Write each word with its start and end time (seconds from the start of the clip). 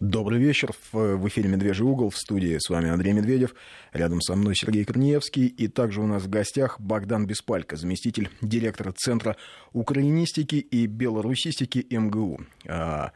Добрый 0.00 0.38
вечер. 0.38 0.72
В 0.92 1.28
эфире 1.28 1.48
«Медвежий 1.48 1.86
угол» 1.86 2.10
в 2.10 2.16
студии. 2.16 2.58
С 2.58 2.68
вами 2.68 2.90
Андрей 2.90 3.12
Медведев. 3.12 3.54
Рядом 3.92 4.20
со 4.20 4.34
мной 4.36 4.54
Сергей 4.54 4.84
Корнеевский. 4.84 5.46
И 5.46 5.68
также 5.68 6.00
у 6.00 6.06
нас 6.06 6.22
в 6.24 6.28
гостях 6.28 6.80
Богдан 6.80 7.26
Беспалько, 7.26 7.76
заместитель 7.76 8.30
директора 8.40 8.92
Центра 8.92 9.36
украинистики 9.72 10.56
и 10.56 10.86
белорусистики 10.86 11.86
МГУ. 11.90 12.40
А, 12.68 13.12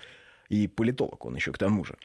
и 0.49 0.69
политолог 0.69 1.25
он 1.25 1.37
еще 1.37 1.53
к 1.53 1.59
тому 1.59 1.85
же. 1.85 1.97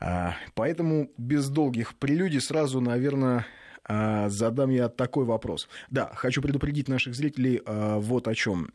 А, 0.00 0.34
поэтому 0.54 1.10
без 1.16 1.48
долгих 1.48 1.94
прелюдий 1.96 2.40
сразу, 2.40 2.80
наверное, 2.80 3.46
а, 3.84 4.28
задам 4.28 4.70
я 4.70 4.88
такой 4.88 5.24
вопрос. 5.24 5.68
Да, 5.90 6.10
хочу 6.14 6.42
предупредить 6.42 6.88
наших 6.88 7.14
зрителей 7.14 7.62
вот 7.66 8.28
о 8.28 8.34
чем. 8.34 8.70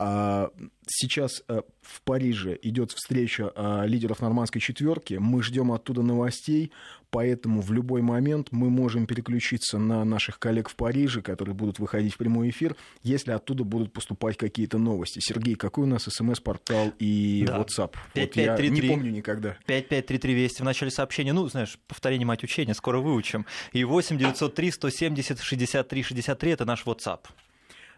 А, 0.00 0.50
сейчас 0.86 1.42
э, 1.48 1.62
в 1.82 2.02
Париже 2.02 2.56
идет 2.62 2.92
встреча 2.92 3.50
а, 3.56 3.84
лидеров 3.84 4.20
нормандской 4.20 4.60
четверки. 4.60 5.14
Мы 5.14 5.42
ждем 5.42 5.72
оттуда 5.72 6.02
новостей, 6.02 6.70
поэтому 7.10 7.60
в 7.60 7.72
любой 7.72 8.00
момент 8.00 8.48
мы 8.52 8.70
можем 8.70 9.08
переключиться 9.08 9.76
на 9.78 10.04
наших 10.04 10.38
коллег 10.38 10.68
в 10.68 10.76
Париже, 10.76 11.20
которые 11.20 11.56
будут 11.56 11.80
выходить 11.80 12.14
в 12.14 12.16
прямой 12.16 12.50
эфир, 12.50 12.76
если 13.02 13.32
оттуда 13.32 13.64
будут 13.64 13.92
поступать 13.92 14.36
какие-то 14.36 14.78
новости. 14.78 15.18
Сергей, 15.18 15.56
какой 15.56 15.82
у 15.82 15.88
нас 15.88 16.04
смс-портал 16.04 16.92
и 17.00 17.44
да. 17.44 17.58
WhatsApp? 17.58 17.94
5, 18.14 18.26
вот 18.26 18.34
5, 18.34 18.36
я 18.36 18.56
3, 18.56 18.70
не 18.70 18.80
3, 18.80 18.88
помню 18.88 19.10
никогда. 19.10 19.56
5533 19.66 20.34
Вести 20.34 20.62
в 20.62 20.64
начале 20.64 20.92
сообщения. 20.92 21.32
Ну, 21.32 21.48
знаешь, 21.48 21.76
повторение 21.88 22.24
мать 22.24 22.44
учения, 22.44 22.74
скоро 22.74 23.00
выучим. 23.00 23.46
И 23.72 23.82
8 23.82 24.16
903 24.16 24.70
170 24.70 25.40
63 25.40 26.02
63 26.04 26.52
это 26.52 26.64
наш 26.64 26.84
WhatsApp. 26.84 27.20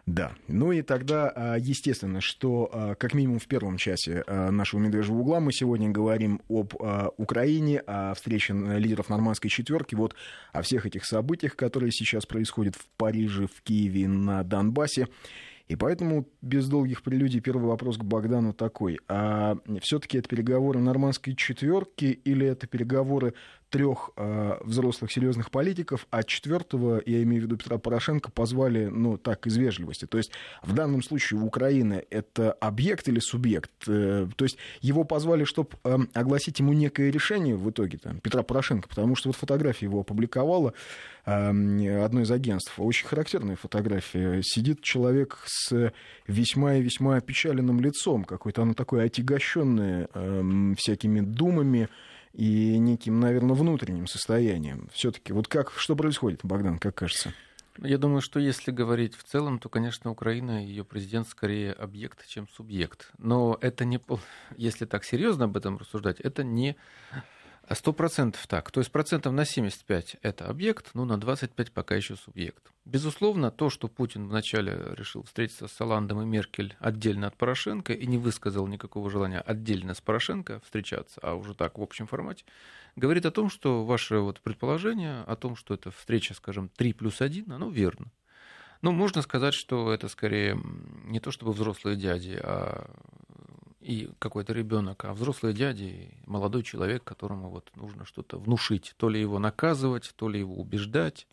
Да. 0.05 0.33
Ну 0.47 0.71
и 0.71 0.81
тогда, 0.81 1.31
а, 1.35 1.55
естественно, 1.57 2.21
что 2.21 2.69
а, 2.71 2.95
как 2.95 3.13
минимум 3.13 3.39
в 3.39 3.47
первом 3.47 3.77
часе 3.77 4.23
а, 4.27 4.51
нашего 4.51 4.79
«Медвежьего 4.79 5.17
угла» 5.17 5.39
мы 5.39 5.53
сегодня 5.53 5.89
говорим 5.89 6.41
об 6.49 6.73
Украине, 7.17 7.79
о 7.79 8.13
встрече 8.13 8.53
лидеров 8.53 9.09
нормандской 9.09 9.49
четверки, 9.49 9.95
вот 9.95 10.15
о 10.51 10.61
всех 10.61 10.85
этих 10.85 11.05
событиях, 11.05 11.55
которые 11.55 11.91
сейчас 11.91 12.25
происходят 12.25 12.75
в 12.75 12.85
Париже, 12.97 13.47
в 13.47 13.61
Киеве, 13.61 14.07
на 14.07 14.43
Донбассе. 14.43 15.07
И 15.67 15.75
поэтому 15.77 16.27
без 16.41 16.67
долгих 16.67 17.01
прелюдий 17.01 17.39
первый 17.39 17.67
вопрос 17.67 17.97
к 17.97 18.03
Богдану 18.03 18.51
такой. 18.51 18.99
А 19.07 19.55
все-таки 19.81 20.17
это 20.17 20.27
переговоры 20.27 20.79
нормандской 20.79 21.33
четверки 21.33 22.19
или 22.25 22.45
это 22.45 22.67
переговоры 22.67 23.35
трех 23.71 24.11
э, 24.17 24.57
взрослых 24.63 25.11
серьезных 25.11 25.49
политиков, 25.49 26.05
а 26.11 26.23
четвертого, 26.23 27.01
я 27.05 27.23
имею 27.23 27.41
в 27.41 27.45
виду 27.45 27.57
Петра 27.57 27.77
Порошенко, 27.77 28.29
позвали, 28.29 28.87
ну, 28.87 29.17
так, 29.17 29.47
из 29.47 29.55
вежливости. 29.55 30.05
То 30.05 30.17
есть 30.17 30.31
в 30.61 30.73
данном 30.73 31.01
случае 31.01 31.39
Украина 31.39 32.03
это 32.09 32.51
объект 32.51 33.07
или 33.07 33.19
субъект? 33.19 33.71
Э, 33.87 34.27
то 34.35 34.45
есть 34.45 34.57
его 34.81 35.05
позвали, 35.05 35.45
чтобы 35.45 35.69
э, 35.85 35.97
огласить 36.13 36.59
ему 36.59 36.73
некое 36.73 37.09
решение 37.09 37.55
в 37.55 37.69
итоге, 37.69 37.97
там, 37.97 38.19
Петра 38.19 38.43
Порошенко, 38.43 38.89
потому 38.89 39.15
что 39.15 39.29
вот 39.29 39.37
фотография 39.37 39.85
его 39.85 40.01
опубликовала 40.01 40.73
э, 41.25 42.03
одно 42.03 42.21
из 42.21 42.31
агентств. 42.31 42.73
Очень 42.77 43.07
характерная 43.07 43.55
фотография. 43.55 44.41
Сидит 44.43 44.81
человек 44.81 45.39
с 45.45 45.93
весьма 46.27 46.75
и 46.75 46.81
весьма 46.81 47.15
опечаленным 47.15 47.79
лицом, 47.79 48.25
какое-то 48.25 48.63
оно 48.63 48.73
такое 48.73 49.05
отягощенное 49.05 50.09
э, 50.13 50.73
всякими 50.77 51.21
думами, 51.21 51.87
и 52.33 52.77
неким, 52.77 53.19
наверное, 53.19 53.55
внутренним 53.55 54.07
состоянием. 54.07 54.89
Все-таки 54.93 55.33
вот 55.33 55.47
как, 55.47 55.71
что 55.75 55.95
происходит, 55.95 56.41
Богдан, 56.43 56.79
как 56.79 56.95
кажется? 56.95 57.33
Я 57.77 57.97
думаю, 57.97 58.21
что 58.21 58.39
если 58.39 58.71
говорить 58.71 59.15
в 59.15 59.23
целом, 59.23 59.57
то, 59.57 59.69
конечно, 59.69 60.11
Украина, 60.11 60.63
ее 60.63 60.83
президент 60.83 61.27
скорее 61.27 61.71
объект, 61.71 62.27
чем 62.27 62.47
субъект. 62.49 63.11
Но 63.17 63.57
это 63.61 63.85
не, 63.85 63.99
если 64.57 64.85
так 64.85 65.05
серьезно 65.05 65.45
об 65.45 65.55
этом 65.55 65.77
рассуждать, 65.77 66.19
это 66.19 66.43
не 66.43 66.75
Сто 67.69 67.93
процентов 67.93 68.45
так. 68.47 68.69
То 68.71 68.81
есть 68.81 68.91
процентов 68.91 69.33
на 69.33 69.45
75 69.45 70.17
это 70.21 70.47
объект, 70.47 70.91
но 70.93 71.05
на 71.05 71.17
25 71.17 71.71
пока 71.71 71.95
еще 71.95 72.15
субъект. 72.15 72.71
Безусловно, 72.83 73.51
то, 73.51 73.69
что 73.69 73.87
Путин 73.87 74.27
вначале 74.27 74.77
решил 74.95 75.23
встретиться 75.23 75.67
с 75.67 75.81
Оландом 75.81 76.21
и 76.21 76.25
Меркель 76.25 76.75
отдельно 76.79 77.27
от 77.27 77.37
Порошенко 77.37 77.93
и 77.93 78.07
не 78.07 78.17
высказал 78.17 78.67
никакого 78.67 79.09
желания 79.09 79.39
отдельно 79.39 79.93
с 79.93 80.01
Порошенко 80.01 80.59
встречаться, 80.65 81.19
а 81.21 81.35
уже 81.35 81.53
так 81.53 81.77
в 81.77 81.81
общем 81.81 82.07
формате, 82.07 82.43
говорит 82.95 83.25
о 83.25 83.31
том, 83.31 83.49
что 83.49 83.85
ваше 83.85 84.17
вот 84.17 84.41
предположение 84.41 85.21
о 85.21 85.35
том, 85.35 85.55
что 85.55 85.73
это 85.75 85.91
встреча, 85.91 86.33
скажем, 86.33 86.69
3 86.69 86.93
плюс 86.93 87.21
1, 87.21 87.51
оно 87.51 87.69
верно. 87.69 88.07
Ну, 88.81 88.91
можно 88.91 89.21
сказать, 89.21 89.53
что 89.53 89.93
это 89.93 90.07
скорее 90.07 90.59
не 91.05 91.19
то 91.19 91.29
чтобы 91.29 91.53
взрослые 91.53 91.95
дяди, 91.95 92.39
а 92.41 92.89
и 93.81 94.09
какой-то 94.19 94.53
ребенок, 94.53 95.05
а 95.05 95.13
взрослые 95.13 95.53
дяди, 95.53 96.13
молодой 96.25 96.63
человек, 96.63 97.03
которому 97.03 97.49
вот 97.49 97.71
нужно 97.75 98.05
что-то 98.05 98.37
внушить, 98.37 98.93
то 98.97 99.09
ли 99.09 99.19
его 99.19 99.39
наказывать, 99.39 100.13
то 100.15 100.29
ли 100.29 100.39
его 100.39 100.55
убеждать, 100.55 101.27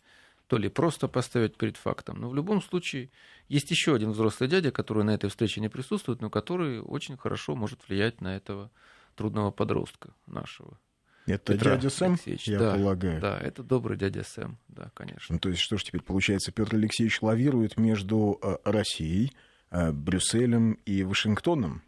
то 0.47 0.57
ли 0.57 0.67
просто 0.67 1.07
поставить 1.07 1.57
перед 1.57 1.77
фактом. 1.77 2.19
Но 2.19 2.29
в 2.29 2.35
любом 2.35 2.61
случае 2.61 3.11
есть 3.47 3.69
еще 3.69 3.93
один 3.93 4.11
взрослый 4.11 4.49
дядя, 4.49 4.71
который 4.71 5.03
на 5.03 5.11
этой 5.11 5.29
встрече 5.29 5.61
не 5.61 5.69
присутствует, 5.69 6.21
но 6.21 6.31
который 6.31 6.81
очень 6.81 7.17
хорошо 7.17 7.55
может 7.55 7.87
влиять 7.87 8.19
на 8.19 8.35
этого 8.35 8.71
трудного 9.15 9.51
подростка 9.51 10.13
нашего. 10.25 10.79
Это 11.27 11.53
Петра 11.53 11.75
дядя 11.75 11.89
Сэм, 11.91 12.13
Алексеевич. 12.13 12.47
я 12.47 12.59
да, 12.59 12.73
полагаю. 12.73 13.21
Да, 13.21 13.37
это 13.37 13.61
добрый 13.61 13.95
дядя 13.95 14.23
Сэм, 14.23 14.57
да, 14.69 14.89
конечно. 14.95 15.33
Ну, 15.33 15.39
то 15.39 15.49
есть 15.49 15.61
что 15.61 15.77
ж 15.77 15.83
теперь 15.83 16.01
получается, 16.01 16.51
Петр 16.51 16.75
Алексеевич 16.75 17.21
лавирует 17.21 17.77
между 17.77 18.39
э, 18.41 18.57
Россией, 18.63 19.33
э, 19.69 19.91
Брюсселем 19.91 20.73
и 20.85 21.03
Вашингтоном? 21.03 21.83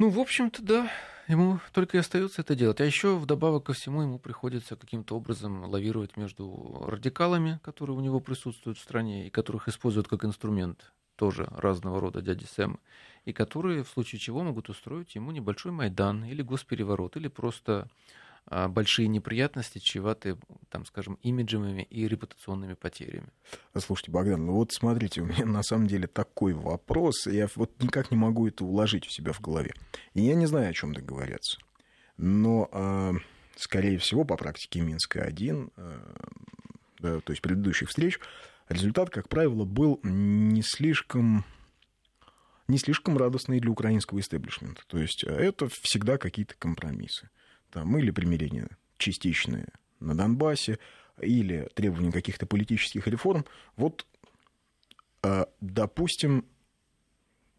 Ну, 0.00 0.08
в 0.08 0.18
общем-то, 0.18 0.62
да. 0.62 0.90
Ему 1.28 1.60
только 1.74 1.98
и 1.98 2.00
остается 2.00 2.40
это 2.40 2.54
делать. 2.54 2.80
А 2.80 2.86
еще 2.86 3.16
вдобавок 3.16 3.64
ко 3.64 3.74
всему 3.74 4.00
ему 4.00 4.18
приходится 4.18 4.74
каким-то 4.74 5.14
образом 5.14 5.64
лавировать 5.66 6.16
между 6.16 6.86
радикалами, 6.86 7.60
которые 7.62 7.98
у 7.98 8.00
него 8.00 8.18
присутствуют 8.18 8.78
в 8.78 8.80
стране 8.80 9.26
и 9.26 9.30
которых 9.30 9.68
используют 9.68 10.08
как 10.08 10.24
инструмент 10.24 10.90
тоже 11.16 11.46
разного 11.50 12.00
рода 12.00 12.22
дяди 12.22 12.44
Сэм, 12.44 12.80
и 13.26 13.34
которые 13.34 13.84
в 13.84 13.90
случае 13.90 14.20
чего 14.20 14.42
могут 14.42 14.70
устроить 14.70 15.14
ему 15.16 15.32
небольшой 15.32 15.70
Майдан 15.70 16.24
или 16.24 16.40
госпереворот, 16.40 17.18
или 17.18 17.28
просто 17.28 17.86
большие 18.46 19.08
неприятности, 19.08 19.78
чреватые, 19.78 20.36
там, 20.70 20.84
скажем, 20.84 21.18
имиджевыми 21.22 21.82
и 21.82 22.08
репутационными 22.08 22.74
потерями. 22.74 23.28
Слушайте, 23.78 24.10
Богдан, 24.10 24.44
ну 24.44 24.54
вот 24.54 24.72
смотрите, 24.72 25.22
у 25.22 25.26
меня 25.26 25.46
на 25.46 25.62
самом 25.62 25.86
деле 25.86 26.06
такой 26.06 26.52
вопрос, 26.52 27.26
я 27.26 27.48
вот 27.54 27.80
никак 27.82 28.10
не 28.10 28.16
могу 28.16 28.48
это 28.48 28.64
уложить 28.64 29.06
у 29.06 29.10
себя 29.10 29.32
в 29.32 29.40
голове. 29.40 29.72
И 30.14 30.22
я 30.22 30.34
не 30.34 30.46
знаю, 30.46 30.70
о 30.70 30.74
чем 30.74 30.92
договорятся. 30.92 31.58
Но, 32.16 32.68
э, 32.72 33.12
скорее 33.56 33.98
всего, 33.98 34.24
по 34.24 34.36
практике 34.36 34.80
Минска-1, 34.80 35.72
э, 35.76 36.14
да, 36.98 37.20
то 37.20 37.32
есть 37.32 37.42
предыдущих 37.42 37.88
встреч, 37.88 38.18
результат, 38.68 39.10
как 39.10 39.28
правило, 39.28 39.64
был 39.64 40.00
не 40.02 40.62
слишком 40.62 41.44
не 42.68 42.78
слишком 42.78 43.18
радостный 43.18 43.58
для 43.58 43.70
украинского 43.70 44.20
истеблишмента. 44.20 44.82
То 44.86 44.98
есть 44.98 45.24
это 45.24 45.68
всегда 45.82 46.18
какие-то 46.18 46.54
компромиссы 46.56 47.28
там, 47.70 47.96
или 47.98 48.10
примирение 48.10 48.68
частичное 48.98 49.68
на 50.00 50.16
Донбассе, 50.16 50.78
или 51.20 51.68
требование 51.74 52.12
каких-то 52.12 52.46
политических 52.46 53.06
реформ, 53.06 53.44
вот, 53.76 54.06
а, 55.22 55.48
допустим, 55.60 56.44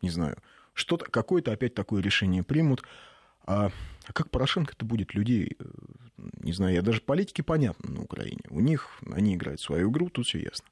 не 0.02 0.10
знаю, 0.10 0.38
что-то, 0.74 1.06
какое-то 1.06 1.52
опять 1.52 1.74
такое 1.74 2.02
решение 2.02 2.44
примут, 2.44 2.84
а 3.46 3.72
как 4.14 4.30
Порошенко 4.30 4.74
это 4.74 4.86
будет 4.86 5.14
людей, 5.14 5.56
э, 5.60 5.66
не 6.40 6.54
знаю, 6.54 6.74
я 6.74 6.82
даже 6.82 7.02
политики 7.02 7.42
понятно 7.42 7.92
на 7.92 8.02
Украине, 8.02 8.42
у 8.50 8.60
них, 8.60 8.90
они 9.12 9.36
играют 9.36 9.62
свою 9.62 9.92
игру, 9.92 10.10
тут 10.10 10.26
все 10.26 10.40
ясно. 10.40 10.68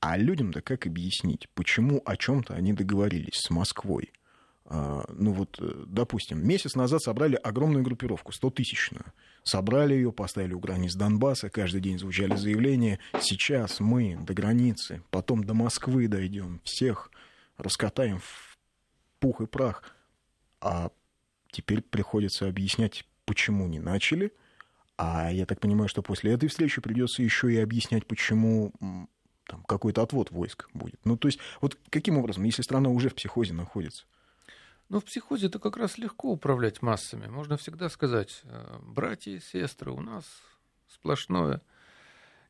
А 0.00 0.18
людям-то 0.18 0.60
как 0.60 0.86
объяснить, 0.86 1.48
почему 1.54 2.02
о 2.04 2.16
чем-то 2.16 2.54
они 2.54 2.72
договорились 2.72 3.40
с 3.40 3.50
Москвой? 3.50 4.12
А, 4.68 5.04
ну 5.08 5.32
вот, 5.32 5.58
э, 5.60 5.84
допустим, 5.86 6.46
месяц 6.46 6.74
назад 6.74 7.00
собрали 7.00 7.36
огромную 7.36 7.84
группировку, 7.84 8.32
100-тысячную. 8.32 9.04
Собрали 9.44 9.94
ее, 9.94 10.12
поставили 10.12 10.54
у 10.54 10.58
границ 10.58 10.94
Донбасса, 10.94 11.50
каждый 11.50 11.80
день 11.80 11.98
звучали 11.98 12.34
заявления. 12.34 12.98
Сейчас 13.20 13.78
мы 13.78 14.18
до 14.20 14.34
границы, 14.34 15.02
потом 15.10 15.44
до 15.44 15.54
Москвы 15.54 16.08
дойдем, 16.08 16.60
всех 16.64 17.12
раскатаем 17.56 18.18
в 18.18 18.58
пух 19.20 19.40
и 19.40 19.46
прах. 19.46 19.84
А 20.60 20.90
теперь 21.52 21.80
приходится 21.80 22.48
объяснять, 22.48 23.06
почему 23.24 23.68
не 23.68 23.78
начали. 23.78 24.32
А 24.98 25.30
я 25.30 25.46
так 25.46 25.60
понимаю, 25.60 25.88
что 25.88 26.02
после 26.02 26.32
этой 26.32 26.48
встречи 26.48 26.80
придется 26.80 27.22
еще 27.22 27.52
и 27.52 27.58
объяснять, 27.58 28.04
почему 28.06 28.72
там 29.46 29.62
какой-то 29.68 30.02
отвод 30.02 30.32
войск 30.32 30.68
будет. 30.74 30.98
Ну, 31.04 31.16
то 31.16 31.28
есть, 31.28 31.38
вот 31.60 31.78
каким 31.90 32.18
образом, 32.18 32.42
если 32.42 32.62
страна 32.62 32.88
уже 32.88 33.10
в 33.10 33.14
психозе 33.14 33.52
находится? 33.52 34.06
Ну, 34.88 35.00
в 35.00 35.04
психозе 35.04 35.48
это 35.48 35.58
как 35.58 35.76
раз 35.76 35.98
легко 35.98 36.30
управлять 36.30 36.80
массами. 36.80 37.26
Можно 37.26 37.56
всегда 37.56 37.88
сказать, 37.88 38.42
э, 38.44 38.78
братья 38.82 39.32
и 39.32 39.40
сестры, 39.40 39.90
у 39.90 40.00
нас 40.00 40.24
сплошное 40.88 41.60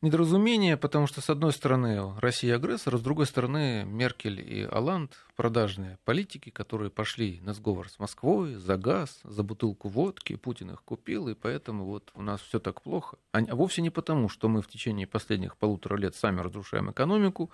недоразумение, 0.03 0.77
потому 0.77 1.07
что, 1.07 1.21
с 1.23 1.31
одной 1.31 1.53
стороны, 1.53 2.15
Россия 2.21 2.57
агрессор, 2.57 2.95
а 2.95 2.99
с 2.99 3.01
другой 3.01 3.27
стороны, 3.27 3.85
Меркель 3.85 4.41
и 4.41 4.63
Оланд 4.65 5.17
продажные 5.35 5.99
политики, 6.05 6.51
которые 6.51 6.91
пошли 6.91 7.41
на 7.41 7.55
сговор 7.55 7.89
с 7.89 7.99
Москвой 7.99 8.55
за 8.55 8.77
газ, 8.77 9.21
за 9.25 9.43
бутылку 9.43 9.89
водки, 9.89 10.37
Путин 10.37 10.71
их 10.73 10.83
купил, 10.83 11.29
и 11.29 11.35
поэтому 11.35 11.87
вот 11.87 12.11
у 12.15 12.23
нас 12.23 12.41
все 12.43 12.61
так 12.61 12.83
плохо. 12.83 13.17
А 13.33 13.41
вовсе 13.55 13.81
не 13.81 13.91
потому, 13.91 14.29
что 14.29 14.49
мы 14.49 14.61
в 14.61 14.69
течение 14.69 15.07
последних 15.07 15.57
полутора 15.57 15.97
лет 15.97 16.15
сами 16.15 16.41
разрушаем 16.41 16.91
экономику, 16.91 17.51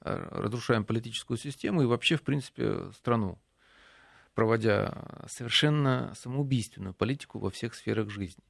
а, 0.00 0.42
разрушаем 0.42 0.84
политическую 0.84 1.36
систему 1.36 1.82
и 1.82 1.86
вообще, 1.86 2.16
в 2.16 2.22
принципе, 2.22 2.90
страну, 2.92 3.38
проводя 4.34 5.24
совершенно 5.28 6.12
самоубийственную 6.16 6.94
политику 6.94 7.38
во 7.38 7.50
всех 7.50 7.74
сферах 7.74 8.10
жизни. 8.10 8.42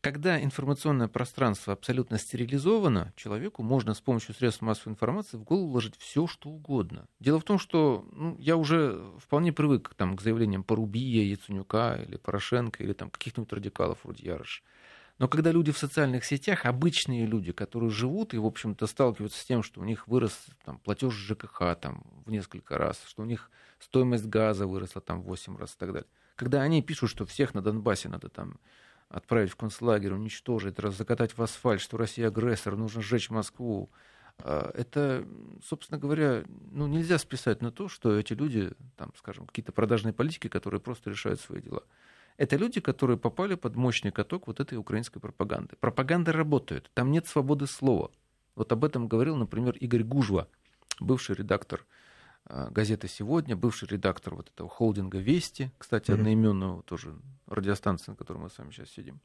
Когда 0.00 0.40
информационное 0.40 1.08
пространство 1.08 1.72
абсолютно 1.72 2.18
стерилизовано, 2.18 3.12
человеку 3.16 3.62
можно 3.62 3.92
с 3.92 4.00
помощью 4.00 4.34
средств 4.34 4.62
массовой 4.62 4.92
информации 4.92 5.36
в 5.36 5.42
голову 5.42 5.70
вложить 5.70 5.96
все, 5.96 6.26
что 6.26 6.50
угодно. 6.50 7.08
Дело 7.18 7.40
в 7.40 7.44
том, 7.44 7.58
что 7.58 8.06
ну, 8.12 8.36
я 8.38 8.56
уже 8.56 9.02
вполне 9.18 9.52
привык 9.52 9.94
там, 9.96 10.16
к 10.16 10.22
заявлениям 10.22 10.62
Порубия, 10.62 11.24
Яценюка 11.24 11.96
или 12.06 12.18
Порошенко, 12.18 12.84
или 12.84 12.92
там, 12.92 13.10
каких-нибудь 13.10 13.52
радикалов 13.52 13.98
вроде 14.04 14.26
Ярош. 14.26 14.62
Но 15.18 15.28
когда 15.28 15.50
люди 15.50 15.72
в 15.72 15.78
социальных 15.78 16.24
сетях, 16.24 16.66
обычные 16.66 17.26
люди, 17.26 17.50
которые 17.50 17.90
живут 17.90 18.34
и, 18.34 18.38
в 18.38 18.44
общем-то, 18.44 18.86
сталкиваются 18.86 19.40
с 19.40 19.44
тем, 19.44 19.62
что 19.62 19.80
у 19.80 19.84
них 19.84 20.06
вырос 20.06 20.46
там, 20.64 20.78
платеж 20.78 21.14
ЖКХ 21.14 21.74
там, 21.80 22.04
в 22.26 22.30
несколько 22.30 22.76
раз, 22.76 23.02
что 23.08 23.22
у 23.22 23.24
них 23.24 23.50
стоимость 23.78 24.26
газа 24.26 24.66
выросла 24.66 25.00
там, 25.00 25.22
в 25.22 25.26
8 25.26 25.56
раз 25.56 25.74
и 25.74 25.78
так 25.78 25.92
далее. 25.92 26.08
Когда 26.36 26.62
они 26.62 26.82
пишут, 26.82 27.10
что 27.10 27.24
всех 27.24 27.54
на 27.54 27.62
Донбассе 27.62 28.08
надо 28.08 28.28
там 28.28 28.58
отправить 29.08 29.50
в 29.50 29.56
концлагерь, 29.56 30.12
уничтожить, 30.12 30.76
закатать 30.78 31.36
в 31.36 31.42
асфальт, 31.42 31.80
что 31.80 31.96
Россия 31.96 32.28
агрессор, 32.28 32.76
нужно 32.76 33.02
сжечь 33.02 33.30
Москву. 33.30 33.90
А, 34.38 34.70
это, 34.74 35.26
собственно 35.64 35.98
говоря, 35.98 36.44
ну, 36.72 36.86
нельзя 36.86 37.18
списать 37.18 37.62
на 37.62 37.70
то, 37.70 37.88
что 37.88 38.18
эти 38.18 38.32
люди, 38.32 38.72
там, 38.96 39.12
скажем, 39.16 39.46
какие-то 39.46 39.72
продажные 39.72 40.12
политики, 40.12 40.48
которые 40.48 40.80
просто 40.80 41.10
решают 41.10 41.40
свои 41.40 41.62
дела. 41.62 41.82
Это 42.36 42.56
люди, 42.56 42.80
которые 42.80 43.16
попали 43.16 43.54
под 43.54 43.76
мощный 43.76 44.12
каток 44.12 44.46
вот 44.46 44.60
этой 44.60 44.76
украинской 44.76 45.20
пропаганды. 45.20 45.76
Пропаганда 45.80 46.32
работает, 46.32 46.90
там 46.92 47.10
нет 47.10 47.26
свободы 47.26 47.66
слова. 47.66 48.10
Вот 48.54 48.72
об 48.72 48.84
этом 48.84 49.08
говорил, 49.08 49.36
например, 49.36 49.74
Игорь 49.76 50.02
Гужва, 50.02 50.48
бывший 51.00 51.36
редактор 51.36 51.86
а, 52.48 52.70
газеты 52.70 53.08
«Сегодня», 53.08 53.56
бывший 53.56 53.88
редактор 53.88 54.36
вот 54.36 54.50
этого 54.50 54.68
холдинга 54.68 55.18
«Вести», 55.18 55.72
кстати, 55.78 56.10
mm-hmm. 56.10 56.14
одноименного 56.14 56.82
тоже 56.84 57.16
радиостанции, 57.46 58.12
на 58.12 58.16
которой 58.16 58.38
мы 58.38 58.50
с 58.50 58.58
вами 58.58 58.70
сейчас 58.70 58.90
сидим. 58.90 59.20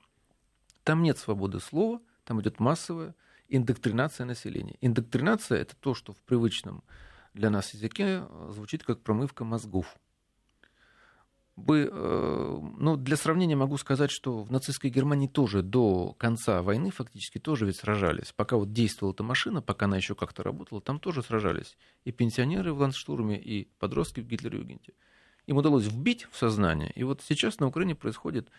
Там 0.83 1.03
нет 1.03 1.19
свободы 1.19 1.59
слова, 1.59 2.01
там 2.23 2.41
идет 2.41 2.59
массовая 2.59 3.15
индоктринация 3.47 4.25
населения. 4.25 4.77
Индоктринация— 4.81 5.57
это 5.61 5.75
то, 5.75 5.93
что 5.93 6.13
в 6.13 6.21
привычном 6.21 6.83
для 7.33 7.49
нас 7.49 7.73
языке 7.73 8.23
а, 8.23 8.49
звучит 8.51 8.83
как 8.83 9.01
промывка 9.01 9.43
мозгов 9.43 9.95
бы, 11.63 11.89
э, 11.91 12.59
ну, 12.77 12.95
для 12.97 13.15
сравнения 13.15 13.55
могу 13.55 13.77
сказать, 13.77 14.11
что 14.11 14.43
в 14.43 14.51
нацистской 14.51 14.89
Германии 14.89 15.27
тоже 15.27 15.61
до 15.61 16.13
конца 16.17 16.61
войны 16.61 16.91
фактически 16.91 17.39
тоже 17.39 17.65
ведь 17.65 17.77
сражались. 17.77 18.33
Пока 18.35 18.57
вот 18.57 18.73
действовала 18.73 19.13
эта 19.13 19.23
машина, 19.23 19.61
пока 19.61 19.85
она 19.85 19.97
еще 19.97 20.15
как-то 20.15 20.43
работала, 20.43 20.81
там 20.81 20.99
тоже 20.99 21.23
сражались. 21.23 21.77
И 22.05 22.11
пенсионеры 22.11 22.73
в 22.73 22.79
Ландштурме, 22.79 23.39
и 23.39 23.69
подростки 23.79 24.19
в 24.19 24.27
Гитлер-Югенте. 24.27 24.93
Им 25.47 25.57
удалось 25.57 25.85
вбить 25.85 26.27
в 26.31 26.37
сознание. 26.37 26.91
И 26.95 27.03
вот 27.03 27.21
сейчас 27.21 27.59
на 27.59 27.67
Украине 27.67 27.95
происходит 27.95 28.49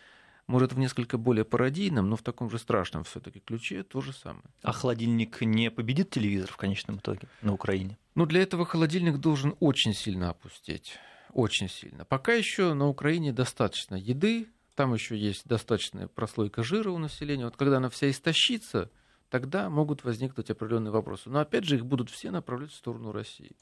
может, 0.46 0.72
в 0.72 0.78
несколько 0.78 1.18
более 1.18 1.44
пародийном, 1.44 2.10
но 2.10 2.16
в 2.16 2.22
таком 2.22 2.50
же 2.50 2.58
страшном 2.58 3.04
все-таки 3.04 3.40
ключе 3.40 3.84
то 3.84 4.00
же 4.00 4.12
самое. 4.12 4.44
А 4.62 4.72
холодильник 4.72 5.40
не 5.40 5.70
победит 5.70 6.10
телевизор 6.10 6.50
в 6.50 6.56
конечном 6.56 6.96
итоге 6.96 7.28
на 7.42 7.52
Украине? 7.52 7.96
Ну, 8.14 8.26
для 8.26 8.42
этого 8.42 8.66
холодильник 8.66 9.18
должен 9.18 9.54
очень 9.60 9.94
сильно 9.94 10.30
опустить 10.30 10.98
очень 11.32 11.68
сильно. 11.68 12.04
Пока 12.04 12.32
еще 12.32 12.74
на 12.74 12.88
Украине 12.88 13.32
достаточно 13.32 13.94
еды, 13.94 14.48
там 14.74 14.94
еще 14.94 15.16
есть 15.16 15.46
достаточная 15.46 16.08
прослойка 16.08 16.62
жира 16.62 16.90
у 16.90 16.98
населения. 16.98 17.44
Вот 17.44 17.56
когда 17.56 17.78
она 17.78 17.88
вся 17.88 18.10
истощится, 18.10 18.90
тогда 19.30 19.68
могут 19.70 20.04
возникнуть 20.04 20.50
определенные 20.50 20.92
вопросы. 20.92 21.30
Но 21.30 21.40
опять 21.40 21.64
же 21.64 21.76
их 21.76 21.86
будут 21.86 22.10
все 22.10 22.30
направлять 22.30 22.70
в 22.70 22.76
сторону 22.76 23.12
России. 23.12 23.52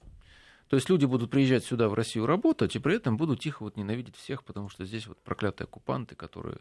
То 0.69 0.77
есть 0.77 0.89
люди 0.89 1.05
будут 1.05 1.31
приезжать 1.31 1.65
сюда, 1.65 1.89
в 1.89 1.95
Россию, 1.95 2.27
работать, 2.27 2.77
и 2.77 2.79
при 2.79 2.95
этом 2.95 3.17
будут 3.17 3.41
тихо 3.41 3.65
вот 3.65 3.77
ненавидеть 3.77 4.15
всех, 4.15 4.45
потому 4.45 4.69
что 4.69 4.85
здесь 4.85 5.09
вот 5.09 5.21
проклятые 5.21 5.65
оккупанты, 5.67 6.15
которые 6.15 6.59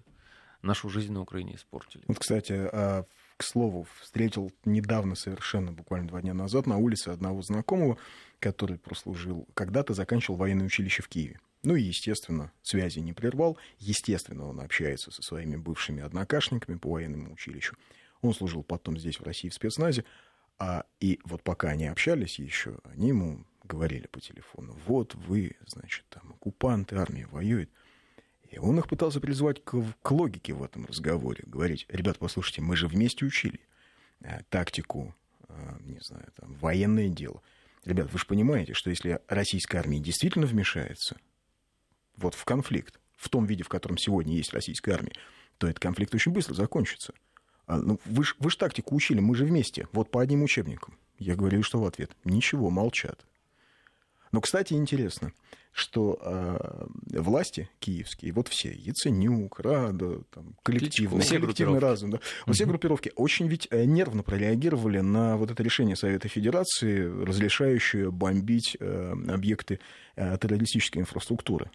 нашу 0.61 0.89
жизнь 0.89 1.11
на 1.13 1.21
Украине 1.21 1.55
испортили. 1.55 2.03
Вот, 2.07 2.19
кстати, 2.19 2.53
а, 2.53 3.05
к 3.37 3.43
слову, 3.43 3.87
встретил 4.01 4.51
недавно, 4.65 5.15
совершенно 5.15 5.71
буквально 5.71 6.07
два 6.07 6.21
дня 6.21 6.33
назад, 6.33 6.67
на 6.67 6.77
улице 6.77 7.09
одного 7.09 7.41
знакомого, 7.41 7.97
который 8.39 8.77
прослужил, 8.77 9.47
когда-то 9.53 9.93
заканчивал 9.93 10.37
военное 10.37 10.65
училище 10.65 11.01
в 11.01 11.07
Киеве. 11.07 11.39
Ну 11.63 11.75
и, 11.75 11.81
естественно, 11.81 12.51
связи 12.61 12.99
не 12.99 13.13
прервал. 13.13 13.57
Естественно, 13.79 14.47
он 14.47 14.61
общается 14.61 15.11
со 15.11 15.21
своими 15.21 15.57
бывшими 15.57 16.01
однокашниками 16.01 16.77
по 16.77 16.91
военному 16.91 17.33
училищу. 17.33 17.75
Он 18.21 18.33
служил 18.33 18.63
потом 18.63 18.97
здесь, 18.97 19.19
в 19.19 19.23
России, 19.23 19.49
в 19.49 19.53
спецназе. 19.53 20.05
А, 20.57 20.85
и 20.99 21.19
вот 21.23 21.43
пока 21.43 21.69
они 21.69 21.87
общались 21.87 22.39
еще, 22.39 22.79
они 22.83 23.09
ему 23.09 23.45
говорили 23.63 24.07
по 24.07 24.19
телефону, 24.19 24.77
вот 24.85 25.15
вы, 25.15 25.55
значит, 25.67 26.05
там, 26.09 26.31
оккупанты, 26.31 26.95
армия 26.95 27.27
воюет. 27.27 27.69
И 28.49 28.57
он 28.57 28.79
их 28.79 28.87
пытался 28.87 29.19
призвать 29.19 29.63
к, 29.63 29.81
к 30.01 30.11
логике 30.11 30.53
в 30.53 30.63
этом 30.63 30.85
разговоре. 30.85 31.43
Говорить, 31.45 31.85
ребят, 31.89 32.17
послушайте, 32.17 32.61
мы 32.61 32.75
же 32.75 32.87
вместе 32.87 33.25
учили 33.25 33.59
а, 34.23 34.41
тактику, 34.49 35.13
а, 35.47 35.77
не 35.81 35.99
знаю, 35.99 36.27
там, 36.35 36.55
военное 36.55 37.09
дело. 37.09 37.41
Ребят, 37.85 38.11
вы 38.11 38.19
же 38.19 38.25
понимаете, 38.25 38.73
что 38.73 38.89
если 38.89 39.19
российская 39.27 39.77
армия 39.77 39.99
действительно 39.99 40.47
вмешается 40.47 41.17
вот 42.17 42.33
в 42.33 42.43
конфликт, 42.43 42.99
в 43.15 43.29
том 43.29 43.45
виде, 43.45 43.63
в 43.63 43.69
котором 43.69 43.97
сегодня 43.97 44.35
есть 44.35 44.53
российская 44.53 44.93
армия, 44.93 45.13
то 45.57 45.67
этот 45.67 45.79
конфликт 45.79 46.13
очень 46.15 46.31
быстро 46.31 46.53
закончится. 46.55 47.13
А, 47.67 47.77
ну, 47.77 47.99
вы 48.05 48.23
же 48.23 48.33
вы 48.39 48.49
тактику 48.49 48.95
учили, 48.95 49.19
мы 49.19 49.35
же 49.35 49.45
вместе, 49.45 49.87
вот 49.91 50.09
по 50.09 50.21
одним 50.21 50.41
учебникам. 50.41 50.97
Я 51.19 51.35
говорю, 51.35 51.61
что 51.61 51.79
в 51.79 51.85
ответ? 51.85 52.15
Ничего, 52.23 52.69
молчат. 52.71 53.25
Но, 54.31 54.41
кстати, 54.41 54.73
интересно, 54.73 55.33
что 55.71 56.19
э, 56.21 57.19
власти 57.19 57.69
киевские, 57.79 58.33
вот 58.33 58.47
все, 58.47 58.71
Яценюк, 58.71 59.59
Рада, 59.59 60.21
там, 60.31 60.55
коллективный, 60.63 61.21
все 61.21 61.39
коллективный 61.39 61.79
разум, 61.79 62.11
да, 62.11 62.19
вот 62.45 62.55
все 62.55 62.65
группировки 62.65 63.11
очень 63.15 63.47
ведь 63.47 63.67
э, 63.71 63.85
нервно 63.85 64.23
прореагировали 64.23 64.99
на 64.99 65.37
вот 65.37 65.51
это 65.51 65.63
решение 65.63 65.95
Совета 65.95 66.27
Федерации, 66.27 67.05
разрешающее 67.23 68.11
бомбить 68.11 68.77
э, 68.79 69.13
объекты 69.27 69.79
э, 70.15 70.37
террористической 70.37 71.01
инфраструктуры. 71.01 71.71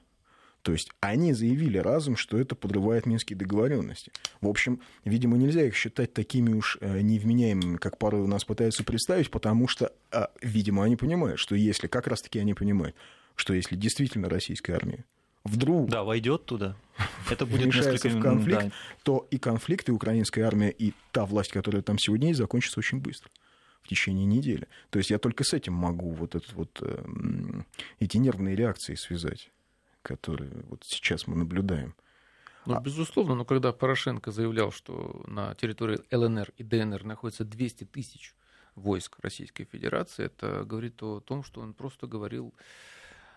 То 0.64 0.72
есть 0.72 0.90
они 1.00 1.34
заявили 1.34 1.76
разом, 1.76 2.16
что 2.16 2.38
это 2.38 2.54
подрывает 2.54 3.04
минские 3.04 3.36
договоренности. 3.36 4.10
В 4.40 4.48
общем, 4.48 4.80
видимо, 5.04 5.36
нельзя 5.36 5.62
их 5.62 5.74
считать 5.74 6.14
такими 6.14 6.54
уж 6.54 6.78
э, 6.80 7.02
невменяемыми, 7.02 7.76
как 7.76 7.98
порой 7.98 8.22
у 8.22 8.26
нас 8.26 8.46
пытаются 8.46 8.82
представить, 8.82 9.30
потому 9.30 9.68
что, 9.68 9.92
а, 10.10 10.30
видимо, 10.40 10.82
они 10.84 10.96
понимают, 10.96 11.38
что 11.38 11.54
если, 11.54 11.86
как 11.86 12.06
раз-таки 12.06 12.38
они 12.38 12.54
понимают, 12.54 12.96
что 13.34 13.52
если 13.52 13.76
действительно 13.76 14.30
российская 14.30 14.72
армия 14.72 15.04
вдруг 15.44 15.90
да, 15.90 16.02
войдет 16.02 16.46
туда, 16.46 16.76
это 17.30 17.44
будет 17.44 17.66
несколько 17.66 18.08
в 18.08 18.18
конфликт, 18.22 18.62
да. 18.62 18.72
то 19.02 19.26
и 19.30 19.36
конфликт, 19.36 19.90
и 19.90 19.92
украинская 19.92 20.46
армия, 20.46 20.70
и 20.70 20.94
та 21.12 21.26
власть, 21.26 21.52
которая 21.52 21.82
там 21.82 21.98
сегодня 21.98 22.28
есть, 22.28 22.38
закончится 22.38 22.80
очень 22.80 23.00
быстро 23.00 23.30
в 23.82 23.88
течение 23.88 24.24
недели. 24.24 24.66
То 24.88 24.98
есть 24.98 25.10
я 25.10 25.18
только 25.18 25.44
с 25.44 25.52
этим 25.52 25.74
могу 25.74 26.12
вот, 26.12 26.34
этот 26.34 26.54
вот 26.54 26.78
э, 26.80 27.04
эти 28.00 28.16
нервные 28.16 28.56
реакции 28.56 28.94
связать 28.94 29.50
которые 30.04 30.52
вот 30.68 30.84
сейчас 30.84 31.26
мы 31.26 31.34
наблюдаем. 31.36 31.94
Ну, 32.66 32.76
а... 32.76 32.80
безусловно, 32.80 33.34
но 33.34 33.44
когда 33.44 33.72
Порошенко 33.72 34.30
заявлял, 34.30 34.70
что 34.70 35.22
на 35.26 35.54
территории 35.54 36.00
ЛНР 36.14 36.52
и 36.56 36.62
ДНР 36.62 37.04
находится 37.04 37.44
200 37.44 37.84
тысяч 37.84 38.34
войск 38.74 39.16
Российской 39.20 39.64
Федерации, 39.64 40.26
это 40.26 40.64
говорит 40.64 41.02
о 41.02 41.20
том, 41.20 41.42
что 41.42 41.60
он 41.60 41.74
просто 41.74 42.06
говорил, 42.06 42.54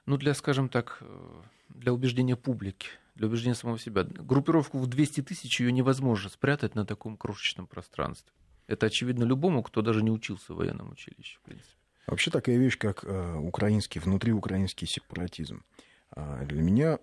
ну, 0.05 0.17
для, 0.17 0.33
скажем 0.33 0.69
так, 0.69 0.97
э, 1.01 1.41
для 1.69 1.93
убеждения 1.93 2.35
публики, 2.35 2.89
для 3.15 3.27
убеждения 3.27 3.55
самого 3.55 3.79
себя. 3.79 4.03
Группировку 4.03 4.79
в 4.79 4.87
200 4.87 5.21
тысяч 5.21 5.59
ее 5.59 5.71
невозможно 5.71 6.29
спрятать 6.29 6.75
на 6.75 6.85
таком 6.85 7.17
крошечном 7.17 7.67
пространстве. 7.67 8.31
Это 8.67 8.87
очевидно 8.87 9.23
любому, 9.23 9.63
кто 9.63 9.81
даже 9.81 10.03
не 10.03 10.11
учился 10.11 10.53
в 10.53 10.57
военном 10.57 10.91
училище, 10.91 11.37
в 11.39 11.41
принципе. 11.41 11.77
Вообще 12.07 12.31
такая 12.31 12.57
вещь, 12.57 12.77
как 12.77 13.03
э, 13.03 13.35
украинский, 13.35 13.99
внутриукраинский 13.99 14.87
сепаратизм. 14.87 15.63
А 16.11 16.43
для 16.45 16.61
меня, 16.61 16.99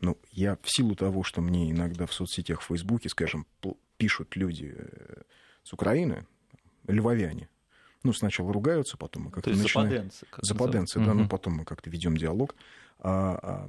ну, 0.00 0.18
я 0.30 0.56
в 0.62 0.70
силу 0.70 0.94
того, 0.94 1.22
что 1.22 1.40
мне 1.40 1.70
иногда 1.70 2.06
в 2.06 2.12
соцсетях, 2.12 2.60
в 2.60 2.66
Фейсбуке, 2.66 3.08
скажем, 3.08 3.46
пишут 3.96 4.36
люди 4.36 4.74
э, 4.76 5.22
с 5.62 5.72
Украины, 5.72 6.26
львовяне, 6.86 7.48
ну, 8.02 8.12
сначала 8.12 8.52
ругаются, 8.52 8.96
потом 8.96 9.24
мы 9.24 9.30
как-то 9.30 9.50
начинаем... 9.50 9.90
западенцы. 9.90 10.26
Как 10.30 10.44
западенцы, 10.44 10.98
да, 10.98 11.12
угу. 11.12 11.20
ну, 11.20 11.28
потом 11.28 11.54
мы 11.54 11.64
как-то 11.64 11.88
ведем 11.88 12.16
диалог. 12.16 12.56
А, 12.98 13.38
а, 13.42 13.68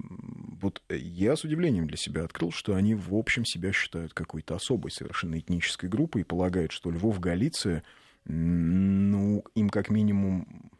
вот 0.61 0.81
я 0.89 1.35
с 1.35 1.43
удивлением 1.43 1.87
для 1.87 1.97
себя 1.97 2.23
открыл, 2.23 2.51
что 2.51 2.75
они, 2.75 2.95
в 2.95 3.15
общем, 3.15 3.45
себя 3.45 3.71
считают 3.71 4.13
какой-то 4.13 4.55
особой 4.55 4.91
совершенно 4.91 5.39
этнической 5.39 5.89
группой 5.89 6.21
и 6.21 6.25
полагают, 6.25 6.71
что 6.71 6.91
Львов, 6.91 7.19
Галиция 7.19 7.83
ну, 8.25 9.43
им 9.53 9.69
как 9.69 9.89
минимум 9.89 10.71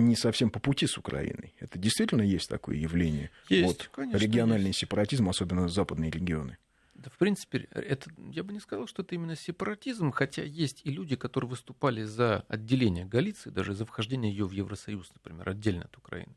не 0.00 0.16
совсем 0.16 0.50
по 0.50 0.60
пути 0.60 0.86
с 0.86 0.98
Украиной. 0.98 1.54
Это 1.60 1.78
действительно 1.78 2.22
есть 2.22 2.48
такое 2.48 2.76
явление? 2.76 3.30
Есть, 3.48 3.66
вот, 3.66 3.90
конечно. 3.92 4.18
Региональный 4.18 4.68
есть. 4.68 4.80
сепаратизм, 4.80 5.28
особенно 5.28 5.68
западные 5.68 6.10
регионы. 6.10 6.58
Да, 6.94 7.08
в 7.08 7.16
принципе, 7.16 7.66
это, 7.70 8.10
я 8.30 8.42
бы 8.42 8.52
не 8.52 8.60
сказал, 8.60 8.86
что 8.86 9.02
это 9.02 9.14
именно 9.14 9.34
сепаратизм, 9.34 10.10
хотя 10.10 10.42
есть 10.42 10.82
и 10.84 10.90
люди, 10.90 11.16
которые 11.16 11.48
выступали 11.48 12.02
за 12.02 12.44
отделение 12.48 13.06
Галиции, 13.06 13.48
даже 13.48 13.72
за 13.74 13.86
вхождение 13.86 14.30
ее 14.30 14.44
в 14.44 14.52
Евросоюз, 14.52 15.10
например, 15.14 15.48
отдельно 15.48 15.84
от 15.84 15.96
Украины. 15.96 16.34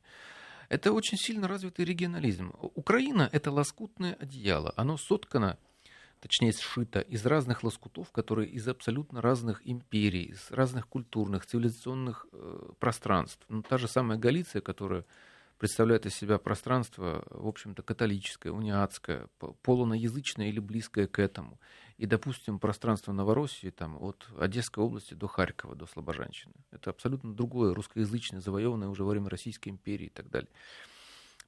Это 0.70 0.93
очень 0.93 1.17
сильно 1.17 1.50
развитый 1.50 1.84
регионализм. 1.84 2.53
Украина— 2.75 3.29
это 3.34 3.51
лоскутное 3.51 4.13
одеяло. 4.13 4.74
Оно 4.77 4.98
соткано 4.98 5.58
точнее 6.24 6.53
сшито 6.53 7.01
из 7.01 7.25
разных 7.25 7.63
лоскутов, 7.63 8.12
которые 8.12 8.50
из 8.50 8.65
абсолютно 8.68 9.22
разных 9.22 9.62
империй, 9.65 10.24
из 10.24 10.51
разных 10.51 10.88
культурных, 10.88 11.46
цивилизационных 11.46 12.25
э, 12.32 12.70
пространств. 12.80 13.46
Ну, 13.50 13.62
та 13.62 13.77
же 13.77 13.89
самая 13.89 14.18
Галиция, 14.18 14.62
которая 14.62 15.03
представляет 15.58 16.06
из 16.06 16.15
себя 16.15 16.38
пространство, 16.38 17.25
в 17.30 17.46
общем-то, 17.46 17.84
католическое, 17.84 18.53
униатское, 18.53 19.27
полуноязычное 19.63 20.48
или 20.48 20.60
близкое 20.60 21.08
к 21.08 21.20
этому. 21.20 21.60
И, 21.98 22.06
допустим, 22.06 22.58
пространство 22.58 23.12
Новороссии, 23.12 23.70
там, 23.70 24.01
от 24.01 24.25
Одесской 24.39 24.82
области 24.82 25.13
до 25.13 25.27
Харькова, 25.27 25.75
до 25.75 25.86
Слобожанщины. 25.88 26.53
Это 26.72 26.89
абсолютно 26.89 27.34
другое, 27.34 27.74
русскоязычное, 27.74 28.39
завоеванное 28.39 28.88
уже 28.88 29.03
во 29.03 29.12
время 29.12 29.30
Российской 29.30 29.70
империи 29.70 30.06
и 30.06 30.10
так 30.10 30.30
далее. 30.30 30.50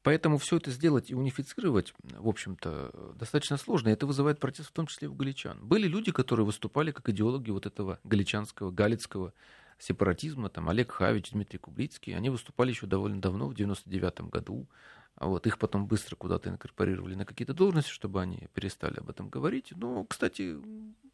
Поэтому 0.05 0.37
все 0.37 0.57
это 0.57 0.69
сделать 0.69 1.09
и 1.09 1.15
унифицировать, 1.15 1.95
в 2.03 2.29
общем-то, 2.29 3.15
достаточно 3.15 3.57
сложно. 3.57 3.89
И 3.89 3.93
это 3.93 4.05
вызывает 4.05 4.39
протест 4.39 4.69
в 4.69 4.71
том 4.71 4.85
числе 4.85 5.07
у 5.07 5.15
галичан. 5.15 5.57
Были 5.65 5.87
люди, 5.87 6.11
которые 6.11 6.45
выступали 6.45 6.91
как 6.91 7.09
идеологи 7.09 7.49
вот 7.49 7.65
этого 7.65 7.99
галичанского, 8.03 8.69
галицкого 8.69 9.33
сепаратизма, 9.79 10.49
там 10.49 10.69
Олег 10.69 10.91
Хавич, 10.91 11.31
Дмитрий 11.31 11.57
Кублицкий, 11.57 12.15
они 12.15 12.29
выступали 12.29 12.69
еще 12.69 12.85
довольно 12.85 13.19
давно, 13.19 13.47
в 13.47 13.55
99 13.55 14.29
году. 14.29 14.67
А 15.15 15.25
вот 15.25 15.47
их 15.47 15.57
потом 15.57 15.87
быстро 15.87 16.15
куда-то 16.15 16.51
инкорпорировали 16.51 17.15
на 17.15 17.25
какие-то 17.25 17.55
должности, 17.55 17.89
чтобы 17.89 18.21
они 18.21 18.47
перестали 18.53 18.99
об 18.99 19.09
этом 19.09 19.29
говорить. 19.29 19.73
Но, 19.75 20.03
кстати, 20.03 20.55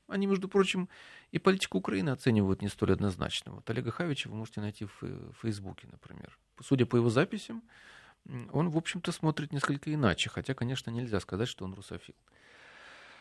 они, 0.10 0.28
между 0.28 0.50
прочим, 0.50 0.90
и 1.32 1.40
политику 1.40 1.78
Украины 1.78 2.10
оценивают 2.10 2.62
не 2.62 2.68
столь 2.68 2.92
однозначно. 2.92 3.54
Вот 3.54 3.70
Олега 3.70 3.92
Хавича 3.92 4.28
вы 4.28 4.36
можете 4.36 4.60
найти 4.60 4.84
в 4.84 5.34
Фейсбуке, 5.42 5.88
например. 5.90 6.38
Судя 6.62 6.86
по 6.86 6.98
его 6.98 7.10
записям, 7.10 7.64
он, 8.52 8.70
в 8.70 8.78
общем-то, 8.78 9.12
смотрит 9.12 9.52
несколько 9.52 9.94
иначе, 9.94 10.30
хотя, 10.30 10.54
конечно, 10.54 10.90
нельзя 10.92 11.20
сказать, 11.20 11.48
что 11.48 11.66
он 11.66 11.74
русофил. 11.74 12.16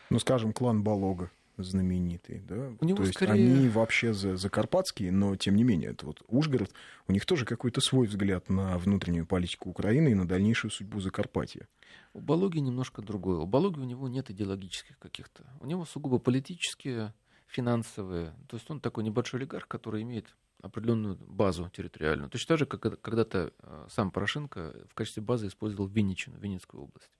Ну, 0.09 0.19
скажем, 0.19 0.53
клан 0.53 0.83
Балога 0.83 1.31
знаменитый, 1.57 2.39
да? 2.39 2.71
У 2.79 2.85
него 2.85 2.97
То 2.97 3.03
есть 3.03 3.15
скорее... 3.15 3.33
они 3.33 3.69
вообще 3.69 4.13
за, 4.13 4.35
закарпатские, 4.35 5.11
но 5.11 5.35
тем 5.35 5.55
не 5.55 5.63
менее, 5.63 5.91
это 5.91 6.05
вот 6.05 6.21
Ужгород, 6.27 6.71
у 7.07 7.11
них 7.11 7.25
тоже 7.25 7.45
какой-то 7.45 7.81
свой 7.81 8.07
взгляд 8.07 8.49
на 8.49 8.77
внутреннюю 8.77 9.25
политику 9.25 9.69
Украины 9.69 10.09
и 10.09 10.15
на 10.15 10.27
дальнейшую 10.27 10.71
судьбу 10.71 10.99
Закарпатья. 10.99 11.67
У 12.13 12.19
Балоги 12.19 12.59
немножко 12.59 13.01
другое. 13.01 13.39
У 13.39 13.45
Балоги 13.45 13.79
у 13.79 13.83
него 13.83 14.07
нет 14.07 14.29
идеологических 14.29 14.97
каких-то. 14.99 15.43
У 15.59 15.65
него 15.65 15.85
сугубо 15.85 16.19
политические, 16.19 17.13
финансовые. 17.47 18.33
То 18.47 18.57
есть 18.57 18.69
он 18.69 18.79
такой 18.79 19.03
небольшой 19.03 19.39
олигарх, 19.39 19.67
который 19.67 20.03
имеет 20.03 20.35
определенную 20.61 21.15
базу 21.15 21.69
территориальную. 21.69 22.29
Точно 22.29 22.47
так 22.47 22.59
же, 22.59 22.65
как 22.65 23.01
когда-то 23.01 23.51
э, 23.59 23.87
сам 23.89 24.11
Порошенко 24.11 24.73
в 24.89 24.93
качестве 24.93 25.23
базы 25.23 25.47
использовал 25.47 25.87
Винничину, 25.87 26.37
Винницкую 26.37 26.83
область. 26.83 27.11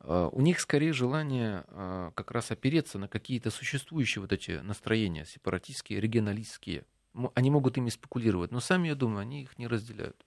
Э, 0.00 0.28
у 0.32 0.40
них 0.40 0.60
скорее 0.60 0.92
желание 0.92 1.64
э, 1.68 2.10
как 2.14 2.30
раз 2.30 2.50
опереться 2.50 2.98
на 2.98 3.08
какие-то 3.08 3.50
существующие 3.50 4.22
вот 4.22 4.32
эти 4.32 4.52
настроения 4.62 5.24
сепаратистские, 5.24 6.00
регионалистские. 6.00 6.84
Они 7.34 7.50
могут 7.50 7.78
ими 7.78 7.90
спекулировать, 7.90 8.50
но 8.50 8.60
сами, 8.60 8.88
я 8.88 8.94
думаю, 8.94 9.20
они 9.20 9.42
их 9.42 9.58
не 9.58 9.66
разделяют. 9.66 10.26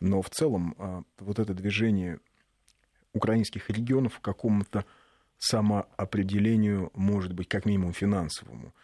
Но 0.00 0.22
в 0.22 0.30
целом 0.30 1.04
вот 1.18 1.38
это 1.38 1.52
движение 1.52 2.18
украинских 3.12 3.68
регионов 3.68 4.18
к 4.18 4.22
какому-то 4.22 4.86
самоопределению, 5.36 6.90
может 6.94 7.34
быть, 7.34 7.46
как 7.48 7.66
минимум 7.66 7.92
финансовому, 7.92 8.74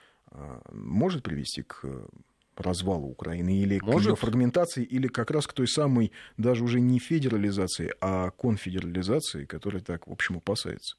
может 0.71 1.23
привести 1.23 1.63
к 1.63 2.07
развалу 2.61 3.09
Украины 3.09 3.59
или 3.59 3.79
Может. 3.83 4.03
к 4.03 4.07
ее 4.07 4.17
фрагментации, 4.17 4.85
или 4.85 5.09
как 5.09 5.31
раз 5.31 5.47
к 5.47 5.53
той 5.53 5.69
самой, 5.69 6.13
даже 6.37 6.65
уже 6.65 6.81
не 6.81 6.99
федерализации, 6.99 7.93
а 8.01 8.31
конфедерализации, 8.31 9.45
которая 9.45 9.83
так, 9.83 10.07
в 10.07 10.13
общем, 10.13 10.39
опасается. 10.39 10.97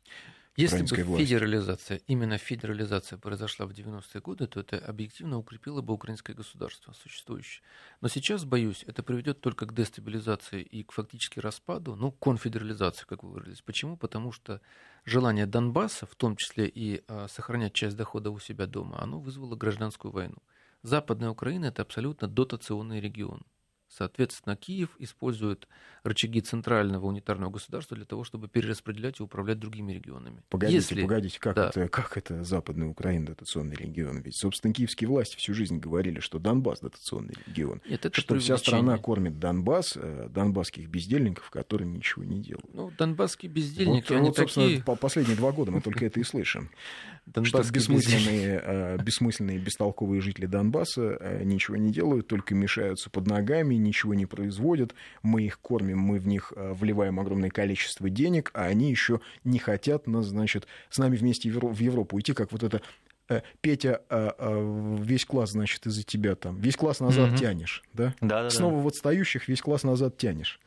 Если 0.58 0.82
бы 0.82 1.04
власти. 1.04 1.24
федерализация, 1.24 2.02
именно 2.08 2.40
федерализация 2.40 3.20
произошла 3.20 3.68
в 3.68 3.72
90-е 3.74 4.22
годы, 4.22 4.48
то 4.48 4.60
это 4.60 4.80
объективно 4.80 5.38
укрепило 5.38 5.82
бы 5.82 5.94
украинское 5.94 6.36
государство 6.36 6.94
существующее. 6.94 7.64
Но 8.02 8.08
сейчас, 8.08 8.44
боюсь, 8.44 8.84
это 8.88 9.04
приведет 9.04 9.40
только 9.40 9.68
к 9.68 9.76
дестабилизации 9.76 10.64
и 10.64 10.84
к 10.84 10.94
фактически 10.94 11.40
распаду, 11.40 11.96
ну, 11.96 12.12
конфедерализации, 12.12 13.06
как 13.06 13.22
вы 13.22 13.34
выразились. 13.34 13.62
Почему? 13.62 13.98
Потому 13.98 14.32
что 14.32 14.60
желание 15.06 15.46
Донбасса, 15.46 16.08
в 16.08 16.16
том 16.16 16.36
числе 16.36 16.68
и 16.68 17.04
а, 17.08 17.28
сохранять 17.28 17.74
часть 17.74 17.96
дохода 17.96 18.32
у 18.32 18.40
себя 18.40 18.66
дома, 18.66 19.00
оно 19.00 19.20
вызвало 19.20 19.56
гражданскую 19.56 20.12
войну. 20.12 20.38
Западная 20.84 21.32
Украина– 21.32 21.66
это 21.68 21.82
абсолютно 21.82 22.28
дотационный 22.28 23.02
регион. 23.02 23.46
Соответственно, 23.90 24.56
Киев 24.56 24.90
использует 25.00 25.68
рычаги 26.04 26.42
центрального 26.42 27.06
унитарного 27.06 27.52
государства 27.52 27.96
для 27.96 28.06
того, 28.06 28.24
чтобы 28.24 28.48
перераспределять 28.48 29.20
и 29.20 29.24
управлять 29.24 29.60
другими 29.60 29.94
регионами. 29.94 30.44
Погодите, 30.50 30.78
Если... 30.78 31.02
погодите, 31.02 31.40
как, 31.40 31.56
да. 31.56 31.70
это, 31.70 31.88
как 31.88 32.18
это 32.18 32.44
Западная 32.44 32.88
Украина 32.88 33.28
дотационный 33.28 33.76
регион? 33.76 34.22
Ведь, 34.22 34.38
собственно, 34.38 34.74
киевские 34.74 35.08
власти 35.10 35.38
всю 35.38 35.54
жизнь 35.54 35.80
говорили, 35.80 36.20
что 36.20 36.40
Донбасс 36.40 36.80
дотационный 36.80 37.36
регион. 37.46 37.82
Нет, 37.90 38.06
это 38.06 38.20
что 38.20 38.38
вся 38.40 38.58
страна 38.58 38.98
кормит 38.98 39.40
Донбасс, 39.40 39.94
э, 39.96 40.28
донбасских 40.30 40.90
бездельников, 40.90 41.50
которые 41.50 41.88
ничего 41.88 42.24
не 42.24 42.42
делают. 42.42 42.74
Ну, 42.74 42.92
донбасские 42.98 43.52
бездельники, 43.52 44.12
вот, 44.12 44.18
они 44.18 44.28
вот, 44.30 44.38
собственно, 44.38 44.68
такие... 44.68 44.84
по 44.84 44.96
последние 44.96 45.38
два 45.38 45.52
года 45.52 45.72
мы 45.72 45.82
только 45.82 46.06
это 46.06 46.20
и 46.20 46.24
слышим. 46.24 46.70
Что 47.44 47.62
бессмысленные, 47.62 48.62
э, 48.64 48.98
бессмысленные, 49.04 49.60
бестолковые 49.60 50.22
жители 50.22 50.46
Донбасса 50.46 51.18
э, 51.20 51.44
ничего 51.44 51.76
не 51.76 51.92
делают, 51.92 52.28
только 52.28 52.56
мешаются 52.56 53.10
под 53.10 53.28
ногами, 53.28 53.76
ничего 53.78 54.14
не 54.14 54.26
производят, 54.26 54.94
мы 55.24 55.44
их 55.44 55.60
кормим, 55.60 56.00
мы 56.00 56.20
в 56.20 56.28
них 56.28 56.54
э, 56.56 56.74
вливаем 56.74 57.20
огромное 57.20 57.50
количество 57.50 58.10
денег, 58.10 58.52
а 58.54 58.66
они 58.66 58.90
еще 58.90 59.22
не 59.44 59.60
хотят, 59.60 60.08
нас, 60.08 60.26
значит, 60.26 60.68
с 60.90 60.98
нами 60.98 61.16
вместе 61.16 61.50
в 61.50 61.80
Европу 61.80 62.20
идти, 62.20 62.34
как 62.34 62.52
вот 62.52 62.64
это 62.64 62.82
э, 63.30 63.42
Петя, 63.62 64.02
э, 64.10 64.98
весь 65.00 65.26
класс, 65.26 65.52
значит, 65.52 65.86
из-за 65.86 66.04
тебя 66.04 66.36
там, 66.36 66.60
весь 66.60 66.76
класс 66.76 67.00
назад 67.00 67.32
mm-hmm. 67.32 67.38
тянешь, 67.38 67.84
да? 67.94 68.16
Да, 68.22 68.44
да. 68.44 68.50
Снова 68.50 68.80
вот 68.80 68.96
стоящих 68.96 69.48
весь 69.48 69.62
класс 69.62 69.84
назад 69.84 70.18
тянешь. 70.18 70.60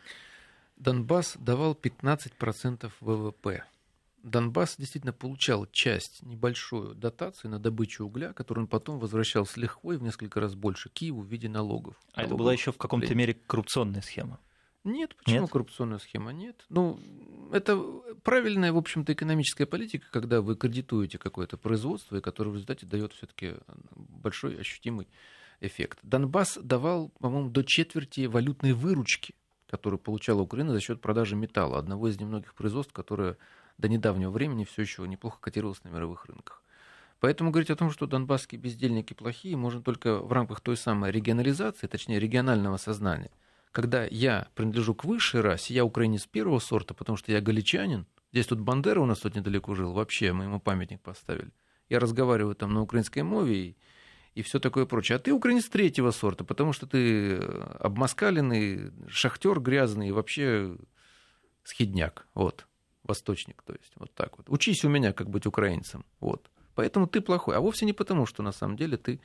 Донбасс 0.76 1.36
давал 1.38 1.74
15% 1.74 2.90
ВВП. 3.00 3.64
Донбасс 4.22 4.76
действительно 4.76 5.12
получал 5.12 5.66
часть, 5.66 6.22
небольшую 6.22 6.94
дотацию 6.94 7.50
на 7.50 7.58
добычу 7.58 8.04
угля, 8.04 8.32
которую 8.32 8.64
он 8.64 8.68
потом 8.68 8.98
возвращал 8.98 9.46
с 9.46 9.56
лихвой 9.56 9.96
в 9.96 10.02
несколько 10.02 10.40
раз 10.40 10.54
больше 10.54 10.88
Киеву 10.90 11.22
в 11.22 11.26
виде 11.26 11.48
налогов. 11.48 11.96
А 12.12 12.22
это 12.22 12.34
была 12.34 12.52
еще 12.52 12.72
в 12.72 12.78
каком-то 12.78 13.14
мере 13.14 13.34
коррупционная 13.46 14.02
схема? 14.02 14.38
Нет, 14.82 15.14
почему 15.16 15.42
Нет? 15.42 15.50
коррупционная 15.50 15.98
схема? 15.98 16.32
Нет. 16.32 16.64
Ну, 16.70 16.98
это 17.52 17.76
правильная, 18.22 18.72
в 18.72 18.78
общем-то, 18.78 19.12
экономическая 19.12 19.66
политика, 19.66 20.06
когда 20.10 20.40
вы 20.40 20.56
кредитуете 20.56 21.18
какое-то 21.18 21.58
производство, 21.58 22.16
и 22.16 22.20
которое 22.20 22.50
в 22.50 22.54
результате 22.54 22.86
дает 22.86 23.12
все-таки 23.12 23.56
большой 23.94 24.58
ощутимый 24.58 25.06
эффект. 25.60 25.98
Донбасс 26.02 26.58
давал, 26.62 27.10
по-моему, 27.18 27.50
до 27.50 27.62
четверти 27.62 28.24
валютной 28.24 28.72
выручки, 28.72 29.34
которую 29.68 29.98
получала 29.98 30.40
Украина 30.40 30.72
за 30.72 30.80
счет 30.80 31.02
продажи 31.02 31.36
металла, 31.36 31.78
одного 31.78 32.08
из 32.08 32.18
немногих 32.18 32.54
производств, 32.54 32.94
которое 32.94 33.36
до 33.80 33.88
недавнего 33.88 34.30
времени 34.30 34.64
все 34.64 34.82
еще 34.82 35.06
неплохо 35.08 35.38
котировалось 35.40 35.82
на 35.84 35.88
мировых 35.88 36.26
рынках. 36.26 36.62
Поэтому 37.20 37.50
говорить 37.50 37.70
о 37.70 37.76
том, 37.76 37.90
что 37.90 38.06
донбасские 38.06 38.60
бездельники 38.60 39.12
плохие, 39.12 39.56
можно 39.56 39.82
только 39.82 40.18
в 40.18 40.32
рамках 40.32 40.60
той 40.60 40.76
самой 40.76 41.10
регионализации, 41.10 41.86
точнее 41.86 42.18
регионального 42.18 42.78
сознания. 42.78 43.30
Когда 43.72 44.04
я 44.04 44.48
принадлежу 44.54 44.94
к 44.94 45.04
высшей 45.04 45.42
расе, 45.42 45.74
я 45.74 45.84
украинец 45.84 46.26
первого 46.26 46.58
сорта, 46.58 46.94
потому 46.94 47.16
что 47.16 47.30
я 47.30 47.40
галичанин, 47.40 48.06
здесь 48.32 48.46
тут 48.46 48.60
Бандера 48.60 49.00
у 49.00 49.06
нас 49.06 49.20
тут 49.20 49.36
недалеко 49.36 49.74
жил, 49.74 49.92
вообще 49.92 50.32
мы 50.32 50.44
ему 50.44 50.60
памятник 50.60 51.00
поставили. 51.02 51.50
Я 51.88 52.00
разговариваю 52.00 52.54
там 52.54 52.72
на 52.72 52.80
украинской 52.80 53.22
мове 53.22 53.54
и, 53.54 53.76
и 54.34 54.42
все 54.42 54.58
такое 54.58 54.86
прочее. 54.86 55.16
А 55.16 55.18
ты 55.18 55.32
украинец 55.32 55.68
третьего 55.68 56.12
сорта, 56.12 56.42
потому 56.44 56.72
что 56.72 56.86
ты 56.86 57.36
обмаскаленный, 57.80 58.92
шахтер 59.08 59.60
грязный 59.60 60.08
и 60.08 60.12
вообще 60.12 60.76
схидняк. 61.64 62.26
Вот 62.34 62.66
восточник, 63.10 63.62
то 63.62 63.72
есть 63.72 63.92
вот 63.96 64.10
так 64.14 64.38
вот. 64.38 64.48
Учись 64.48 64.84
у 64.84 64.88
меня, 64.88 65.12
как 65.12 65.28
быть 65.28 65.46
украинцем, 65.46 66.04
вот. 66.20 66.50
Поэтому 66.74 67.06
ты 67.06 67.20
плохой, 67.20 67.56
а 67.56 67.60
вовсе 67.60 67.86
не 67.86 67.92
потому, 67.92 68.26
что 68.26 68.42
на 68.42 68.52
самом 68.52 68.76
деле 68.76 68.96
ты 68.96 69.20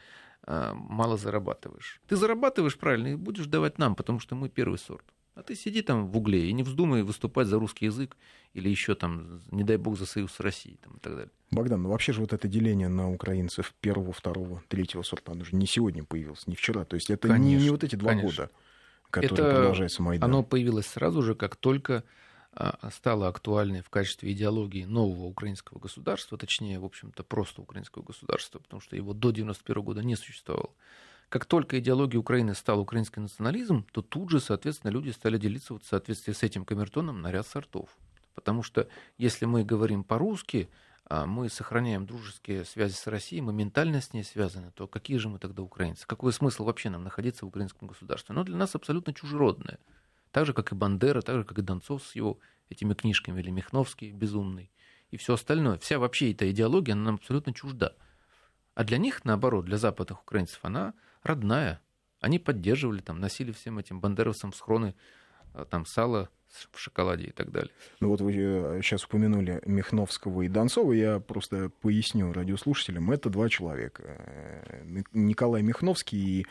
э, 0.48 0.74
мало 0.74 1.18
зарабатываешь. 1.18 2.02
Ты 2.08 2.16
зарабатываешь 2.16 2.78
правильно 2.78 3.10
и 3.10 3.16
будешь 3.16 3.46
давать 3.46 3.80
нам, 3.80 3.96
потому 3.96 4.20
что 4.20 4.36
мы 4.36 4.50
первый 4.50 4.78
сорт. 4.78 5.06
А 5.36 5.42
ты 5.42 5.56
сиди 5.56 5.82
там 5.82 6.08
в 6.08 6.18
угле 6.18 6.50
и 6.50 6.54
не 6.54 6.64
вздумай 6.64 7.04
выступать 7.04 7.48
за 7.48 7.60
русский 7.60 7.86
язык 7.86 8.18
или 8.54 8.70
еще 8.70 8.96
там, 8.96 9.42
не 9.52 9.64
дай 9.64 9.78
бог, 9.78 9.98
за 9.98 10.06
союз 10.06 10.32
с 10.32 10.40
Россией 10.40 10.78
там, 10.82 10.94
и 10.94 11.00
так 11.00 11.14
далее. 11.14 11.32
Богдан, 11.52 11.84
ну 11.84 11.90
вообще 11.90 12.14
же 12.14 12.22
вот 12.22 12.32
это 12.32 12.48
деление 12.48 12.88
на 12.88 13.12
украинцев 13.12 13.74
первого, 13.82 14.14
второго, 14.14 14.64
третьего 14.70 15.04
сорта, 15.04 15.34
оно 15.34 15.44
же 15.44 15.56
не 15.56 15.68
сегодня 15.68 16.06
появилось, 16.06 16.48
не 16.48 16.56
вчера. 16.56 16.86
То 16.86 16.96
есть 16.96 17.10
это 17.10 17.28
конечно, 17.28 17.50
не, 17.50 17.64
не 17.64 17.70
вот 17.70 17.84
эти 17.84 17.98
два 17.98 18.12
конечно. 18.12 18.30
года, 18.30 18.52
которые 19.10 19.48
это, 19.48 19.56
продолжается 19.56 20.02
Майдан. 20.02 20.30
Оно 20.30 20.44
появилось 20.44 20.88
сразу 20.88 21.22
же, 21.22 21.36
как 21.36 21.58
только 21.58 22.06
а, 22.56 22.90
стало 22.90 23.28
актуальной 23.28 23.82
в 23.82 23.90
качестве 23.90 24.32
идеологии 24.32 24.86
нового 24.86 25.26
украинского 25.26 25.78
государства, 25.78 26.38
точнее, 26.38 26.80
в 26.80 26.86
общем-то, 26.86 27.24
просто 27.24 27.62
украинского 27.62 28.04
государства, 28.04 28.60
потому 28.60 28.80
что 28.80 28.96
его 28.96 29.14
до 29.14 29.30
1991 29.30 29.84
года 29.84 30.04
не 30.04 30.16
существовало. 30.16 30.72
Как 31.28 31.46
только 31.46 31.80
идеология 31.80 32.18
Украины 32.18 32.56
стала 32.56 32.80
украинский 32.80 33.22
национализм, 33.22 33.86
то 33.92 34.02
тут 34.02 34.30
же, 34.30 34.40
соответственно, 34.40 34.92
люди 34.92 35.10
стали 35.10 35.38
делиться 35.38 35.74
вот 35.74 35.84
в 35.84 35.88
соответствии 35.88 36.32
с 36.32 36.44
этим 36.44 36.64
камертоном 36.64 37.22
на 37.22 37.32
ряд 37.32 37.46
сортов. 37.46 37.90
Потому 38.36 38.64
что 38.64 38.88
если 39.18 39.46
мы 39.46 39.66
говорим 39.66 40.06
по-русски, 40.06 40.70
а, 41.08 41.26
мы 41.26 41.50
сохраняем 41.50 42.06
дружеские 42.06 42.64
связи 42.64 42.94
с 42.94 43.06
Россией, 43.08 43.42
мы 43.42 43.52
ментально 43.52 44.02
с 44.02 44.14
ней 44.14 44.24
связаны, 44.24 44.72
то 44.72 44.88
какие 44.88 45.18
же 45.18 45.28
мы 45.28 45.40
тогда 45.40 45.62
украинцы? 45.62 46.08
Какой 46.08 46.32
смысл 46.32 46.64
вообще 46.64 46.90
нам 46.90 47.04
находиться 47.04 47.44
в 47.44 47.50
украинском 47.50 47.88
государстве? 47.88 48.34
Но 48.34 48.46
для 48.46 48.56
нас 48.56 48.76
абсолютно 48.76 49.14
чужеродное. 49.14 49.80
Так 50.36 50.46
же, 50.46 50.52
как 50.52 50.74
и 50.74 50.76
Бандера, 50.76 51.22
так 51.22 51.38
же, 51.38 51.44
как 51.46 51.60
и 51.60 51.62
Донцов 51.62 52.04
с 52.04 52.14
его 52.14 52.40
этими 52.68 52.94
книжками, 52.94 53.40
или 53.40 53.52
Михновский 53.52 54.12
безумный, 54.12 54.70
и 55.10 55.16
все 55.16 55.36
остальное. 55.36 55.78
Вся 55.78 55.98
вообще 55.98 56.34
эта 56.34 56.52
идеология, 56.52 56.94
она 56.94 57.06
нам 57.06 57.16
абсолютно 57.16 57.54
чужда. 57.54 57.94
А 58.74 58.84
для 58.84 58.98
них, 58.98 59.24
наоборот, 59.24 59.64
для 59.64 59.78
западных 59.78 60.24
украинцев, 60.24 60.60
она 60.64 60.94
родная. 61.24 61.80
Они 62.20 62.38
поддерживали, 62.38 63.00
там, 63.00 63.22
носили 63.22 63.54
всем 63.54 63.80
этим 63.80 64.02
бандеровцам 64.02 64.52
схроны, 64.52 64.94
а, 65.54 65.64
там, 65.64 65.86
сало 65.86 66.30
в 66.74 66.80
шоколаде 66.80 67.28
и 67.28 67.32
так 67.32 67.52
далее. 67.54 67.72
Ну 68.02 68.10
вот 68.10 68.20
вы 68.20 68.34
сейчас 68.82 69.04
э, 69.04 69.06
упомянули 69.06 69.62
Михновского 69.66 70.42
и 70.42 70.50
Донцова, 70.50 70.92
я 70.92 71.22
просто 71.22 71.70
поясню 71.80 72.34
радиослушателям, 72.34 73.10
это 73.10 73.30
два 73.30 73.48
человека. 73.48 74.04
Э, 74.06 75.02
Николай 75.14 75.62
Михновский 75.62 76.42
и 76.42 76.48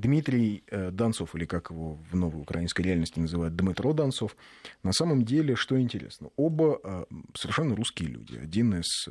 Дмитрий 0.00 0.62
э, 0.68 0.90
Донцов, 0.90 1.34
или 1.34 1.44
как 1.44 1.70
его 1.70 1.98
в 2.10 2.16
новой 2.16 2.40
украинской 2.40 2.82
реальности 2.82 3.18
называют, 3.18 3.56
Дмитро 3.56 3.92
Донцов. 3.92 4.36
На 4.82 4.92
самом 4.92 5.24
деле, 5.24 5.56
что 5.56 5.80
интересно, 5.80 6.30
оба 6.36 7.06
совершенно 7.34 7.76
русские 7.76 8.08
люди. 8.08 8.36
Один 8.36 8.74
из 8.80 9.08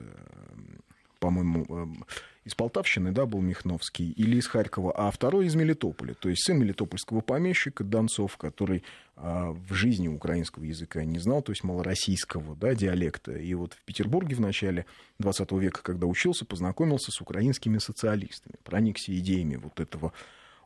по-моему, 1.19 1.65
эм, 1.69 2.05
из 2.45 2.55
Полтавщины, 2.55 3.11
да, 3.11 3.25
был 3.25 3.41
Михновский, 3.41 4.11
или 4.11 4.37
из 4.37 4.47
Харькова, 4.47 4.93
а 4.95 5.11
второй 5.11 5.47
из 5.47 5.55
Мелитополя, 5.55 6.13
то 6.13 6.29
есть 6.29 6.45
сын 6.45 6.57
мелитопольского 6.57 7.19
помещика 7.19 7.83
Донцов, 7.83 8.37
который 8.37 8.83
в 9.21 9.73
жизни 9.73 10.07
украинского 10.07 10.63
языка 10.63 11.03
не 11.03 11.19
знал, 11.19 11.41
то 11.41 11.51
есть 11.51 11.65
малороссийского 11.65 12.55
да, 12.55 12.73
диалекта. 12.73 13.33
И 13.33 13.53
вот 13.53 13.73
в 13.73 13.83
Петербурге 13.83 14.35
в 14.35 14.39
начале 14.39 14.85
20 15.19 15.51
века, 15.53 15.81
когда 15.83 16.07
учился, 16.07 16.45
познакомился 16.45 17.11
с 17.11 17.19
украинскими 17.19 17.79
социалистами, 17.79 18.55
проникся 18.63 19.17
идеями 19.17 19.57
вот 19.57 19.81
этого 19.81 20.13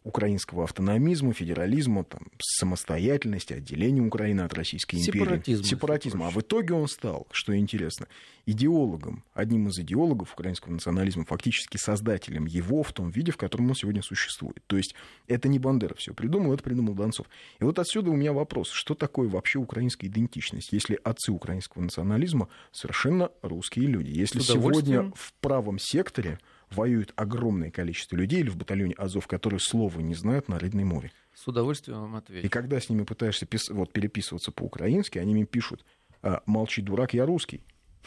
украинского 0.03 0.65
автономизма, 0.65 1.33
федерализма, 1.33 2.03
там, 2.03 2.27
самостоятельности, 2.41 3.53
отделения 3.53 4.01
Украины 4.01 4.41
от 4.41 4.53
Российской 4.53 4.95
империи. 4.95 5.19
Сепаратизм. 5.19 5.63
Сепаратизма. 5.63 6.27
А 6.27 6.29
в 6.29 6.39
итоге 6.39 6.73
он 6.73 6.87
стал, 6.87 7.27
что 7.31 7.55
интересно, 7.57 8.07
идеологом, 8.45 9.23
одним 9.33 9.69
из 9.69 9.79
идеологов 9.79 10.33
украинского 10.33 10.73
национализма, 10.73 11.23
фактически 11.25 11.77
создателем 11.77 12.45
его 12.45 12.83
в 12.83 12.91
том 12.91 13.11
виде, 13.11 13.31
в 13.31 13.37
котором 13.37 13.69
он 13.69 13.75
сегодня 13.75 14.01
существует. 14.01 14.61
То 14.67 14.75
есть 14.75 14.93
это 15.27 15.47
не 15.47 15.59
Бандера 15.59 15.95
все 15.95 16.13
придумал, 16.13 16.53
это 16.53 16.63
придумал 16.63 16.93
Донцов. 16.93 17.27
И 17.59 17.63
вот 17.63 17.79
отсюда 17.79 18.11
у 18.11 18.15
меня 18.15 18.33
вопрос, 18.33 18.69
что 18.69 18.95
такое 18.95 19.29
вообще 19.29 19.59
украинская 19.59 20.09
идентичность, 20.09 20.73
если 20.73 20.99
отцы 21.03 21.31
украинского 21.31 21.81
национализма 21.81 22.49
совершенно 22.71 23.31
русские 23.41 23.87
люди? 23.87 24.09
Если 24.09 24.39
сегодня 24.39 25.11
в 25.15 25.33
правом 25.39 25.79
секторе 25.79 26.39
воюет 26.73 27.13
огромное 27.15 27.71
количество 27.71 28.15
людей 28.15 28.41
или 28.41 28.49
в 28.49 28.57
батальоне 28.57 28.93
Азов, 28.97 29.27
которые 29.27 29.59
слова 29.59 29.99
не 29.99 30.15
знают 30.15 30.47
на 30.49 30.59
Рыдной 30.59 30.83
море. 30.83 31.11
С 31.33 31.47
удовольствием 31.47 32.01
вам 32.01 32.15
отвечу. 32.15 32.45
И 32.45 32.49
когда 32.49 32.79
с 32.79 32.89
ними 32.89 33.03
пытаешься 33.03 33.45
пис... 33.45 33.69
вот, 33.69 33.91
переписываться 33.91 34.51
по-украински, 34.51 35.17
они 35.17 35.33
мне 35.33 35.45
пишут, 35.45 35.85
«А, 36.21 36.41
молчи, 36.45 36.81
дурак, 36.81 37.13
я 37.13 37.25
русский. 37.25 37.63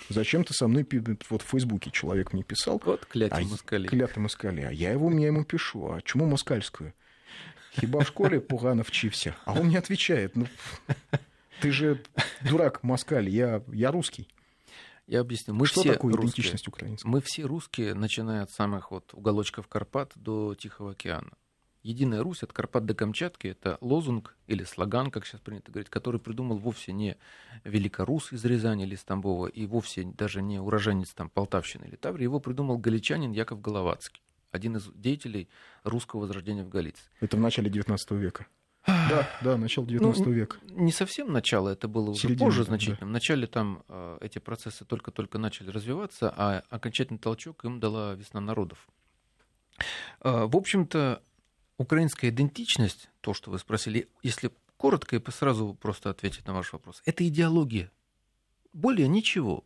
Зачем 0.09 0.45
ты 0.45 0.55
со 0.55 0.69
мной 0.69 0.87
вот 1.31 1.43
в 1.43 1.47
Фейсбуке 1.47 1.91
человек 1.91 2.33
мне 2.33 2.43
писал? 2.43 2.81
Вот 2.85 3.07
клятва 3.07 3.39
а, 3.39 3.43
москали. 3.43 3.89
Клятва 3.89 4.21
москали. 4.21 4.61
А 4.63 4.71
я 4.71 4.93
его, 4.93 5.09
мне 5.09 5.27
ему 5.27 5.45
пишу. 5.45 5.91
А 5.91 6.03
чему 6.03 6.27
москальскую? 6.27 6.95
Хиба 7.73 8.01
в 8.01 8.07
школе 8.07 8.41
погано 8.41 8.85
вчився. 8.85 9.35
А 9.45 9.53
он 9.53 9.67
мне 9.67 9.79
отвечает, 9.79 10.35
ну, 10.35 10.47
ты 11.61 11.71
же 11.71 12.03
дурак, 12.43 12.83
москаль, 12.83 13.29
я, 13.29 13.63
я 13.73 13.91
русский. 13.91 14.29
Я 15.07 15.21
объясню. 15.21 15.55
Мы 15.55 15.67
Что 15.67 15.83
все 15.83 15.93
такое 15.93 16.13
русские. 16.15 16.43
идентичность 16.43 16.69
украинская? 16.69 17.11
Мы 17.11 17.21
все 17.21 17.45
русские, 17.45 17.95
начиная 17.95 18.43
от 18.43 18.51
самых 18.51 18.91
вот 18.91 19.15
уголочков 19.15 19.69
Карпат 19.69 20.13
до 20.17 20.55
Тихого 20.55 20.93
океана. 20.93 21.33
Единая 21.83 22.21
Русь 22.25 22.43
от 22.43 22.53
Карпат 22.53 22.85
до 22.85 22.95
Камчатки– 22.95 23.47
это 23.49 23.79
лозунг 23.81 24.37
или 24.49 24.65
слоган, 24.65 25.13
как 25.13 25.25
сейчас 25.25 25.41
принято 25.41 25.71
говорить, 25.71 25.89
который 25.89 26.21
придумал 26.21 26.59
вовсе 26.59 26.93
не 26.93 27.17
великорус 27.63 28.33
из 28.33 28.45
Рязани 28.45 28.83
или 28.83 28.97
Стамбова, 28.97 29.47
и 29.47 29.67
вовсе 29.67 30.03
даже 30.03 30.43
не 30.43 30.59
уроженец 30.59 31.15
там, 31.15 31.31
Полтавщины 31.31 31.85
или 31.85 31.95
Таврии. 31.95 32.25
Его 32.25 32.41
придумал 32.41 32.77
галичанин 32.79 33.31
Яков 33.31 33.61
Головацкий, 33.61 34.21
один 34.51 34.79
из 34.79 34.91
деятелей 34.95 35.49
русского 35.85 36.23
возрождения 36.23 36.65
в 36.65 36.69
Галиции. 36.69 37.05
Это 37.21 37.37
в 37.37 37.41
начале 37.41 37.71
XIX 37.71 38.19
века. 38.19 38.49
Да, 38.87 39.29
да, 39.43 39.57
начало 39.57 39.87
19 39.87 40.27
ну, 40.27 40.33
века. 40.33 40.57
Не 40.71 40.93
совсем 40.93 41.33
начало, 41.33 41.71
это 41.71 41.89
было 41.89 42.11
уже 42.11 42.23
Середина, 42.23 42.47
позже 42.47 42.65
значительно. 42.65 42.99
Да. 43.01 43.07
В 43.07 43.11
начале 43.11 43.47
там 43.47 43.83
э, 43.89 44.19
эти 44.21 44.39
процессы 44.39 44.85
только-только 44.85 45.39
начали 45.39 45.71
развиваться, 45.71 46.33
а 46.37 46.63
окончательный 46.71 47.19
толчок 47.19 47.65
им 47.65 47.81
дала 47.81 48.15
весна 48.15 48.41
народов. 48.41 48.87
Э, 50.21 50.47
в 50.47 50.57
общем-то, 50.57 51.23
украинская 51.79 52.31
идентичность, 52.31 53.11
то, 53.21 53.35
что 53.35 53.51
вы 53.51 53.59
спросили, 53.59 54.09
если 54.23 54.53
коротко 54.77 55.17
и 55.17 55.31
сразу 55.31 55.75
просто 55.75 56.11
ответить 56.11 56.47
на 56.47 56.55
ваш 56.55 56.73
вопрос, 56.73 57.03
это 57.05 57.27
идеология. 57.27 57.91
Более 58.73 59.09
ничего. 59.09 59.65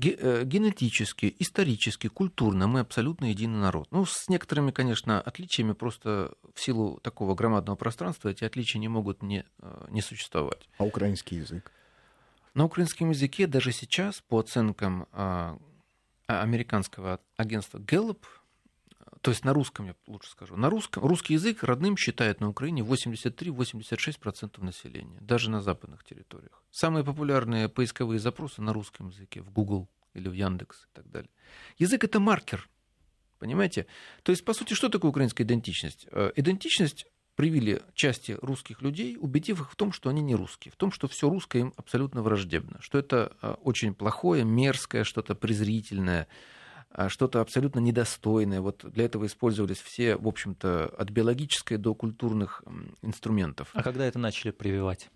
Э, 0.00 0.44
генетически, 0.44 1.34
исторически, 1.38 2.08
культурно 2.08 2.68
мы 2.68 2.80
абсолютно 2.80 3.26
единый 3.26 3.58
народ. 3.58 3.88
Ну, 3.90 4.04
с 4.04 4.28
некоторыми, 4.28 4.70
конечно, 4.70 5.20
отличиями, 5.20 5.72
просто 5.72 6.34
в 6.54 6.60
силу 6.60 7.00
такого 7.02 7.34
громадного 7.34 7.76
пространства 7.76 8.28
эти 8.28 8.44
отличия 8.44 8.80
не 8.80 8.88
могут 8.88 9.22
не, 9.22 9.44
э, 9.60 9.86
не 9.90 10.00
существовать. 10.00 10.68
А 10.78 10.84
украинский 10.84 11.38
язык? 11.38 11.72
На 12.54 12.64
украинском 12.64 13.10
языке 13.10 13.46
даже 13.46 13.72
сейчас, 13.72 14.20
по 14.20 14.38
оценкам 14.38 15.06
а, 15.12 15.58
а 16.26 16.42
американского 16.42 17.20
агентства 17.36 17.78
Gallup, 17.78 18.18
то 19.20 19.30
есть 19.30 19.44
на 19.44 19.52
русском, 19.52 19.86
я 19.86 19.94
лучше 20.06 20.30
скажу, 20.30 20.56
на 20.56 20.70
русском, 20.70 21.04
русский 21.04 21.34
язык 21.34 21.62
родным 21.62 21.96
считает 21.96 22.40
на 22.40 22.48
Украине 22.48 22.82
83-86% 22.82 24.62
населения, 24.62 25.18
даже 25.20 25.50
на 25.50 25.60
западных 25.62 26.04
территориях. 26.04 26.62
Самые 26.70 27.04
популярные 27.04 27.68
поисковые 27.68 28.20
запросы 28.20 28.62
на 28.62 28.72
русском 28.72 29.08
языке 29.08 29.40
в 29.40 29.50
Google 29.50 29.88
или 30.14 30.28
в 30.28 30.32
Яндекс 30.32 30.84
и 30.84 30.88
так 30.94 31.10
далее. 31.10 31.30
Язык 31.78 32.04
это 32.04 32.20
маркер, 32.20 32.68
понимаете? 33.38 33.86
То 34.22 34.32
есть, 34.32 34.44
по 34.44 34.54
сути, 34.54 34.74
что 34.74 34.88
такое 34.88 35.10
украинская 35.10 35.46
идентичность? 35.46 36.06
Э, 36.10 36.32
идентичность 36.36 37.06
привили 37.34 37.82
части 37.94 38.36
русских 38.42 38.82
людей, 38.82 39.16
убедив 39.16 39.60
их 39.60 39.70
в 39.70 39.76
том, 39.76 39.92
что 39.92 40.10
они 40.10 40.22
не 40.22 40.34
русские, 40.34 40.72
в 40.72 40.76
том, 40.76 40.90
что 40.90 41.06
все 41.06 41.28
русское 41.28 41.60
им 41.60 41.72
абсолютно 41.76 42.22
враждебно, 42.22 42.78
что 42.80 42.98
это 42.98 43.36
э, 43.40 43.54
очень 43.62 43.94
плохое, 43.94 44.44
мерзкое, 44.44 45.04
что-то 45.04 45.36
презрительное, 45.36 46.26
что-то 47.08 47.40
абсолютно 47.40 47.80
недостойное. 47.80 48.60
Вот 48.60 48.84
для 48.90 49.04
этого 49.04 49.26
использовались 49.26 49.80
все, 49.80 50.16
в 50.16 50.26
общем-то, 50.26 50.94
от 50.96 51.10
биологической 51.10 51.76
до 51.76 51.94
культурных 51.94 52.62
инструментов. 53.02 53.70
А 53.74 53.82
когда 53.82 54.06
это 54.06 54.18
начали 54.18 54.50
прививать? 54.50 55.10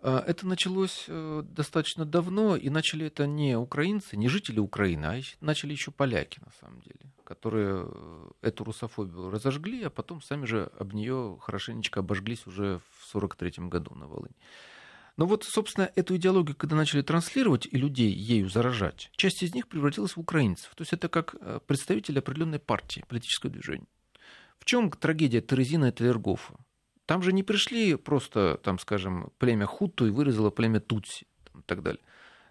А, 0.00 0.22
это 0.26 0.46
началось 0.46 1.06
э, 1.08 1.42
достаточно 1.44 2.04
давно, 2.04 2.56
и 2.56 2.70
начали 2.70 3.06
это 3.06 3.26
не 3.26 3.56
украинцы, 3.58 4.16
не 4.16 4.28
жители 4.28 4.60
Украины, 4.60 5.04
а 5.04 5.20
начали 5.40 5.72
еще 5.72 5.90
поляки, 5.90 6.40
на 6.44 6.52
самом 6.60 6.80
деле, 6.82 7.00
которые 7.24 7.84
э, 7.84 8.30
эту 8.42 8.62
русофобию 8.62 9.30
разожгли, 9.30 9.82
а 9.82 9.90
потом 9.90 10.22
сами 10.22 10.46
же 10.46 10.70
об 10.78 10.94
нее 10.94 11.36
хорошенечко 11.40 12.00
обожглись 12.00 12.46
уже 12.46 12.80
в 12.90 13.14
1943 13.14 13.68
году 13.68 13.94
на 13.96 14.06
Волыне. 14.06 14.34
Но 15.18 15.26
вот, 15.26 15.42
собственно, 15.42 15.90
эту 15.96 16.14
идеологию, 16.14 16.56
когда 16.56 16.76
начали 16.76 17.02
транслировать 17.02 17.66
и 17.66 17.76
людей 17.76 18.10
ею 18.10 18.48
заражать, 18.48 19.10
часть 19.16 19.42
из 19.42 19.52
них 19.52 19.66
превратилась 19.66 20.14
в 20.14 20.20
украинцев. 20.20 20.72
То 20.76 20.82
есть 20.82 20.92
это 20.92 21.08
как 21.08 21.34
э, 21.40 21.58
представители 21.66 22.20
определенной 22.20 22.60
партии, 22.60 23.04
политического 23.08 23.50
движения. 23.50 23.88
В 24.60 24.64
чем 24.64 24.92
трагедия 24.92 25.40
Терезина 25.40 25.86
и 25.86 25.90
Талергофа? 25.90 26.54
Там 27.04 27.22
же 27.22 27.32
не 27.32 27.42
пришли 27.42 27.96
просто, 27.96 28.60
там, 28.62 28.78
скажем, 28.78 29.32
племя 29.38 29.66
Хуту 29.66 30.06
и 30.06 30.10
вырезало 30.10 30.50
племя 30.50 30.78
Тутси 30.78 31.26
и 31.52 31.62
так 31.66 31.82
далее. 31.82 32.02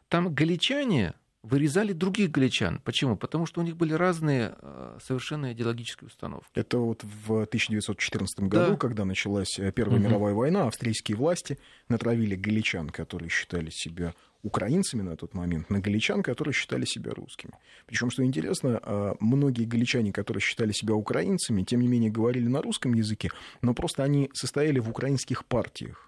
Там 0.10 0.34
галичане 0.34 1.13
вырезали 1.47 1.93
других 1.93 2.31
галичан. 2.31 2.79
Почему? 2.83 3.15
Потому 3.15 3.45
что 3.45 3.62
у 3.62 3.63
них 3.63 3.77
были 3.77 3.93
разные 3.93 4.55
э, 4.62 4.97
совершенно 5.01 5.53
идеологические 5.53 6.07
установки. 6.07 6.49
Это 6.53 6.77
вот 6.77 7.03
в 7.03 7.43
1914 7.43 8.39
году, 8.41 8.71
да. 8.71 8.77
когда 8.77 9.05
началась 9.05 9.57
э, 9.57 9.71
Первая 9.71 9.99
угу. 9.99 10.07
мировая 10.07 10.33
война, 10.33 10.67
австрийские 10.67 11.17
власти 11.17 11.57
натравили 11.89 12.36
галичан, 12.36 12.89
которые 12.89 13.29
считали 13.29 13.69
себя 13.71 14.13
украинцами 14.43 15.01
на 15.01 15.15
тот 15.15 15.33
момент, 15.33 15.69
на 15.69 15.79
галичан, 15.79 16.23
которые 16.23 16.53
считали 16.53 16.86
себя 16.86 17.12
русскими. 17.13 17.53
Причем, 17.86 18.10
что 18.10 18.23
интересно, 18.23 18.79
а, 18.83 19.15
многие 19.19 19.65
галичане, 19.65 20.13
которые 20.13 20.41
считали 20.41 20.71
себя 20.71 20.93
украинцами, 20.93 21.63
тем 21.63 21.81
не 21.81 21.88
менее 21.88 22.12
говорили 22.12 22.47
на 22.47 22.62
русском 22.62 22.93
языке, 22.93 23.31
но 23.62 23.73
просто 23.73 24.03
они 24.03 24.29
состояли 24.33 24.79
в 24.79 24.89
украинских 24.89 25.45
партиях 25.45 26.07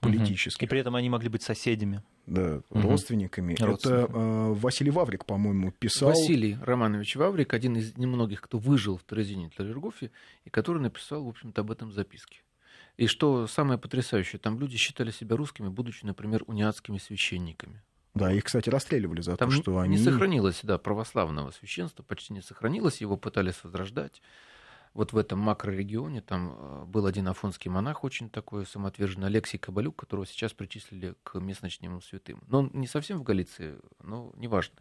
политических. 0.00 0.62
И 0.62 0.66
при 0.66 0.80
этом 0.80 0.94
они 0.96 1.08
могли 1.08 1.28
быть 1.28 1.42
соседями. 1.42 2.02
Да, 2.26 2.60
угу. 2.70 2.80
родственниками. 2.82 3.54
родственниками. 3.58 4.04
Это 4.04 4.12
э, 4.12 4.52
Василий 4.54 4.90
Ваврик, 4.90 5.24
по-моему, 5.24 5.72
писал. 5.72 6.10
Василий 6.10 6.58
Романович 6.62 7.16
Ваврик, 7.16 7.54
один 7.54 7.76
из 7.76 7.96
немногих, 7.96 8.42
кто 8.42 8.58
выжил 8.58 8.98
в 8.98 9.04
Терезине 9.04 9.50
Тлергофе, 9.56 10.10
и 10.44 10.50
который 10.50 10.82
написал, 10.82 11.24
в 11.24 11.28
общем-то, 11.28 11.62
об 11.62 11.70
этом 11.70 11.90
записке. 11.92 12.38
И 12.96 13.06
что 13.06 13.46
самое 13.46 13.78
потрясающее, 13.78 14.38
там 14.38 14.58
люди 14.58 14.76
считали 14.76 15.10
себя 15.10 15.36
русскими, 15.36 15.68
будучи, 15.68 16.04
например, 16.04 16.42
униатскими 16.46 16.98
священниками. 16.98 17.82
Да, 18.14 18.32
их, 18.32 18.44
кстати, 18.44 18.68
расстреливали 18.68 19.20
за 19.20 19.36
там 19.36 19.50
то, 19.50 19.56
что 19.56 19.78
они... 19.78 19.96
не 19.96 20.02
сохранилось, 20.02 20.60
да, 20.64 20.76
православного 20.78 21.52
священства, 21.52 22.02
почти 22.02 22.32
не 22.32 22.42
сохранилось, 22.42 23.00
его 23.00 23.16
пытались 23.16 23.62
возрождать 23.62 24.20
вот 24.98 25.12
в 25.12 25.16
этом 25.16 25.38
макрорегионе 25.38 26.20
там 26.20 26.56
э, 26.58 26.84
был 26.86 27.06
один 27.06 27.28
афонский 27.28 27.70
монах, 27.70 28.02
очень 28.02 28.28
такой 28.28 28.66
самоотверженный, 28.66 29.28
Алексей 29.28 29.56
Кабалюк, 29.56 29.94
которого 29.94 30.26
сейчас 30.26 30.52
причислили 30.52 31.14
к 31.22 31.38
местночным 31.38 32.02
святым. 32.02 32.42
Но 32.48 32.58
он 32.58 32.70
не 32.74 32.88
совсем 32.88 33.18
в 33.18 33.22
Галиции, 33.22 33.78
но 34.02 34.32
неважно. 34.34 34.74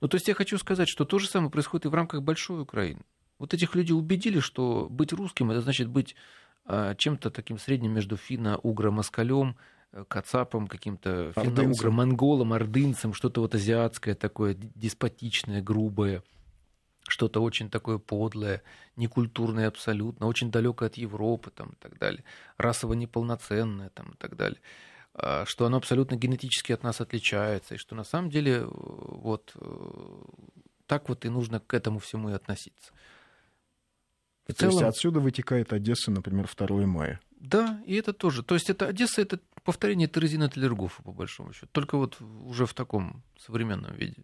Ну, 0.00 0.08
то 0.08 0.16
есть 0.16 0.26
я 0.26 0.34
хочу 0.34 0.58
сказать, 0.58 0.88
что 0.88 1.04
то 1.04 1.20
же 1.20 1.28
самое 1.28 1.48
происходит 1.48 1.86
и 1.86 1.88
в 1.88 1.94
рамках 1.94 2.22
большой 2.22 2.60
Украины. 2.60 3.02
Вот 3.38 3.54
этих 3.54 3.76
людей 3.76 3.94
убедили, 3.94 4.40
что 4.40 4.88
быть 4.90 5.12
русским, 5.12 5.52
это 5.52 5.60
значит 5.60 5.86
быть 5.86 6.16
а, 6.64 6.96
чем-то 6.96 7.30
таким 7.30 7.56
средним 7.56 7.92
между 7.92 8.16
финно-угро-москалем, 8.16 9.56
э, 9.92 10.04
кацапом, 10.08 10.66
каким-то 10.66 11.32
финно-угро-монголом, 11.36 12.52
ордынцем, 12.52 13.14
что-то 13.14 13.40
вот 13.40 13.54
азиатское 13.54 14.16
такое, 14.16 14.54
деспотичное, 14.54 15.62
грубое 15.62 16.24
что-то 17.08 17.42
очень 17.42 17.68
такое 17.70 17.98
подлое, 17.98 18.62
некультурное 18.96 19.68
абсолютно, 19.68 20.26
очень 20.26 20.50
далекое 20.50 20.88
от 20.88 20.96
Европы 20.96 21.50
там, 21.50 21.70
и 21.70 21.76
так 21.76 21.98
далее, 21.98 22.24
расово 22.56 22.94
неполноценное 22.94 23.90
там, 23.90 24.10
и 24.12 24.16
так 24.16 24.36
далее, 24.36 24.60
а, 25.14 25.44
что 25.46 25.66
оно 25.66 25.76
абсолютно 25.76 26.16
генетически 26.16 26.72
от 26.72 26.82
нас 26.82 27.00
отличается, 27.00 27.74
и 27.74 27.78
что 27.78 27.94
на 27.94 28.04
самом 28.04 28.30
деле 28.30 28.62
э, 28.62 28.66
вот 28.66 29.52
э, 29.56 30.22
так 30.86 31.08
вот 31.08 31.24
и 31.24 31.28
нужно 31.28 31.60
к 31.60 31.74
этому 31.74 31.98
всему 31.98 32.30
и 32.30 32.34
относиться. 32.34 32.92
В 34.44 34.48
То 34.48 34.54
целом... 34.54 34.72
есть 34.72 34.84
отсюда 34.84 35.20
вытекает 35.20 35.72
Одесса, 35.72 36.10
например, 36.10 36.48
2 36.54 36.86
мая. 36.86 37.20
Да, 37.40 37.82
и 37.86 37.94
это 37.94 38.12
тоже. 38.12 38.42
То 38.42 38.54
есть 38.54 38.70
это 38.70 38.86
Одесса 38.86 39.22
это 39.22 39.40
повторение 39.64 40.08
Терезина 40.08 40.48
Телергофа, 40.48 41.02
по 41.02 41.12
большому 41.12 41.52
счету. 41.52 41.68
Только 41.72 41.96
вот 41.96 42.20
уже 42.20 42.66
в 42.66 42.74
таком 42.74 43.22
современном 43.38 43.94
виде. 43.94 44.22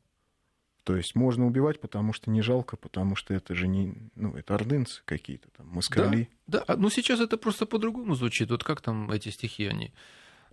То 0.89 0.97
есть 0.97 1.15
можно 1.15 1.47
убивать, 1.47 1.83
потому 1.83 2.15
что 2.15 2.31
не 2.31 2.41
жалко, 2.41 2.79
потому 2.79 3.15
что 3.15 3.35
это 3.35 3.55
же 3.55 3.69
не, 3.69 3.93
ну, 4.15 4.35
это 4.35 4.55
ордынцы 4.55 5.03
какие-то 5.05 5.51
там, 5.55 5.69
москали. 5.69 6.31
Да, 6.47 6.65
да, 6.67 6.77
ну 6.79 6.89
сейчас 6.89 7.21
это 7.21 7.37
просто 7.37 7.67
по-другому 7.67 8.15
звучит. 8.15 8.49
Вот 8.49 8.65
как 8.65 8.81
там 8.81 9.11
эти 9.11 9.29
стихи, 9.29 9.67
они 9.67 9.93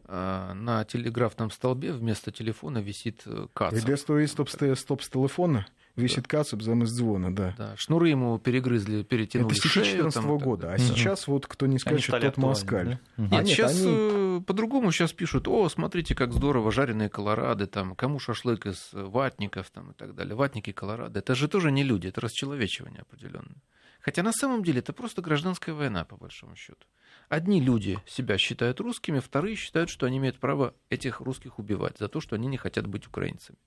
а, 0.04 0.54
на 0.54 0.84
телеграфном 0.84 1.52
столбе 1.52 1.93
вместо 1.93 2.34
телефона 2.34 2.80
висит 2.80 3.21
э, 3.26 3.48
каца. 3.54 3.78
Вместо 3.78 4.28
стоп, 4.28 4.50
стоп 4.50 5.04
с 5.04 5.08
телефона 5.08 5.67
Висит 5.95 6.27
кацап 6.27 6.62
замес 6.62 6.89
звона, 6.89 7.34
да. 7.34 7.55
да. 7.58 7.73
Шнуры 7.77 8.10
ему 8.10 8.38
перегрызли, 8.38 9.03
перетянули 9.03 9.51
Это 9.51 9.60
стихи 9.60 9.91
14 9.91 10.23
-го 10.23 10.38
года. 10.38 10.73
А 10.73 10.77
сейчас 10.77 11.27
вот 11.27 11.47
кто 11.47 11.67
не 11.67 11.79
скачет, 11.79 12.19
тот 12.19 12.38
москаль. 12.38 12.99
Да? 13.17 13.23
Нет, 13.23 13.34
а 13.34 13.43
нет, 13.43 13.47
сейчас 13.47 13.79
они... 13.79 13.88
Э, 13.88 14.41
по-другому 14.45 14.91
сейчас 14.91 15.13
пишут, 15.13 15.47
о, 15.47 15.69
смотрите, 15.69 16.13
как 16.13 16.34
здорово, 16.34 16.71
жареные 16.71 17.08
колорады, 17.08 17.65
там, 17.65 17.95
кому 17.95 18.19
шашлык 18.19 18.65
из 18.65 18.89
ватников 18.91 19.69
там, 19.69 19.91
и 19.91 19.93
так 19.93 20.15
далее. 20.15 20.36
Ватники, 20.36 20.73
колорады. 20.73 21.19
Это 21.19 21.34
же 21.34 21.47
тоже 21.47 21.71
не 21.71 21.84
люди, 21.84 22.08
это 22.08 22.19
расчеловечивание 22.19 23.01
определенное. 23.01 23.62
Хотя 24.01 24.21
на 24.21 24.34
самом 24.34 24.63
деле 24.63 24.79
это 24.79 24.91
просто 24.91 25.21
гражданская 25.21 25.73
война, 25.73 26.03
по 26.03 26.17
большому 26.17 26.58
счету. 26.58 26.86
Одни 27.29 27.62
люди 27.62 27.97
себя 28.05 28.38
считают 28.38 28.81
русскими, 28.81 29.19
вторые 29.19 29.55
считают, 29.55 29.89
что 29.89 30.05
они 30.05 30.17
имеют 30.17 30.39
право 30.39 30.73
этих 30.89 31.21
русских 31.21 31.58
убивать 31.58 31.97
за 31.97 32.10
то, 32.10 32.19
что 32.19 32.36
они 32.36 32.47
не 32.47 32.58
хотят 32.58 32.86
быть 32.86 33.08
украинцами 33.08 33.58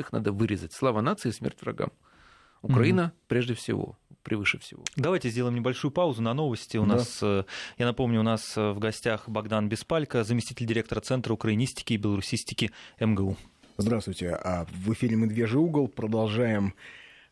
их 0.00 0.12
надо 0.12 0.32
вырезать. 0.32 0.72
Слава 0.72 1.00
нации, 1.00 1.30
смерть 1.30 1.60
врагам. 1.60 1.90
Украина 2.62 3.12
mm 3.14 3.18
прежде 3.28 3.54
всего, 3.54 3.98
превыше 4.22 4.58
всего. 4.58 4.84
Давайте 4.96 5.28
сделаем 5.30 5.56
небольшую 5.56 5.90
паузу 5.90 6.22
на 6.22 6.34
новости. 6.34 6.76
У 6.76 6.86
да. 6.86 6.96
нас, 6.96 7.18
э, 7.22 7.44
я 7.78 7.86
напомню, 7.86 8.20
у 8.20 8.22
нас 8.22 8.56
э, 8.56 8.72
в 8.72 8.78
гостях 8.78 9.28
Богдан 9.28 9.68
Беспалько, 9.68 10.22
заместитель 10.22 10.66
директора 10.66 11.00
Центра 11.00 11.32
украинистики 11.32 11.94
и 11.94 11.96
белорусистики 11.96 12.70
МГУ. 13.00 13.36
Здравствуйте. 13.78 14.30
А 14.30 14.66
в 14.70 14.92
эфире 14.92 15.16
«Медвежий 15.16 15.58
угол». 15.58 15.88
Продолжаем 15.88 16.74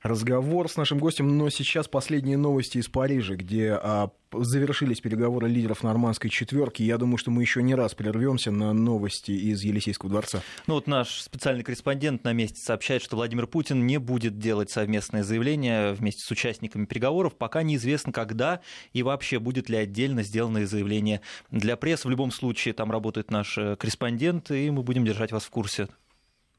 разговор 0.03 0.69
с 0.69 0.77
нашим 0.77 0.99
гостем, 0.99 1.37
но 1.37 1.51
сейчас 1.51 1.89
последние 1.89 2.37
новости 2.37 2.79
из 2.79 2.89
Парижа, 2.89 3.35
где 3.35 3.73
а, 3.73 4.11
завершились 4.33 5.01
переговоры 5.01 5.49
лидеров 5.49 5.83
нормандской 5.83 6.31
четверки. 6.31 6.83
Я 6.83 6.99
думаю, 6.99 7.19
что 7.19 7.31
мы 7.31 7.43
еще 7.43 7.63
не 7.63 7.75
раз 7.75 7.95
прервемся 7.95 8.51
на 8.51 8.73
новости 8.73 9.33
из 9.33 9.63
Елисейского 9.63 10.11
дворца. 10.11 10.43
Ну 10.67 10.75
вот 10.75 10.87
наш 10.87 11.21
специальный 11.21 11.63
корреспондент 11.65 12.25
на 12.25 12.33
месте 12.33 12.61
сообщает, 12.61 13.03
что 13.03 13.17
Владимир 13.17 13.47
Путин 13.47 13.87
не 13.87 13.99
будет 13.99 14.39
делать 14.39 14.71
совместное 14.71 15.23
заявление 15.23 15.93
вместе 15.93 16.23
с 16.25 16.31
участниками 16.31 16.87
переговоров, 16.87 17.37
пока 17.37 17.63
неизвестно, 17.63 18.13
когда 18.13 18.61
и 18.93 19.03
вообще 19.03 19.39
будет 19.39 19.69
ли 19.69 19.77
отдельно 19.77 20.23
сделанное 20.23 20.67
заявление 20.67 21.21
для 21.51 21.77
прессы. 21.77 22.09
В 22.09 22.11
любом 22.11 22.31
случае, 22.31 22.75
там 22.75 22.91
работает 22.91 23.31
наш 23.31 23.59
э, 23.59 23.77
корреспондент, 23.77 24.51
и 24.51 24.71
мы 24.71 24.83
будем 24.83 25.05
держать 25.05 25.33
вас 25.33 25.45
в 25.45 25.51
курсе. 25.51 25.89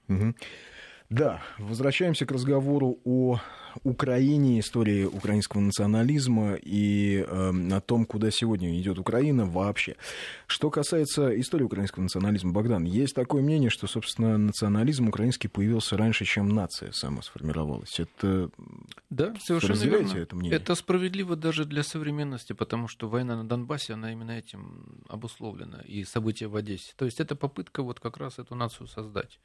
Угу. 0.07 0.35
Да, 1.11 1.41
возвращаемся 1.57 2.25
к 2.25 2.31
разговору 2.31 2.97
о 3.03 3.37
Украине, 3.83 4.61
истории 4.61 5.03
украинского 5.03 5.59
национализма 5.59 6.53
и 6.53 7.25
э, 7.27 7.51
о 7.73 7.81
том, 7.81 8.05
куда 8.05 8.31
сегодня 8.31 8.79
идет 8.79 8.97
Украина 8.97 9.45
вообще. 9.45 9.97
Что 10.47 10.69
касается 10.69 11.37
истории 11.37 11.65
украинского 11.65 12.03
национализма, 12.03 12.53
Богдан, 12.53 12.85
есть 12.85 13.13
такое 13.13 13.41
мнение, 13.41 13.69
что, 13.69 13.87
собственно, 13.87 14.37
национализм 14.37 15.09
украинский 15.09 15.49
появился 15.49 15.97
раньше, 15.97 16.23
чем 16.23 16.47
нация 16.47 16.93
сама 16.93 17.21
сформировалась. 17.23 17.99
Это 17.99 18.49
да, 19.09 19.35
совершенно 19.41 19.83
верно. 19.83 20.17
Это, 20.17 20.35
мнение? 20.37 20.57
это 20.57 20.75
справедливо 20.75 21.35
даже 21.35 21.65
для 21.65 21.83
современности, 21.83 22.53
потому 22.53 22.87
что 22.87 23.09
война 23.09 23.35
на 23.35 23.45
Донбассе, 23.45 23.95
она 23.95 24.13
именно 24.13 24.31
этим 24.31 25.03
обусловлена, 25.09 25.81
и 25.81 26.05
события 26.05 26.47
в 26.47 26.55
Одессе. 26.55 26.93
То 26.95 27.03
есть 27.03 27.19
это 27.19 27.35
попытка 27.35 27.83
вот 27.83 27.99
как 27.99 28.15
раз 28.15 28.39
эту 28.39 28.55
нацию 28.55 28.87
создать. 28.87 29.41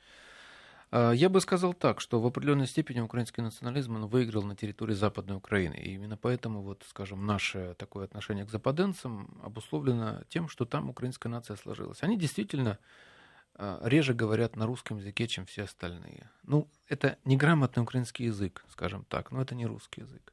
А, 0.99 1.13
я 1.13 1.29
бы 1.29 1.43
сказал 1.43 1.75
так, 1.75 2.01
что 2.01 2.23
в 2.23 2.27
определенной 2.27 2.67
степени 2.67 3.01
украинский 3.01 3.43
национализм 3.43 3.97
он 3.97 4.07
выиграл 4.07 4.45
на 4.45 4.57
территории 4.57 4.95
Западной 4.95 5.37
Украины. 5.37 5.75
И 5.75 5.93
именно 5.93 6.17
поэтому, 6.17 6.63
вот, 6.63 6.85
скажем, 6.89 7.27
наше 7.27 7.75
такое 7.77 8.07
отношение 8.07 8.47
к 8.47 8.51
западенцам 8.51 9.39
обусловлено 9.43 10.23
тем, 10.31 10.49
что 10.49 10.65
там 10.65 10.89
украинская 10.89 11.31
нация 11.31 11.57
сложилась. 11.57 12.03
Они 12.03 12.17
действительно 12.17 12.79
а, 13.57 13.79
реже 13.85 14.15
говорят 14.15 14.57
на 14.57 14.65
русском 14.65 14.97
языке, 14.97 15.29
чем 15.29 15.45
все 15.45 15.65
остальные. 15.65 16.31
Ну, 16.45 16.67
это 16.89 17.19
неграмотный 17.27 17.83
украинский 17.83 18.25
язык, 18.25 18.65
скажем 18.71 19.05
так, 19.05 19.31
но 19.31 19.43
это 19.43 19.55
не 19.55 19.67
русский 19.67 20.01
язык. 20.01 20.33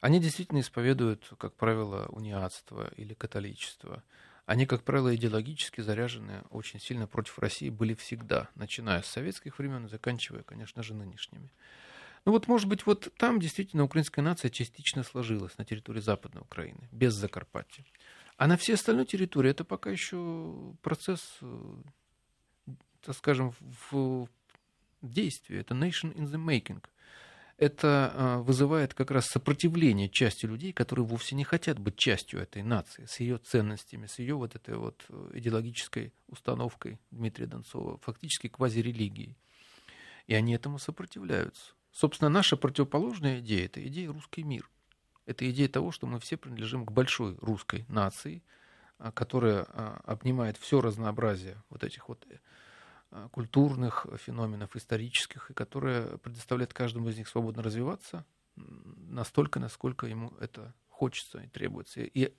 Они 0.00 0.18
действительно 0.18 0.58
исповедуют, 0.58 1.30
как 1.38 1.54
правило, 1.54 2.08
униатство 2.08 2.90
или 2.96 3.14
католичество 3.14 4.02
они, 4.46 4.66
как 4.66 4.82
правило, 4.82 5.14
идеологически 5.14 5.80
заряжены 5.80 6.42
очень 6.50 6.80
сильно 6.80 7.06
против 7.06 7.38
России 7.38 7.70
были 7.70 7.94
всегда, 7.94 8.48
начиная 8.54 9.02
с 9.02 9.06
советских 9.06 9.58
времен 9.58 9.86
и 9.86 9.88
заканчивая, 9.88 10.42
конечно 10.42 10.82
же, 10.82 10.94
нынешними. 10.94 11.52
Ну 12.24 12.32
вот, 12.32 12.48
может 12.48 12.68
быть, 12.68 12.86
вот 12.86 13.12
там 13.16 13.40
действительно 13.40 13.84
украинская 13.84 14.24
нация 14.24 14.50
частично 14.50 15.02
сложилась 15.02 15.56
на 15.58 15.64
территории 15.64 16.00
Западной 16.00 16.42
Украины, 16.42 16.88
без 16.92 17.14
Закарпатья. 17.14 17.84
А 18.36 18.46
на 18.46 18.56
всей 18.56 18.74
остальной 18.74 19.06
территории 19.06 19.50
это 19.50 19.64
пока 19.64 19.90
еще 19.90 20.74
процесс, 20.82 21.38
э, 21.40 21.76
так 23.00 23.16
скажем, 23.16 23.54
в 23.90 24.28
действии. 25.02 25.58
Это 25.58 25.74
nation 25.74 26.14
in 26.14 26.26
the 26.26 26.38
making 26.38 26.82
это 27.62 28.12
а, 28.12 28.38
вызывает 28.38 28.92
как 28.92 29.12
раз 29.12 29.26
сопротивление 29.26 30.08
части 30.08 30.46
людей, 30.46 30.72
которые 30.72 31.06
вовсе 31.06 31.36
не 31.36 31.44
хотят 31.44 31.78
быть 31.78 31.94
частью 31.96 32.40
этой 32.40 32.64
нации, 32.64 33.04
с 33.04 33.20
ее 33.20 33.38
ценностями, 33.38 34.06
с 34.06 34.18
ее 34.18 34.34
вот 34.34 34.56
этой 34.56 34.76
вот 34.76 35.04
э, 35.08 35.30
идеологической 35.34 36.12
установкой 36.26 36.98
Дмитрия 37.12 37.46
Донцова, 37.46 37.98
фактически 37.98 38.48
квазирелигией. 38.48 39.38
И 40.26 40.34
они 40.34 40.54
этому 40.54 40.80
сопротивляются. 40.80 41.74
Собственно, 41.92 42.28
наша 42.28 42.56
противоположная 42.56 43.38
идея– 43.38 43.66
это 43.66 43.86
идея 43.86 44.10
русский 44.10 44.42
мир. 44.42 44.68
Это 45.24 45.48
идея 45.48 45.68
того, 45.68 45.92
что 45.92 46.08
мы 46.08 46.18
все 46.18 46.36
принадлежим 46.36 46.84
к 46.84 46.90
большой 46.90 47.36
русской 47.40 47.84
нации, 47.86 48.42
а, 48.98 49.12
которая 49.12 49.66
а, 49.68 50.00
обнимает 50.04 50.56
все 50.56 50.80
разнообразие 50.80 51.62
вот 51.70 51.84
этих 51.84 52.08
вот 52.08 52.26
э, 52.28 52.38
культурных 53.30 54.06
феноменов, 54.16 54.76
исторических, 54.76 55.50
и 55.50 55.54
которая 55.54 56.16
предоставляет 56.18 56.72
каждому 56.72 57.08
из 57.08 57.18
них 57.18 57.28
свободно 57.28 57.62
развиваться 57.62 58.24
настолько, 58.56 59.60
насколько 59.60 60.06
ему 60.06 60.32
это 60.40 60.74
хочется 60.88 61.40
и 61.40 61.48
требуется, 61.48 62.02
и 62.02 62.32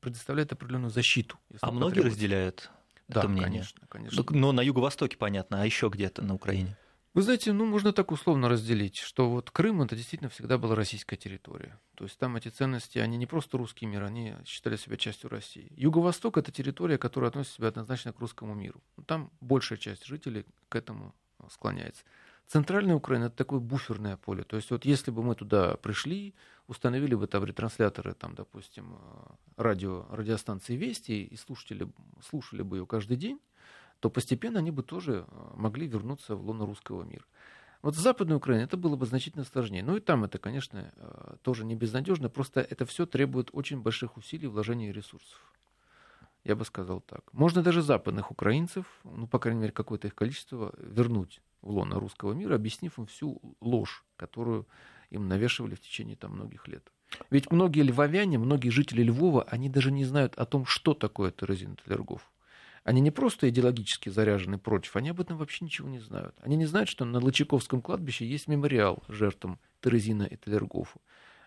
предоставляет 0.00 0.52
определенную 0.52 0.90
защиту. 0.90 1.38
А 1.60 1.70
многие 1.70 2.00
разделяют 2.00 2.70
да, 3.08 3.20
это 3.20 3.28
мнение? 3.28 3.50
конечно, 3.50 3.86
конечно. 3.88 4.24
Но 4.30 4.52
на 4.52 4.62
Юго-Востоке 4.62 5.16
понятно, 5.16 5.62
а 5.62 5.66
еще 5.66 5.88
где-то 5.88 6.22
на 6.22 6.34
Украине? 6.34 6.76
Вы 7.14 7.22
знаете, 7.22 7.52
ну, 7.52 7.64
можно 7.64 7.92
так 7.92 8.10
условно 8.10 8.48
разделить, 8.48 8.96
что 8.96 9.30
вот 9.30 9.52
Крым 9.52 9.82
это 9.82 9.94
действительно 9.94 10.28
всегда 10.30 10.58
была 10.58 10.74
российская 10.74 11.14
территория. 11.14 11.78
То 11.94 12.02
есть 12.04 12.18
там 12.18 12.34
эти 12.34 12.48
ценности, 12.48 12.98
они 12.98 13.16
не 13.16 13.26
просто 13.26 13.56
русский 13.56 13.86
мир, 13.86 14.02
они 14.02 14.34
считали 14.44 14.74
себя 14.74 14.96
частью 14.96 15.30
России. 15.30 15.72
Юго-Восток 15.76 16.38
это 16.38 16.50
территория, 16.50 16.98
которая 16.98 17.28
относит 17.28 17.52
себя 17.52 17.68
однозначно 17.68 18.12
к 18.12 18.18
русскому 18.18 18.54
миру. 18.54 18.82
Там 19.06 19.30
большая 19.40 19.78
часть 19.78 20.04
жителей 20.04 20.44
к 20.68 20.74
этому 20.74 21.14
склоняется. 21.48 22.02
Центральная 22.48 22.96
Украина 22.96 23.26
это 23.26 23.36
такое 23.36 23.60
буферное 23.60 24.16
поле. 24.16 24.42
То 24.42 24.56
есть 24.56 24.72
вот 24.72 24.84
если 24.84 25.12
бы 25.12 25.22
мы 25.22 25.36
туда 25.36 25.76
пришли, 25.76 26.34
установили 26.66 27.14
бы 27.14 27.28
там 27.28 27.44
ретрансляторы, 27.44 28.14
там, 28.14 28.34
допустим, 28.34 28.98
радио, 29.56 30.04
радиостанции 30.10 30.74
Вести, 30.74 31.22
и 31.22 31.36
слушатели 31.36 31.88
слушали 32.28 32.62
бы 32.62 32.78
ее 32.78 32.86
каждый 32.86 33.16
день, 33.16 33.38
то 34.04 34.10
постепенно 34.10 34.58
они 34.58 34.70
бы 34.70 34.82
тоже 34.82 35.24
э, 35.26 35.50
могли 35.56 35.86
вернуться 35.86 36.36
в 36.36 36.44
лоно 36.44 36.66
русского 36.66 37.04
мира. 37.04 37.24
Вот 37.80 37.94
в 37.94 37.98
Западной 37.98 38.36
Украине 38.36 38.64
это 38.64 38.76
было 38.76 38.96
бы 38.96 39.06
значительно 39.06 39.44
сложнее. 39.44 39.82
Ну 39.82 39.96
и 39.96 40.00
там 40.00 40.24
это, 40.24 40.36
конечно, 40.36 40.92
э, 40.94 41.36
тоже 41.40 41.64
не 41.64 41.74
безнадежно, 41.74 42.28
просто 42.28 42.60
это 42.60 42.84
все 42.84 43.06
требует 43.06 43.48
очень 43.54 43.80
больших 43.80 44.18
усилий, 44.18 44.46
вложения 44.46 44.92
ресурсов. 44.92 45.40
Я 46.44 46.54
бы 46.54 46.66
сказал 46.66 47.00
так. 47.00 47.22
Можно 47.32 47.62
даже 47.62 47.80
западных 47.80 48.30
украинцев, 48.30 48.84
ну, 49.04 49.26
по 49.26 49.38
крайней 49.38 49.60
мере, 49.60 49.72
какое-то 49.72 50.08
их 50.08 50.14
количество, 50.14 50.74
вернуть 50.76 51.40
в 51.62 51.70
лоно 51.70 51.98
русского 51.98 52.34
мира, 52.34 52.56
объяснив 52.56 52.98
им 52.98 53.06
всю 53.06 53.40
ложь, 53.62 54.04
которую 54.16 54.66
им 55.08 55.28
навешивали 55.28 55.76
в 55.76 55.80
течение 55.80 56.16
там, 56.16 56.32
многих 56.32 56.68
лет. 56.68 56.92
Ведь 57.30 57.50
многие 57.50 57.80
львовяне, 57.80 58.36
многие 58.36 58.68
жители 58.68 59.02
Львова, 59.02 59.44
они 59.44 59.70
даже 59.70 59.90
не 59.90 60.04
знают 60.04 60.34
о 60.34 60.44
том, 60.44 60.66
что 60.66 60.92
такое 60.92 61.30
Терезин 61.30 61.76
Талергов. 61.76 62.30
Они 62.84 63.00
не 63.00 63.10
просто 63.10 63.48
идеологически 63.48 64.10
заряжены 64.10 64.58
против, 64.58 64.94
они 64.96 65.08
об 65.08 65.20
этом 65.20 65.38
вообще 65.38 65.64
ничего 65.64 65.88
не 65.88 66.00
знают. 66.00 66.36
Они 66.42 66.54
не 66.54 66.66
знают, 66.66 66.90
что 66.90 67.06
на 67.06 67.18
Лычаковском 67.18 67.80
кладбище 67.80 68.26
есть 68.26 68.46
мемориал 68.46 69.02
жертвам 69.08 69.58
Терезина 69.80 70.24
и 70.24 70.36
Талергофу. 70.36 71.00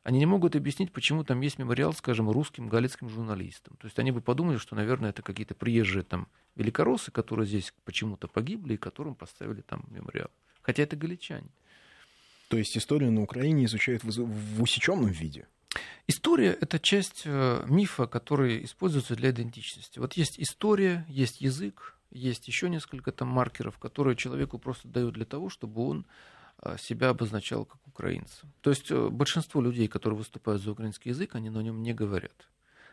Они 0.04 0.18
не 0.20 0.26
могут 0.26 0.56
объяснить, 0.56 0.92
почему 0.92 1.24
там 1.24 1.42
есть 1.42 1.60
мемориал, 1.60 1.94
скажем, 1.94 2.30
русским 2.32 2.70
галицким 2.70 3.10
журналистам. 3.10 3.76
То 3.78 3.86
есть 3.86 4.00
они 4.00 4.12
бы 4.12 4.22
подумали, 4.22 4.58
что, 4.58 4.76
наверное, 4.76 5.12
это 5.12 5.22
какие-то 5.22 5.54
приезжие 5.54 6.04
там 6.04 6.28
великороссы, 6.56 7.12
которые 7.12 7.46
здесь 7.46 7.74
почему-то 7.86 8.28
погибли 8.28 8.74
и 8.74 8.78
которым 8.78 9.14
поставили 9.14 9.62
там 9.62 9.84
мемориал. 9.90 10.32
Хотя 10.62 10.84
это 10.84 10.96
галичане. 10.96 11.50
То 12.48 12.58
есть 12.58 12.76
историю 12.78 13.12
на 13.12 13.22
Украине 13.22 13.66
изучают 13.66 14.04
в, 14.04 14.10
в 14.10 14.62
усеченном 14.62 15.12
виде? 15.12 15.48
История— 16.08 16.58
это 16.62 16.80
часть 16.80 17.24
э, 17.26 17.66
мифа, 17.68 18.08
который 18.08 18.64
используется 18.64 19.16
для 19.16 19.32
идентичности. 19.32 20.00
Вот 20.00 20.14
есть 20.14 20.40
история, 20.40 21.06
есть 21.10 21.42
язык, 21.42 21.96
есть 22.12 22.48
еще 22.48 22.70
несколько 22.70 23.12
там 23.12 23.28
маркеров, 23.28 23.78
которые 23.78 24.16
человеку 24.16 24.58
просто 24.58 24.88
дают 24.88 25.16
для 25.16 25.26
того, 25.26 25.50
чтобы 25.50 25.86
он 25.86 26.06
э, 26.62 26.78
себя 26.80 27.10
обозначал 27.10 27.66
как 27.66 27.86
украинца. 27.88 28.48
То 28.62 28.70
есть 28.70 28.90
э, 28.90 29.10
большинство 29.10 29.62
людей, 29.62 29.88
которые 29.88 30.18
выступают 30.18 30.62
за 30.62 30.72
украинский 30.72 31.10
язык, 31.10 31.36
они 31.36 31.50
на 31.50 31.62
нем 31.62 31.82
не 31.82 31.94
говорят. 31.94 32.48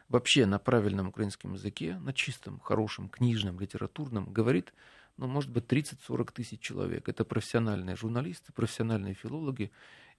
Вообще 0.09 0.45
на 0.45 0.59
правильном 0.59 1.09
украинском 1.09 1.55
языке, 1.55 1.97
на 2.01 2.13
чистом, 2.13 2.61
хорошем, 2.61 3.09
книжном, 3.09 3.59
литературном 3.61 4.33
говорит, 4.33 4.75
ну, 5.17 5.27
может 5.29 5.51
быть, 5.51 5.65
30-40 5.65 6.33
тысяч 6.33 6.61
человек. 6.61 7.09
Это 7.09 7.25
профессиональные 7.25 7.97
журналисты, 7.97 8.53
профессиональные 8.53 9.15
филологи, 9.15 9.71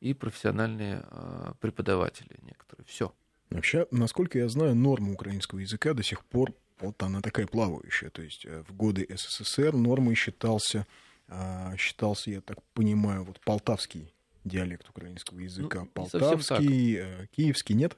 и 0.01 0.13
профессиональные 0.13 1.03
а, 1.03 1.53
преподаватели 1.59 2.37
некоторые. 2.43 2.85
Все. 2.85 3.13
Вообще, 3.49 3.87
насколько 3.91 4.37
я 4.37 4.49
знаю, 4.49 4.75
норма 4.75 5.13
украинского 5.13 5.59
языка 5.59 5.93
до 5.93 6.03
сих 6.03 6.25
пор 6.25 6.53
вот 6.79 7.01
она 7.03 7.21
такая 7.21 7.47
плавающая. 7.47 8.09
То 8.09 8.21
есть 8.21 8.45
э, 8.45 8.63
в 8.67 8.73
годы 8.73 9.07
СССР 9.09 9.73
нормой 9.73 10.15
считался, 10.15 10.85
а, 11.27 11.75
считался, 11.77 12.31
я 12.31 12.41
так 12.41 12.61
понимаю, 12.73 13.23
вот 13.23 13.39
полтавский 13.41 14.13
диалект 14.43 14.89
украинского 14.89 15.39
языка. 15.39 15.81
Ну, 15.81 15.85
полтавский, 15.87 16.97
э, 16.97 17.27
киевский, 17.35 17.75
нет? 17.75 17.97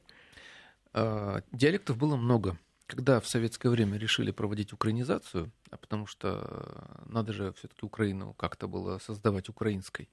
А, 0.93 1.41
диалектов 1.51 1.97
было 1.97 2.15
много. 2.15 2.57
Когда 2.85 3.19
в 3.19 3.27
советское 3.27 3.69
время 3.69 3.97
решили 3.97 4.31
проводить 4.31 4.71
украинизацию, 4.71 5.51
а 5.71 5.77
потому 5.77 6.07
что 6.07 6.47
э, 6.47 7.11
надо 7.11 7.33
же 7.33 7.51
все-таки 7.53 7.85
Украину 7.85 8.33
как-то 8.33 8.67
было 8.67 8.97
создавать 8.99 9.49
украинской, 9.49 10.07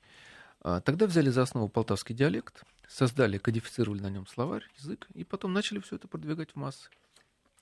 тогда 0.64 1.06
взяли 1.06 1.28
за 1.28 1.42
основу 1.42 1.68
полтавский 1.68 2.14
диалект, 2.14 2.64
создали, 2.88 3.38
кодифицировали 3.38 4.00
на 4.00 4.10
нем 4.10 4.26
словарь, 4.26 4.64
язык, 4.78 5.06
и 5.14 5.24
потом 5.24 5.52
начали 5.52 5.78
все 5.80 5.96
это 5.96 6.08
продвигать 6.08 6.52
в 6.52 6.56
массы. 6.56 6.88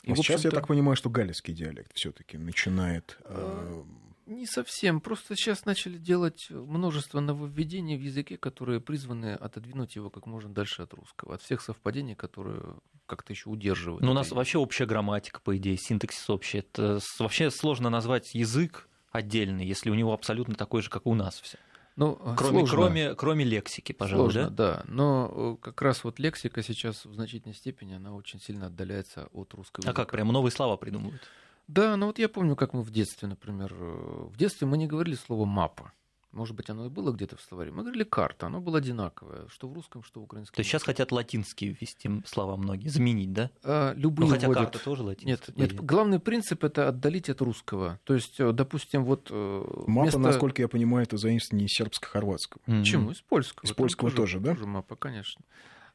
И, 0.04 0.12
а 0.12 0.16
сейчас 0.16 0.44
я 0.44 0.50
так 0.50 0.66
понимаю, 0.66 0.96
что 0.96 1.10
галлийский 1.10 1.54
диалект 1.54 1.92
все-таки 1.94 2.36
начинает. 2.36 3.18
Э... 3.24 3.82
Не 4.26 4.46
совсем. 4.46 5.00
Просто 5.00 5.36
сейчас 5.36 5.64
начали 5.64 5.98
делать 5.98 6.48
множество 6.50 7.20
нововведений 7.20 7.96
в 7.96 8.00
языке, 8.00 8.36
которые 8.36 8.80
призваны 8.80 9.34
отодвинуть 9.34 9.96
его 9.96 10.10
как 10.10 10.26
можно 10.26 10.52
дальше 10.52 10.82
от 10.82 10.94
русского, 10.94 11.34
от 11.34 11.42
всех 11.42 11.60
совпадений, 11.60 12.14
которые 12.14 12.62
как-то 13.06 13.32
еще 13.32 13.50
удерживают. 13.50 14.00
Но 14.00 14.06
ну, 14.06 14.12
у 14.12 14.14
нас 14.14 14.30
вообще 14.30 14.58
общая 14.58 14.86
грамматика, 14.86 15.40
по 15.40 15.56
идее, 15.56 15.76
синтаксис 15.76 16.30
общий. 16.30 16.58
Это 16.58 17.00
вообще 17.18 17.50
сложно 17.50 17.90
назвать 17.90 18.34
язык 18.34 18.88
отдельный, 19.10 19.66
если 19.66 19.90
у 19.90 19.94
него 19.94 20.12
абсолютно 20.12 20.54
такой 20.54 20.82
же, 20.82 20.90
как 20.90 21.06
у 21.06 21.14
нас 21.14 21.40
все. 21.40 21.58
Ну, 21.96 22.18
кроме, 22.36 22.66
кроме, 22.66 23.14
кроме 23.14 23.44
лексики, 23.44 23.92
пожалуй, 23.92 24.32
сложно, 24.32 24.50
да? 24.50 24.74
да. 24.76 24.84
Но 24.88 25.58
э, 25.60 25.62
как 25.62 25.82
раз 25.82 26.04
вот 26.04 26.18
лексика 26.18 26.62
сейчас 26.62 27.04
в 27.04 27.14
значительной 27.14 27.54
степени, 27.54 27.94
она 27.94 28.14
очень 28.14 28.40
сильно 28.40 28.66
отдаляется 28.66 29.28
от 29.32 29.52
русского 29.54 29.82
языка. 29.82 29.92
А 29.92 30.04
как, 30.04 30.12
прям 30.12 30.28
новые 30.28 30.52
слова 30.52 30.76
придумывают? 30.76 31.22
Да, 31.68 31.96
ну 31.96 32.06
вот 32.06 32.18
я 32.18 32.28
помню, 32.28 32.56
как 32.56 32.72
мы 32.72 32.82
в 32.82 32.90
детстве, 32.90 33.28
например, 33.28 33.72
э, 33.72 34.26
в 34.30 34.36
детстве 34.36 34.66
мы 34.66 34.78
не 34.78 34.86
говорили 34.86 35.14
слово 35.14 35.44
«мапа». 35.44 35.92
Может 36.32 36.56
быть, 36.56 36.70
оно 36.70 36.86
и 36.86 36.88
было 36.88 37.12
где-то 37.12 37.36
в 37.36 37.42
словаре. 37.42 37.70
Мы 37.70 37.82
говорили 37.82 38.04
карта, 38.04 38.46
оно 38.46 38.60
было 38.60 38.78
одинаковое, 38.78 39.46
что 39.48 39.68
в 39.68 39.74
русском, 39.74 40.02
что 40.02 40.20
в 40.20 40.24
украинском. 40.24 40.56
То 40.56 40.60
есть 40.60 40.70
сейчас 40.70 40.82
хотят 40.82 41.12
латинские 41.12 41.76
ввести 41.78 42.10
слова 42.24 42.56
многие, 42.56 42.88
заменить, 42.88 43.32
да? 43.32 43.50
А, 43.62 43.92
любые 43.94 44.28
ну, 44.28 44.34
хотя 44.34 44.46
вводят... 44.46 44.62
карта 44.62 44.78
тоже 44.82 45.02
латинская. 45.02 45.52
Нет, 45.56 45.72
нет, 45.72 45.80
главный 45.80 46.20
принцип 46.20 46.64
это 46.64 46.88
отдалить 46.88 47.28
от 47.28 47.42
русского. 47.42 48.00
То 48.04 48.14
есть, 48.14 48.40
э, 48.40 48.50
допустим, 48.52 49.04
вот... 49.04 49.28
Э, 49.30 49.64
мапа, 49.86 50.02
вместо... 50.02 50.18
насколько 50.18 50.62
я 50.62 50.68
понимаю, 50.68 51.04
это 51.04 51.18
заимствование 51.18 51.68
сербско-хорватского. 51.68 52.62
Mm-hmm. 52.66 52.80
Почему? 52.80 53.10
Из 53.10 53.20
польского. 53.20 53.66
Из 53.66 53.72
польского 53.72 54.10
тоже, 54.10 54.34
тоже, 54.34 54.40
да? 54.40 54.52
Тоже 54.54 54.66
мапа, 54.66 54.96
конечно. 54.96 55.44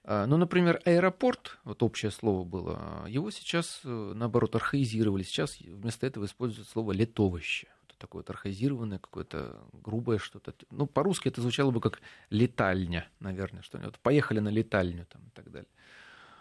А, 0.04 0.28
ну, 0.28 0.38
например, 0.38 0.80
аэропорт, 0.86 1.58
вот 1.64 1.82
общее 1.82 2.12
слово 2.12 2.46
было, 2.46 3.06
его 3.08 3.32
сейчас, 3.32 3.82
э, 3.84 4.14
наоборот, 4.16 4.56
архаизировали. 4.56 5.24
Сейчас 5.24 5.60
вместо 5.60 6.06
этого 6.06 6.26
используют 6.26 6.70
слово 6.70 6.92
летовище 6.92 7.68
такое 7.98 8.22
вот 8.22 8.30
архаизированное, 8.30 9.00
какое-то 9.00 9.62
грубое 9.74 10.18
что-то. 10.18 10.54
Ну, 10.72 10.86
по-русски 10.88 11.28
это 11.28 11.42
звучало 11.42 11.72
бы 11.72 11.82
как 11.82 12.02
летальня, 12.30 13.10
наверное, 13.20 13.62
что-нибудь. 13.62 14.00
Поехали 14.00 14.40
на 14.40 14.50
летальню 14.50 15.06
там 15.06 15.22
и 15.24 15.30
так 15.32 15.52
далее. 15.52 15.70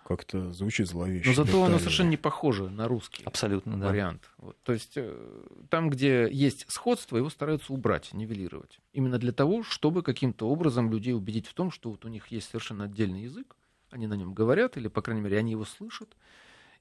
Как-то 0.04 0.52
звучит 0.52 0.86
зловеще. 0.86 1.28
Но 1.28 1.34
зато 1.34 1.48
летальня. 1.48 1.66
оно 1.66 1.78
совершенно 1.78 2.10
не 2.10 2.16
похоже 2.16 2.68
на 2.70 2.86
русский 2.86 3.24
Абсолютно, 3.24 3.76
да. 3.76 3.88
вариант. 3.88 4.30
Вот. 4.38 4.56
То 4.62 4.72
есть 4.72 4.92
э, 4.96 5.42
там, 5.68 5.90
где 5.90 6.28
есть 6.30 6.70
сходство, 6.70 7.16
его 7.16 7.28
стараются 7.28 7.72
убрать, 7.72 8.12
нивелировать. 8.12 8.78
Именно 8.92 9.18
для 9.18 9.32
того, 9.32 9.64
чтобы 9.64 10.02
каким-то 10.02 10.48
образом 10.48 10.92
людей 10.92 11.12
убедить 11.12 11.48
в 11.48 11.54
том, 11.54 11.72
что 11.72 11.90
вот 11.90 12.04
у 12.04 12.08
них 12.08 12.28
есть 12.28 12.48
совершенно 12.48 12.84
отдельный 12.84 13.22
язык, 13.22 13.56
они 13.90 14.06
на 14.06 14.14
нем 14.14 14.32
говорят, 14.32 14.76
или, 14.76 14.88
по 14.88 15.02
крайней 15.02 15.22
мере, 15.22 15.38
они 15.38 15.52
его 15.52 15.64
слышат, 15.64 16.16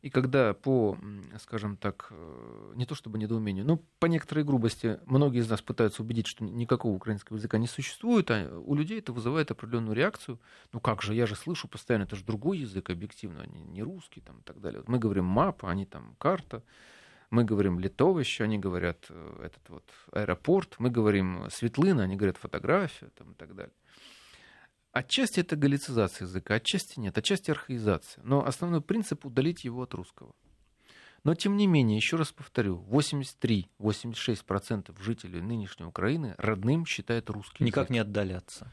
и 0.06 0.12
когда 0.12 0.54
по, 0.54 1.00
скажем 1.40 1.78
так, 1.78 2.10
э, 2.12 2.74
не 2.76 2.86
то 2.86 2.94
чтобы 2.94 3.18
недоумению, 3.18 3.66
но 3.66 3.80
по 3.98 4.06
некоторой 4.06 4.44
грубости 4.44 5.00
многие 5.08 5.40
из 5.40 5.50
нас 5.50 5.64
пытаются 5.64 6.04
убедить, 6.04 6.28
что 6.28 6.44
никакого 6.44 6.94
украинского 6.94 7.38
языка 7.38 7.58
не 7.58 7.66
существует, 7.66 8.30
а 8.30 8.62
у 8.64 8.76
людей 8.76 9.00
это 9.00 9.12
вызывает 9.14 9.50
определенную 9.50 9.96
реакцию. 9.96 10.40
Ну 10.74 10.80
как 10.80 11.02
же, 11.02 11.16
я 11.16 11.26
же 11.26 11.36
слышу 11.36 11.68
постоянно, 11.68 12.04
это 12.04 12.16
же 12.16 12.24
другой 12.24 12.60
язык 12.60 12.92
объективно, 12.92 13.42
а 13.42 13.48
не 13.48 13.82
русский 13.82 14.22
там, 14.22 14.42
и 14.42 14.44
так 14.44 14.62
далее. 14.62 14.82
Вот 14.82 14.90
мы 14.90 15.00
говорим 15.00 15.26
мапа, 15.26 15.72
они 15.72 15.88
там 15.88 16.16
карта. 16.20 16.62
Мы 17.32 17.44
говорим 17.44 17.80
литовище, 17.80 18.44
они 18.44 18.60
говорят 18.60 19.08
э, 19.10 19.42
этот 19.44 19.68
вот 19.70 19.90
аэропорт. 20.12 20.76
Мы 20.78 20.92
говорим 20.92 21.48
светлина, 21.50 22.04
они 22.04 22.16
говорят 22.16 22.38
фотография 22.38 23.10
там, 23.18 23.32
и 23.32 23.34
так 23.34 23.56
далее. 23.56 23.74
Отчасти 24.96 25.42
это 25.42 25.58
галлицизация 25.58 26.26
языка, 26.26 26.56
отчасти 26.56 26.98
нет, 27.02 27.18
отчасти 27.18 27.52
архаизация. 27.52 28.24
Но 28.24 28.46
основной 28.46 28.80
принцип 28.80 29.26
удалить 29.26 29.66
его 29.66 29.84
от 29.84 29.94
русского. 29.94 30.34
Но 31.26 31.36
тем 31.36 31.58
не 31.58 31.68
менее, 31.68 31.98
еще 31.98 32.16
раз 32.16 32.32
повторю, 32.32 32.82
83-86% 32.90 34.96
жителей 35.04 35.42
нынешней 35.42 35.86
Украины 35.86 36.34
родным 36.38 36.86
считают 36.86 37.30
русский 37.30 37.66
Никак 37.66 37.90
язык. 37.90 37.92
не 37.92 38.00
отдаляться 38.00 38.72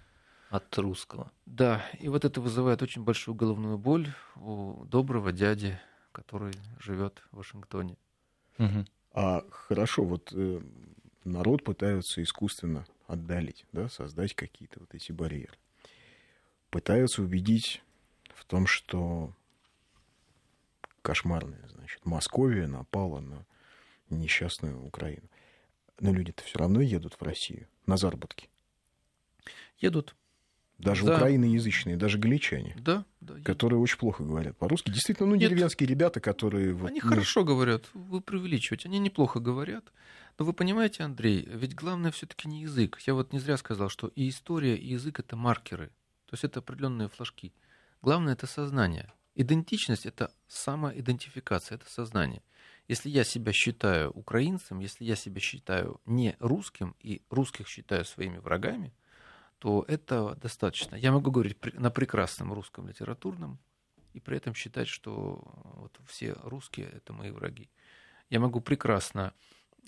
от 0.48 0.78
русского. 0.78 1.32
Да, 1.44 1.84
и 1.98 2.06
вот 2.06 2.24
это 2.24 2.40
вызывает 2.40 2.82
очень 2.82 3.02
большую 3.02 3.34
головную 3.34 3.76
боль 3.76 4.06
у 4.36 4.84
доброго 4.84 5.32
дяди, 5.32 5.80
который 6.12 6.54
живет 6.78 7.20
в 7.32 7.38
Вашингтоне. 7.38 7.96
Угу. 8.58 8.84
А 9.14 9.42
хорошо, 9.50 10.04
вот 10.04 10.32
э, 10.32 10.60
народ 11.24 11.64
пытаются 11.64 12.22
искусственно 12.22 12.86
отдалить, 13.08 13.66
да, 13.72 13.88
создать 13.88 14.34
какие-то 14.34 14.78
вот 14.78 14.94
эти 14.94 15.10
барьеры. 15.10 15.56
Пытаются 16.72 17.20
убедить 17.20 17.82
в 18.34 18.46
том, 18.46 18.66
что 18.66 19.36
кошмарная, 21.02 21.68
значит, 21.68 22.02
Московия 22.06 22.66
напала 22.66 23.20
на 23.20 23.44
несчастную 24.08 24.82
Украину. 24.82 25.28
Но 26.00 26.14
люди-то 26.14 26.42
все 26.42 26.58
равно 26.58 26.80
едут 26.80 27.18
в 27.20 27.22
Россию 27.22 27.68
на 27.84 27.98
заработки. 27.98 28.48
Едут. 29.80 30.16
Даже 30.78 31.04
да. 31.04 31.16
украиноязычные, 31.16 31.98
даже 31.98 32.16
галичане. 32.16 32.74
Да, 32.78 33.04
да. 33.20 33.34
Которые 33.42 33.78
очень 33.78 33.98
плохо 33.98 34.24
говорят 34.24 34.56
по-русски. 34.56 34.90
Действительно, 34.90 35.28
ну, 35.28 35.36
деревенские 35.36 35.86
Нет. 35.86 35.98
ребята, 35.98 36.20
которые... 36.20 36.74
Они 36.86 37.02
ну... 37.02 37.10
хорошо 37.10 37.44
говорят, 37.44 37.84
вы 37.92 38.22
преувеличиваете. 38.22 38.88
Они 38.88 38.98
неплохо 38.98 39.40
говорят. 39.40 39.92
Но 40.38 40.46
вы 40.46 40.54
понимаете, 40.54 41.02
Андрей, 41.02 41.46
ведь 41.52 41.74
главное 41.74 42.12
все-таки 42.12 42.48
не 42.48 42.62
язык. 42.62 42.98
Я 43.06 43.12
вот 43.12 43.34
не 43.34 43.40
зря 43.40 43.58
сказал, 43.58 43.90
что 43.90 44.08
и 44.08 44.30
история, 44.30 44.74
и 44.74 44.88
язык 44.88 45.20
это 45.20 45.36
маркеры. 45.36 45.90
То 46.32 46.34
есть 46.36 46.44
это 46.44 46.60
определенные 46.60 47.10
флажки. 47.10 47.52
Главное 48.00 48.32
это 48.32 48.46
сознание. 48.46 49.12
Идентичность 49.34 50.06
это 50.06 50.32
самоидентификация, 50.48 51.76
это 51.76 51.90
сознание. 51.90 52.42
Если 52.88 53.10
я 53.10 53.22
себя 53.22 53.52
считаю 53.52 54.10
украинцем, 54.12 54.78
если 54.78 55.04
я 55.04 55.14
себя 55.14 55.40
считаю 55.40 56.00
не 56.06 56.34
русским 56.38 56.96
и 57.00 57.20
русских 57.28 57.68
считаю 57.68 58.06
своими 58.06 58.38
врагами, 58.38 58.94
то 59.58 59.84
это 59.86 60.34
достаточно. 60.36 60.96
Я 60.96 61.12
могу 61.12 61.30
говорить 61.30 61.58
на 61.74 61.90
прекрасном 61.90 62.54
русском 62.54 62.88
литературном 62.88 63.58
и 64.14 64.20
при 64.20 64.38
этом 64.38 64.54
считать, 64.54 64.88
что 64.88 65.42
вот 65.76 66.00
все 66.06 66.32
русские 66.44 66.86
это 66.86 67.12
мои 67.12 67.30
враги. 67.30 67.68
Я 68.30 68.40
могу 68.40 68.62
прекрасно 68.62 69.34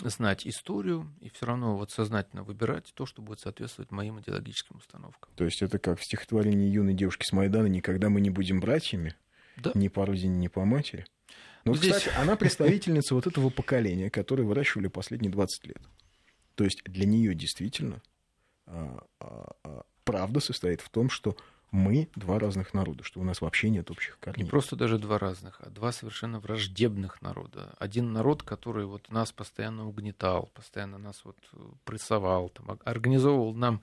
знать 0.02 0.46
историю 0.46 1.12
и 1.20 1.28
все 1.30 1.46
равно 1.46 1.76
вот 1.76 1.90
сознательно 1.90 2.42
выбирать 2.42 2.92
то, 2.94 3.06
что 3.06 3.22
будет 3.22 3.40
соответствовать 3.40 3.90
моим 3.90 4.20
идеологическим 4.20 4.76
установкам. 4.76 5.32
То 5.36 5.44
есть 5.44 5.62
это 5.62 5.78
как 5.78 5.98
в 5.98 6.04
стихотворении 6.04 6.68
юной 6.68 6.94
девушки 6.94 7.24
с 7.24 7.32
Майдана 7.32 7.66
«Никогда 7.66 8.08
мы 8.10 8.20
не 8.20 8.30
будем 8.30 8.60
братьями, 8.60 9.14
да. 9.56 9.70
ни 9.74 9.88
по 9.88 10.04
родине, 10.04 10.36
ни 10.36 10.48
по 10.48 10.64
матери». 10.64 11.06
Ну, 11.64 11.74
Здесь... 11.74 11.96
кстати, 11.96 12.14
она 12.16 12.36
представительница 12.36 13.14
вот 13.14 13.26
этого 13.26 13.50
поколения, 13.50 14.10
которое 14.10 14.42
выращивали 14.42 14.88
последние 14.88 15.30
20 15.30 15.66
лет. 15.66 15.82
То 16.54 16.64
есть 16.64 16.82
для 16.84 17.06
нее 17.06 17.34
действительно 17.34 18.02
а, 18.66 18.98
а, 19.20 19.52
а, 19.62 19.82
правда 20.04 20.40
состоит 20.40 20.80
в 20.80 20.90
том, 20.90 21.10
что 21.10 21.36
мы 21.70 22.08
два 22.14 22.38
разных 22.38 22.72
народа, 22.74 23.02
что 23.02 23.20
у 23.20 23.24
нас 23.24 23.40
вообще 23.40 23.70
нет 23.70 23.90
общих 23.90 24.18
корней. 24.20 24.44
Не 24.44 24.50
просто 24.50 24.76
даже 24.76 24.98
два 24.98 25.18
разных, 25.18 25.60
а 25.60 25.70
два 25.70 25.92
совершенно 25.92 26.38
враждебных 26.38 27.20
народа. 27.22 27.74
Один 27.78 28.12
народ, 28.12 28.42
который 28.42 28.86
вот 28.86 29.10
нас 29.10 29.32
постоянно 29.32 29.88
угнетал, 29.88 30.50
постоянно 30.54 30.98
нас 30.98 31.24
вот 31.24 31.36
прессовал, 31.84 32.48
там, 32.50 32.78
организовывал 32.84 33.54
нам 33.54 33.82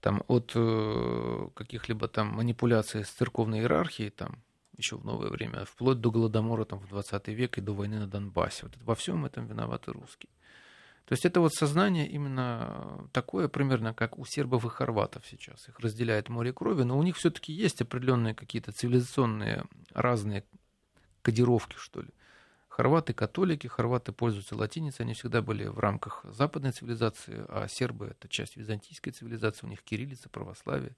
там, 0.00 0.22
от 0.26 0.52
э, 0.54 1.48
каких-либо 1.54 2.08
там 2.08 2.28
манипуляций 2.28 3.04
с 3.04 3.08
церковной 3.08 3.60
иерархией, 3.60 4.10
там, 4.10 4.42
еще 4.76 4.96
в 4.96 5.04
новое 5.04 5.30
время, 5.30 5.64
вплоть 5.64 6.00
до 6.00 6.10
Голодомора 6.10 6.64
там, 6.64 6.78
в 6.78 6.88
20 6.88 7.28
век 7.28 7.56
и 7.58 7.60
до 7.60 7.72
войны 7.72 8.00
на 8.00 8.06
Донбассе. 8.06 8.66
Вот 8.66 8.76
во 8.82 8.94
всем 8.94 9.24
этом 9.24 9.46
виноваты 9.46 9.92
русские. 9.92 10.30
То 11.06 11.12
есть 11.12 11.26
это 11.26 11.40
вот 11.40 11.52
сознание 11.52 12.08
именно 12.08 13.08
такое 13.12 13.48
примерно, 13.48 13.92
как 13.92 14.18
у 14.18 14.24
сербов 14.24 14.64
и 14.64 14.70
хорватов 14.70 15.26
сейчас. 15.26 15.68
Их 15.68 15.78
разделяет 15.80 16.30
море 16.30 16.52
крови, 16.52 16.82
но 16.82 16.98
у 16.98 17.02
них 17.02 17.16
все-таки 17.16 17.52
есть 17.52 17.82
определенные 17.82 18.34
какие-то 18.34 18.72
цивилизационные 18.72 19.64
разные 19.92 20.44
кодировки, 21.20 21.76
что 21.76 22.00
ли. 22.00 22.08
Хорваты 22.68 23.12
католики, 23.12 23.66
хорваты 23.66 24.12
пользуются 24.12 24.56
латиницей, 24.56 25.04
они 25.04 25.14
всегда 25.14 25.42
были 25.42 25.66
в 25.66 25.78
рамках 25.78 26.24
западной 26.24 26.72
цивилизации, 26.72 27.44
а 27.48 27.68
сербы 27.68 28.06
это 28.06 28.28
часть 28.28 28.56
византийской 28.56 29.12
цивилизации, 29.12 29.66
у 29.66 29.68
них 29.68 29.82
кириллица, 29.82 30.28
православие. 30.28 30.96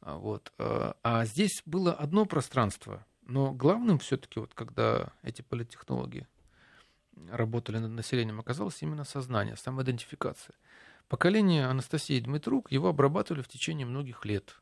А 0.00 0.16
вот. 0.18 0.52
А, 0.58 0.94
а 1.02 1.24
здесь 1.24 1.62
было 1.64 1.92
одно 1.92 2.26
пространство, 2.26 3.04
но 3.22 3.52
главным 3.52 3.98
все-таки, 3.98 4.38
вот, 4.38 4.52
когда 4.54 5.12
эти 5.22 5.42
политтехнологи 5.42 6.26
работали 7.30 7.78
над 7.78 7.92
населением, 7.92 8.40
оказалось 8.40 8.82
именно 8.82 9.04
сознание, 9.04 9.56
самоидентификация. 9.56 10.54
Поколение 11.08 11.66
Анастасии 11.66 12.20
Дмитрук 12.20 12.72
его 12.72 12.88
обрабатывали 12.88 13.42
в 13.42 13.48
течение 13.48 13.86
многих 13.86 14.24
лет, 14.24 14.60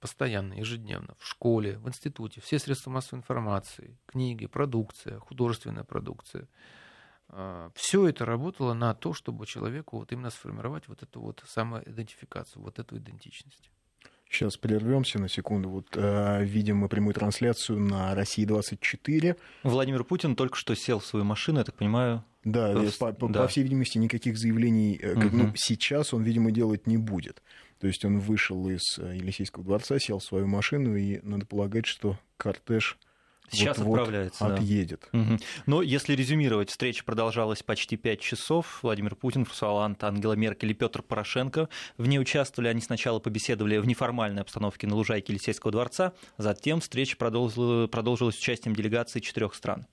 постоянно, 0.00 0.54
ежедневно, 0.54 1.14
в 1.18 1.26
школе, 1.26 1.78
в 1.78 1.88
институте, 1.88 2.40
все 2.40 2.58
средства 2.58 2.90
массовой 2.90 3.20
информации, 3.20 3.98
книги, 4.06 4.46
продукция, 4.46 5.18
художественная 5.18 5.84
продукция. 5.84 6.48
А, 7.28 7.70
все 7.74 8.08
это 8.08 8.24
работало 8.24 8.74
на 8.74 8.94
то, 8.94 9.12
чтобы 9.12 9.46
человеку 9.46 9.98
вот 9.98 10.12
именно 10.12 10.30
сформировать 10.30 10.88
вот 10.88 11.02
эту 11.02 11.20
вот 11.20 11.42
самоидентификацию, 11.46 12.62
вот 12.62 12.78
эту 12.78 12.96
идентичность. 12.98 13.70
Сейчас 14.32 14.56
прервемся 14.56 15.18
на 15.18 15.28
секунду. 15.28 15.68
Вот 15.68 15.88
э, 15.94 16.42
видим 16.42 16.78
мы 16.78 16.88
прямую 16.88 17.12
трансляцию 17.12 17.78
на 17.80 18.14
России 18.14 18.46
24. 18.46 19.36
Владимир 19.62 20.04
Путин 20.04 20.36
только 20.36 20.56
что 20.56 20.74
сел 20.74 21.00
в 21.00 21.06
свою 21.06 21.26
машину, 21.26 21.58
я 21.58 21.64
так 21.64 21.74
понимаю. 21.74 22.24
Да, 22.42 22.72
в... 22.72 22.98
по, 22.98 23.12
по, 23.12 23.28
да. 23.28 23.42
по 23.42 23.48
всей 23.48 23.62
видимости, 23.62 23.98
никаких 23.98 24.38
заявлений 24.38 24.98
угу. 25.04 25.28
ну, 25.32 25.52
сейчас 25.54 26.14
он, 26.14 26.22
видимо, 26.22 26.50
делать 26.50 26.86
не 26.86 26.96
будет. 26.96 27.42
То 27.78 27.86
есть 27.86 28.04
он 28.06 28.20
вышел 28.20 28.70
из 28.70 28.98
э, 28.98 29.16
Елисейского 29.16 29.64
дворца, 29.64 29.98
сел 29.98 30.18
в 30.18 30.24
свою 30.24 30.46
машину, 30.46 30.96
и 30.96 31.20
надо 31.22 31.44
полагать, 31.44 31.84
что 31.84 32.18
кортеж 32.38 32.98
Сейчас 33.52 33.78
вот, 33.78 33.98
отправляется. 33.98 34.44
Вот 34.44 34.54
отъедет. 34.54 35.08
Да. 35.12 35.18
Угу. 35.18 35.38
Но 35.66 35.82
если 35.82 36.14
резюмировать, 36.14 36.70
встреча 36.70 37.04
продолжалась 37.04 37.62
почти 37.62 37.96
пять 37.96 38.20
часов. 38.20 38.80
Владимир 38.82 39.14
Путин, 39.14 39.44
Фрусуалант, 39.44 40.02
Ангела 40.04 40.32
Меркель 40.32 40.70
и 40.70 40.74
Петр 40.74 41.02
Порошенко 41.02 41.68
в 41.98 42.06
ней 42.06 42.18
участвовали. 42.18 42.68
Они 42.68 42.80
сначала 42.80 43.18
побеседовали 43.18 43.78
в 43.78 43.86
неформальной 43.86 44.42
обстановке 44.42 44.86
на 44.86 44.94
лужайке 44.94 45.32
Елисейского 45.32 45.72
дворца. 45.72 46.12
Затем 46.38 46.80
встреча 46.80 47.16
продолжилась, 47.16 47.90
продолжилась 47.90 48.38
участием 48.38 48.74
делегации 48.74 49.20
четырех 49.20 49.54
стран. 49.54 49.86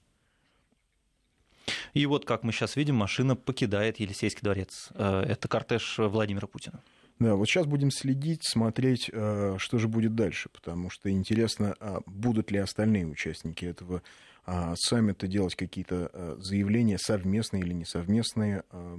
И 1.94 2.06
вот, 2.06 2.26
как 2.26 2.44
мы 2.44 2.52
сейчас 2.52 2.76
видим, 2.76 2.96
машина 2.96 3.36
покидает 3.36 4.00
Елисейский 4.00 4.42
дворец. 4.42 4.90
Э, 4.94 5.24
это 5.28 5.48
кортеж 5.48 5.96
Владимира 5.98 6.48
Путина. 6.48 6.82
Да, 7.20 7.36
вот 7.36 7.48
сейчас 7.48 7.66
будем 7.66 7.92
следить, 7.92 8.44
смотреть, 8.46 9.10
э, 9.12 9.56
что 9.58 9.78
же 9.78 9.90
будет 9.90 10.16
дальше, 10.16 10.48
потому 10.50 10.90
что 10.90 11.10
интересно, 11.10 11.76
а 11.82 12.00
будут 12.06 12.50
ли 12.50 12.60
остальные 12.60 13.08
участники 13.08 13.66
этого 13.66 14.02
а, 14.46 14.74
саммита 14.78 15.28
делать 15.28 15.56
какие-то 15.56 16.10
э, 16.14 16.38
заявления 16.40 16.98
совместные 16.98 17.62
или 17.62 17.74
несовместные. 17.74 18.64
Э, 18.72 18.98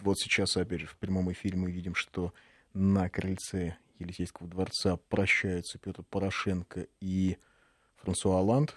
вот 0.00 0.18
сейчас, 0.18 0.56
опять 0.56 0.80
же, 0.80 0.86
в 0.86 0.96
прямом 0.96 1.32
эфире 1.32 1.56
мы 1.56 1.70
видим, 1.70 1.94
что 1.94 2.34
на 2.74 3.08
крыльце 3.08 3.76
Елисейского 4.00 4.48
дворца 4.48 4.96
прощаются 5.08 5.78
Петр 5.78 6.02
Порошенко 6.02 6.88
и 7.00 7.38
Франсуа 7.96 8.40
Оланд. 8.40 8.76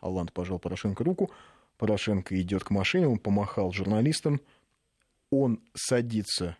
Оланд 0.00 0.32
пожал 0.32 0.58
Порошенко 0.58 1.02
руку. 1.02 1.30
Порошенко 1.78 2.40
идет 2.40 2.62
к 2.62 2.70
машине, 2.70 3.08
он 3.08 3.18
помахал 3.18 3.72
журналистам. 3.72 4.40
Он 5.30 5.60
садится 5.74 6.56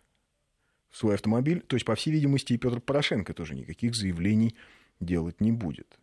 свой 0.95 1.15
автомобиль. 1.15 1.61
То 1.61 1.75
есть, 1.75 1.85
по 1.85 1.95
всей 1.95 2.11
видимости, 2.11 2.53
и 2.53 2.57
Петр 2.57 2.79
Порошенко 2.79 3.33
тоже 3.33 3.55
никаких 3.55 3.95
заявлений 3.95 4.55
делать 4.99 5.41
не 5.41 5.51
будет. 5.51 5.99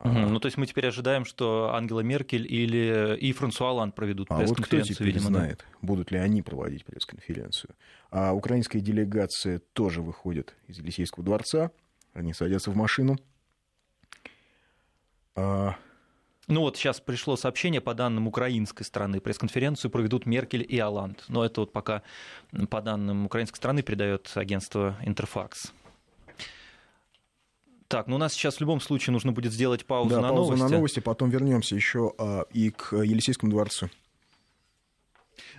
Угу. 0.00 0.08
А... 0.08 0.26
Ну, 0.28 0.40
то 0.40 0.46
есть 0.46 0.58
мы 0.58 0.66
теперь 0.66 0.86
ожидаем, 0.86 1.24
что 1.24 1.72
Ангела 1.72 2.00
Меркель 2.00 2.46
или 2.52 3.16
и 3.18 3.32
Франсуа 3.32 3.70
Оланд 3.70 3.94
проведут 3.94 4.26
а 4.30 4.38
пресс-конференцию. 4.38 4.80
вот 4.80 4.84
кто 4.84 4.94
теперь 4.94 5.06
видимо, 5.06 5.26
знает, 5.26 5.58
да? 5.58 5.78
будут 5.80 6.10
ли 6.10 6.18
они 6.18 6.42
проводить 6.42 6.84
пресс-конференцию. 6.84 7.74
А 8.10 8.32
украинская 8.32 8.82
делегация 8.82 9.60
тоже 9.72 10.02
выходит 10.02 10.54
из 10.66 10.78
Елисейского 10.78 11.24
дворца. 11.24 11.70
Они 12.12 12.32
садятся 12.32 12.70
в 12.70 12.76
машину. 12.76 13.16
А... 15.34 15.76
Ну 16.48 16.60
вот 16.60 16.76
сейчас 16.76 17.00
пришло 17.00 17.36
сообщение 17.36 17.80
по 17.80 17.92
данным 17.92 18.28
украинской 18.28 18.84
стороны. 18.84 19.20
Пресс-конференцию 19.20 19.90
проведут 19.90 20.26
Меркель 20.26 20.64
и 20.68 20.78
Оланд. 20.78 21.24
Но 21.28 21.44
это 21.44 21.62
вот 21.62 21.72
пока 21.72 22.02
по 22.70 22.80
данным 22.80 23.26
украинской 23.26 23.56
стороны 23.56 23.82
передает 23.82 24.30
агентство 24.36 24.96
Интерфакс. 25.02 25.72
Так, 27.88 28.08
ну 28.08 28.16
у 28.16 28.18
нас 28.18 28.32
сейчас 28.32 28.56
в 28.56 28.60
любом 28.60 28.80
случае 28.80 29.12
нужно 29.12 29.32
будет 29.32 29.52
сделать 29.52 29.86
паузу 29.86 30.10
да, 30.10 30.20
на 30.20 30.28
паузу 30.28 30.50
новости. 30.50 30.62
на 30.62 30.68
новости, 30.68 31.00
потом 31.00 31.30
вернемся 31.30 31.76
еще 31.76 32.14
а, 32.18 32.42
и 32.52 32.70
к 32.70 32.96
Елисейскому 32.96 33.50
дворцу. 33.50 33.90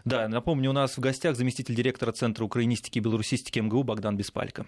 Да, 0.04 0.28
напомню, 0.28 0.72
у 0.72 0.74
нас 0.74 0.98
в 0.98 1.00
гостях 1.00 1.38
заместитель 1.38 1.76
директора 1.76 2.12
Центра 2.12 2.44
украинистики 2.44 2.98
и 2.98 3.02
белорусистики 3.02 3.60
МГУ 3.60 3.84
Богдан 3.84 4.18
Беспалько. 4.18 4.66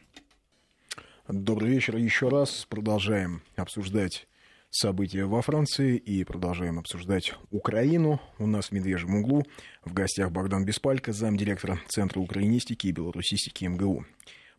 Добрый 1.28 1.70
вечер 1.70 1.98
еще 1.98 2.30
раз. 2.30 2.66
Продолжаем 2.70 3.44
обсуждать 3.58 4.29
события 4.72 5.26
во 5.26 5.42
Франции 5.42 5.98
и 5.98 6.24
продолжаем 6.24 6.80
обсуждать 6.80 7.34
Украину. 7.52 8.22
У 8.38 8.46
нас 8.46 8.68
в 8.68 8.72
«Медвежьем 8.72 9.16
углу» 9.16 9.44
в 9.84 9.94
гостях 9.94 10.32
Богдан 10.32 10.66
Беспалько, 10.66 11.12
замдиректора 11.12 11.80
Центра 11.88 12.20
украинистики 12.20 12.88
и 12.88 12.92
белорусистики 12.92 13.66
МГУ. 13.66 14.06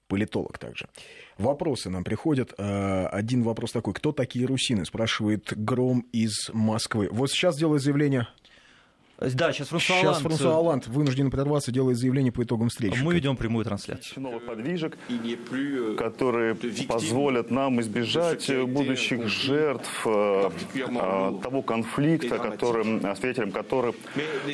Политолог 0.09 0.59
также. 0.59 0.89
Вопросы 1.39 1.89
нам 1.89 2.03
приходят. 2.03 2.53
Э, 2.59 3.07
один 3.07 3.45
вопрос 3.45 3.71
такой. 3.71 3.95
Кто 3.95 4.11
такие 4.11 4.45
русины? 4.45 4.85
Спрашивает 4.85 5.53
Гром 5.57 6.01
из 6.13 6.51
Москвы. 6.53 7.09
Вот 7.13 7.31
сейчас 7.31 7.57
делает 7.57 7.83
заявление 7.83 8.27
Да, 9.21 9.53
сейчас 9.53 9.69
Франсуа 9.69 9.97
Сейчас 9.97 10.05
Олланд. 10.05 10.23
Франсуа 10.23 10.57
Олланд 10.57 10.87
вынужден 10.87 11.31
прерваться, 11.31 11.71
делает 11.71 11.99
заявление 11.99 12.33
по 12.33 12.43
итогам 12.43 12.71
встречи. 12.71 13.03
Мы 13.03 13.15
ведем 13.15 13.37
прямую 13.37 13.65
трансляцию. 13.65 14.23
новых 14.23 14.47
подвижек, 14.47 14.97
которые 15.99 16.57
позволят 16.89 17.51
нам 17.51 17.81
избежать 17.81 18.51
будущих 18.67 19.29
жертв 19.29 20.07
э, 20.07 20.51
э, 20.75 21.39
того 21.43 21.63
конфликта, 21.63 22.39
которым, 22.39 23.05
э, 23.05 23.15
свидетелем 23.17 23.53
которых 23.53 23.95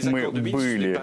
мы 0.03 0.31
были. 0.31 1.01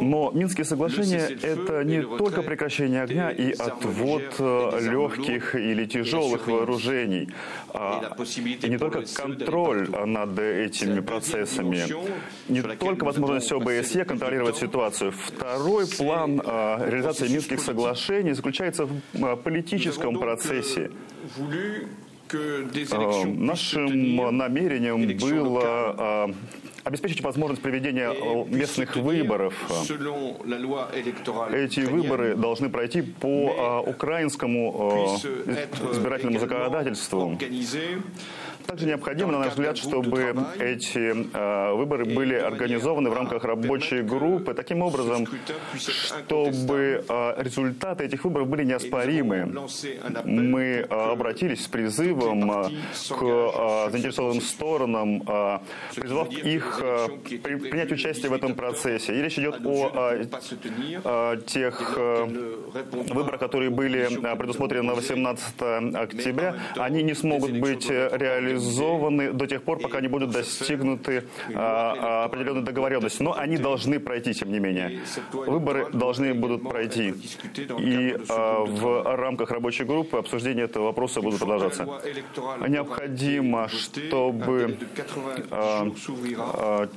Но 0.00 0.30
Минские 0.32 0.64
соглашения– 0.64 1.28
это 1.42 1.84
не 1.84 2.02
только 2.02 2.42
прекращение 2.42 3.02
огня 3.02 3.30
и 3.30 3.52
отвод 3.52 4.36
э, 4.38 4.78
легких 4.80 5.54
или 5.54 5.84
тяжелых 5.84 6.46
вооружений, 6.46 7.28
а, 7.74 8.16
и 8.62 8.68
не 8.68 8.78
только 8.78 9.02
контроль 9.14 9.88
над 9.90 10.38
этими 10.38 11.00
процессами, 11.00 11.84
не 12.48 12.62
только 12.78 13.04
возможность 13.04 13.50
ОБСЕ 13.52 14.04
контролировать 14.04 14.56
ситуацию. 14.56 15.12
Второй 15.12 15.86
план 15.86 16.40
э, 16.44 16.90
реализации 16.90 17.28
Минских 17.28 17.60
соглашений 17.60 18.32
заключается 18.32 18.86
в 18.86 18.92
э, 19.14 19.36
политическом 19.36 20.18
процессе. 20.18 20.90
Э, 22.30 23.24
Нашим 23.24 24.36
намерением 24.36 25.16
было 25.18 26.34
обеспечить 26.84 27.22
возможность 27.22 27.62
проведения 27.62 28.12
местных 28.46 28.96
выборов. 28.96 29.54
Эти 31.52 31.80
выборы 31.80 32.34
должны 32.36 32.68
пройти 32.68 33.02
по 33.02 33.82
украинскому 33.86 35.18
избирательному 35.92 36.38
законодательству. 36.38 37.38
Также 38.68 38.84
необходимо, 38.86 39.32
на 39.32 39.38
наш 39.38 39.48
взгляд, 39.52 39.78
чтобы 39.78 40.36
эти 40.58 40.98
э, 41.34 41.72
выборы 41.72 42.04
были 42.04 42.34
организованы 42.34 43.08
в 43.08 43.14
рамках 43.14 43.44
рабочей 43.44 44.02
группы 44.02 44.52
таким 44.52 44.82
образом, 44.82 45.26
чтобы 45.74 47.02
э, 47.08 47.34
результаты 47.42 48.04
этих 48.04 48.24
выборов 48.24 48.46
были 48.48 48.64
неоспоримы. 48.64 49.46
Мы 50.24 50.80
обратились 50.82 51.64
с 51.64 51.66
призывом 51.68 52.50
к 52.50 53.90
заинтересованным 53.90 54.42
сторонам, 54.42 55.22
призвав 55.94 56.28
их 56.30 56.82
при- 57.42 57.56
принять 57.56 57.90
участие 57.90 58.28
в 58.30 58.34
этом 58.34 58.54
процессе. 58.54 59.14
И 59.18 59.22
речь 59.22 59.38
идет 59.38 59.60
о 59.64 61.36
тех 61.36 61.96
выборах, 61.96 63.40
которые 63.40 63.70
были 63.70 64.08
предусмотрены 64.36 64.88
на 64.88 64.94
18 64.94 65.94
октября. 65.96 66.56
Они 66.76 67.02
не 67.02 67.14
смогут 67.14 67.52
быть 67.58 67.88
э, 67.90 68.10
реализованы 68.58 69.32
до 69.32 69.46
тех 69.46 69.62
пор, 69.62 69.78
пока 69.78 70.00
не 70.00 70.08
будут 70.08 70.30
достигнуты 70.30 71.24
а, 71.54 72.24
определенные 72.24 72.64
договоренности. 72.64 73.22
Но 73.22 73.36
они 73.36 73.56
должны 73.56 74.00
пройти, 74.00 74.34
тем 74.34 74.52
не 74.52 74.58
менее. 74.58 75.00
Выборы 75.32 75.90
должны 75.92 76.34
будут 76.34 76.68
пройти. 76.68 77.14
И 77.78 78.16
а, 78.28 78.64
в 78.64 79.16
рамках 79.16 79.50
рабочей 79.50 79.84
группы 79.84 80.18
обсуждение 80.18 80.64
этого 80.64 80.84
вопроса 80.86 81.20
будут 81.20 81.38
продолжаться. 81.38 81.86
Необходимо, 82.68 83.68
чтобы 83.68 84.78
а, 85.50 85.90
а, 86.36 86.88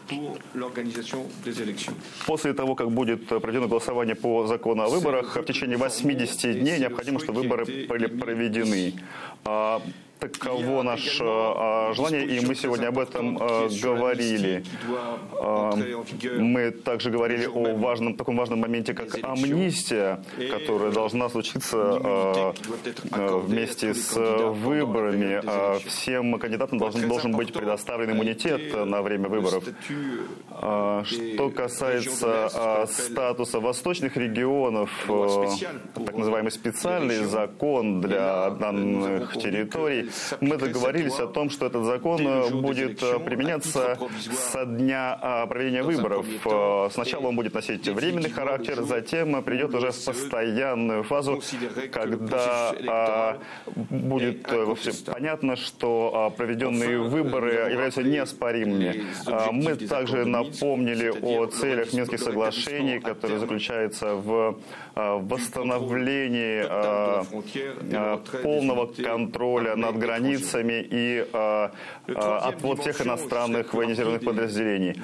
После 2.26 2.54
того, 2.54 2.76
как 2.76 2.92
будет 2.92 3.28
проведено 3.28 3.68
голосование 3.68 4.16
по 4.16 4.48
закону 4.48 4.84
о 4.84 4.90
выборах, 4.90 5.36
в 5.36 5.44
течение 5.46 5.78
80 5.78 6.60
дней 6.60 6.80
необходимо, 6.80 7.20
чтобы 7.20 7.42
выборы 7.42 7.66
были 7.88 8.08
проведены. 8.08 8.94
Таково 10.22 10.84
наше 10.84 11.24
а, 11.26 11.94
желание, 11.96 12.24
и 12.28 12.46
мы 12.46 12.54
сегодня 12.54 12.90
об 12.90 13.00
этом 13.00 13.40
а, 13.42 13.68
говорили. 13.82 14.64
А, 15.42 15.72
Мы 16.38 16.70
также 16.70 17.10
говорили 17.10 17.48
о 17.48 17.76
важном, 17.76 18.14
таком 18.14 18.38
важном 18.38 18.60
моменте, 18.60 18.94
как 18.94 19.18
амнистия, 19.24 20.24
которая 20.52 20.92
должна 20.92 21.28
случиться 21.30 22.54
вместе 23.48 23.96
с 23.96 24.16
выборами. 24.16 25.42
Всем 25.88 26.38
кандидатам 26.38 26.78
должен, 26.78 27.10
должен 27.10 27.32
быть 27.32 27.52
предоставлен 27.52 28.12
иммунитет 28.12 28.76
на 28.86 29.02
время 29.02 29.28
выборов. 29.28 29.64
А, 30.52 31.04
Что 31.04 31.50
касается 31.50 32.86
статуса 32.88 33.60
восточных 33.60 34.18
регионов, 34.18 34.92
так 35.08 36.16
называемый 36.16 36.52
специальный 36.52 37.26
закон 37.26 38.02
для 38.02 38.52
данных 38.52 39.34
территорий, 39.34 40.11
мы 40.40 40.58
договорились 40.58 41.20
о 41.20 41.28
том, 41.28 41.50
что 41.50 41.66
этот 41.66 41.86
закон 41.86 42.62
будет 42.62 43.00
применяться 43.00 43.98
со 44.52 44.66
дня 44.66 45.18
а, 45.22 45.46
проведения 45.48 45.84
выборов. 45.84 46.26
Э, 46.46 46.90
Сначала 46.92 47.28
он 47.28 47.36
будет 47.36 47.54
носить 47.54 47.88
временный 47.88 48.30
характер, 48.30 48.84
затем 48.84 49.42
придет 49.44 49.74
уже 49.74 49.92
в 49.92 50.06
постоянную 50.06 51.04
фазу, 51.04 51.42
когда 51.92 52.74
а, 52.88 53.38
будет 53.76 54.52
э, 54.52 54.76
понятно, 55.06 55.56
что 55.56 56.12
а, 56.14 56.30
проведенные 56.30 57.00
выборы 57.00 57.72
являются 57.72 58.04
неоспоримыми. 58.04 59.06
Мы 59.52 59.76
также 59.76 60.26
напомнили 60.26 61.10
о 61.10 61.46
целях 61.48 61.94
Минских 61.94 62.20
соглашений, 62.20 63.00
которые 63.00 63.40
заключаются 63.40 64.16
в 64.16 64.60
восстановлении 64.96 66.64
полного 68.42 68.88
контроля 68.88 69.76
над 69.76 69.98
границами 70.02 70.86
и 71.00 71.26
а, 71.34 71.72
а, 72.08 72.38
отвод 72.50 72.80
всех 72.82 73.02
иностранных 73.02 73.74
военизированных 73.74 74.24
подразделений. 74.24 74.96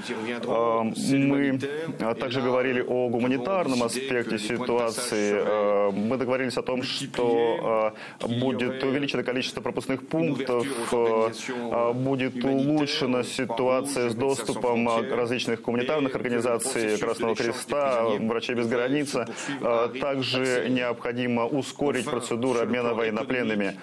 А, 0.46 0.84
Мы 0.84 1.60
а, 2.02 2.14
также 2.14 2.42
говорили 2.42 2.82
о 2.82 3.10
гуманитарном 3.10 3.84
аспекте 3.84 4.38
ситуации. 4.40 5.34
А, 5.40 5.92
Мы 5.92 6.18
договорились 6.18 6.58
о 6.58 6.62
том, 6.64 6.84
что 6.84 7.94
а, 8.22 8.28
будет 8.28 8.84
увеличено 8.84 9.24
количество 9.24 9.62
пропускных 9.62 10.08
пунктов, 10.08 10.66
а, 10.92 11.94
будет 11.94 12.44
улучшена 12.44 13.24
ситуация 13.24 14.10
с 14.10 14.16
доступом 14.16 14.90
а, 14.90 15.02
различных 15.16 15.62
гуманитарных 15.62 16.16
организаций, 16.16 16.98
Красного 16.98 17.36
Креста, 17.36 18.04
Врачей 18.20 18.56
без 18.56 18.68
границ. 18.68 19.16
А, 19.62 19.88
Также 20.02 20.68
необходимо 20.70 21.46
ускорить 21.46 22.06
процедуру 22.06 22.60
обмена 22.60 22.94
военнопленными. 22.94 23.76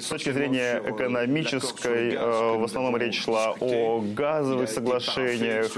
С 0.00 0.06
точки 0.06 0.30
зрения 0.30 0.80
экономической, 0.86 2.14
а, 2.16 2.56
в 2.56 2.64
основном 2.64 2.96
речь 2.96 3.22
шла 3.22 3.54
о 3.60 4.00
газовых 4.00 4.68
соглашениях. 4.68 5.70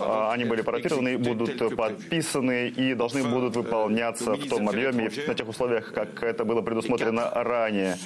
А, 0.00 0.32
Они 0.32 0.44
были 0.44 0.62
паратированы, 0.62 1.18
будут 1.18 1.76
подписаны 1.76 2.68
и 2.68 2.94
должны 2.94 3.22
будут 3.22 3.56
выполняться 3.56 4.32
в 4.34 4.48
том 4.48 4.68
объеме 4.68 5.08
и 5.08 5.28
на 5.28 5.34
тех 5.34 5.48
условиях, 5.48 5.92
как 5.92 6.22
это 6.22 6.44
было 6.44 6.62
предусмотрено 6.62 7.30
ранее. 7.34 7.96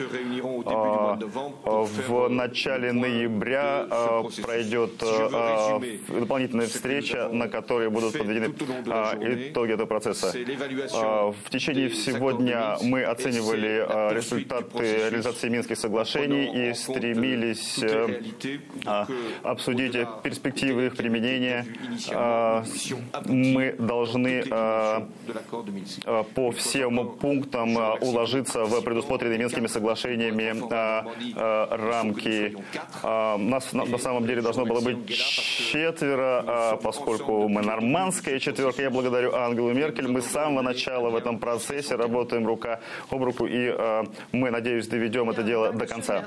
А, 0.66 1.18
В 1.64 2.28
начале 2.28 2.92
ноября 2.92 3.86
а, 3.90 4.22
пройдет 4.42 4.92
дополнительная 6.08 6.66
встреча, 6.66 7.28
на 7.32 7.48
которой 7.48 7.90
будут 7.90 8.18
подведены 8.18 8.46
итоги 9.48 9.72
этого 9.72 9.86
процесса. 9.86 10.32
А, 10.94 11.32
В 11.32 11.50
течение 11.50 11.88
всего 11.88 12.32
дня 12.32 12.76
мы 12.82 13.02
оценивали 13.04 13.86
результаты 14.14 14.89
реализации 14.96 15.48
Минских 15.48 15.78
соглашений 15.78 16.70
и 16.70 16.74
стремились 16.74 17.78
э, 17.82 18.22
а, 18.86 19.06
обсудить 19.42 19.96
перспективы 20.22 20.86
их 20.86 20.96
применения. 20.96 21.66
А, 22.12 22.64
Мы 23.26 23.74
должны 23.78 24.44
а, 24.50 25.06
по 26.34 26.50
всем 26.52 27.16
пунктам 27.18 27.76
уложиться 28.00 28.64
в 28.64 28.82
предусмотренные 28.82 29.38
Минскими 29.38 29.66
соглашениями 29.66 30.50
рамки. 31.70 32.56
Нас 33.02 33.72
на 33.72 33.98
самом 33.98 34.26
деле 34.26 34.42
должно 34.42 34.64
было 34.64 34.80
быть 34.80 35.08
четверо, 35.08 36.44
а, 36.46 36.76
поскольку 36.76 37.48
мы 37.48 37.62
нормандская 37.62 38.38
четверка. 38.38 38.82
Я 38.82 38.90
благодарю 38.90 39.34
Ангелу 39.34 39.72
Меркель. 39.72 40.08
Мы 40.08 40.20
с 40.20 40.26
самого 40.26 40.62
начала 40.62 41.10
в 41.10 41.16
этом 41.16 41.38
процессе 41.38 41.96
работаем 41.96 42.46
рука 42.46 42.80
об 43.10 43.22
руку, 43.22 43.46
и 43.46 43.74
мы, 44.32 44.50
надеюсь, 44.50 44.79
доведем 44.79 45.29
это 45.29 45.43
дело 45.43 45.71
до 45.73 45.85
конца. 45.87 46.25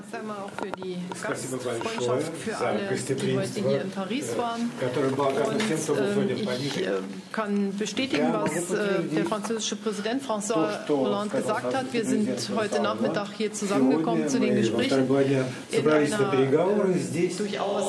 Спасибо 1.15 1.59
большое 1.59 2.23
за 2.47 2.89
гостеприимство, 2.91 4.57
которое 4.81 5.11
было 5.11 5.29
оказано 5.29 5.61
тем, 5.61 5.79
кто 5.79 5.95
был 5.95 6.03
сегодня 6.13 6.35
Ich 6.35 6.47
погиб. 6.47 6.77
äh, 6.79 7.01
kann 7.33 7.73
bestätigen, 7.79 8.25
Ja, 8.29 8.43
was 8.43 8.51
могу 8.53 8.75
äh, 8.75 8.77
подтвердить 8.79 9.15
der 9.17 9.25
französische 9.27 9.77
Präsident 9.77 10.23
François 10.23 10.69
то, 10.69 10.85
что 10.85 10.97
Hollande 11.01 11.29
сказал 11.31 11.57
gesagt 11.57 11.75
hat. 11.75 11.93
Wir 11.93 12.01
Президент 12.03 12.41
sind 12.41 12.57
heute 12.57 12.69
Франсуа 12.77 12.83
Nachmittag 12.95 13.23
Олланд. 13.25 13.37
hier 13.39 13.53
zusammengekommen 13.53 14.29
zu 14.29 14.39
den 14.41 14.63
Сегодня 14.65 14.71
мы 14.71 14.79
во 14.79 14.83
Gesprächen 14.83 15.05
втором 15.05 15.09
году 15.09 15.45
in 15.71 15.77
собрались 15.77 16.11
на 16.11 16.19
einer 16.19 16.31
переговоры 16.31 16.93
äh, 16.93 16.99
здесь. 16.99 17.37
durchaus 17.37 17.85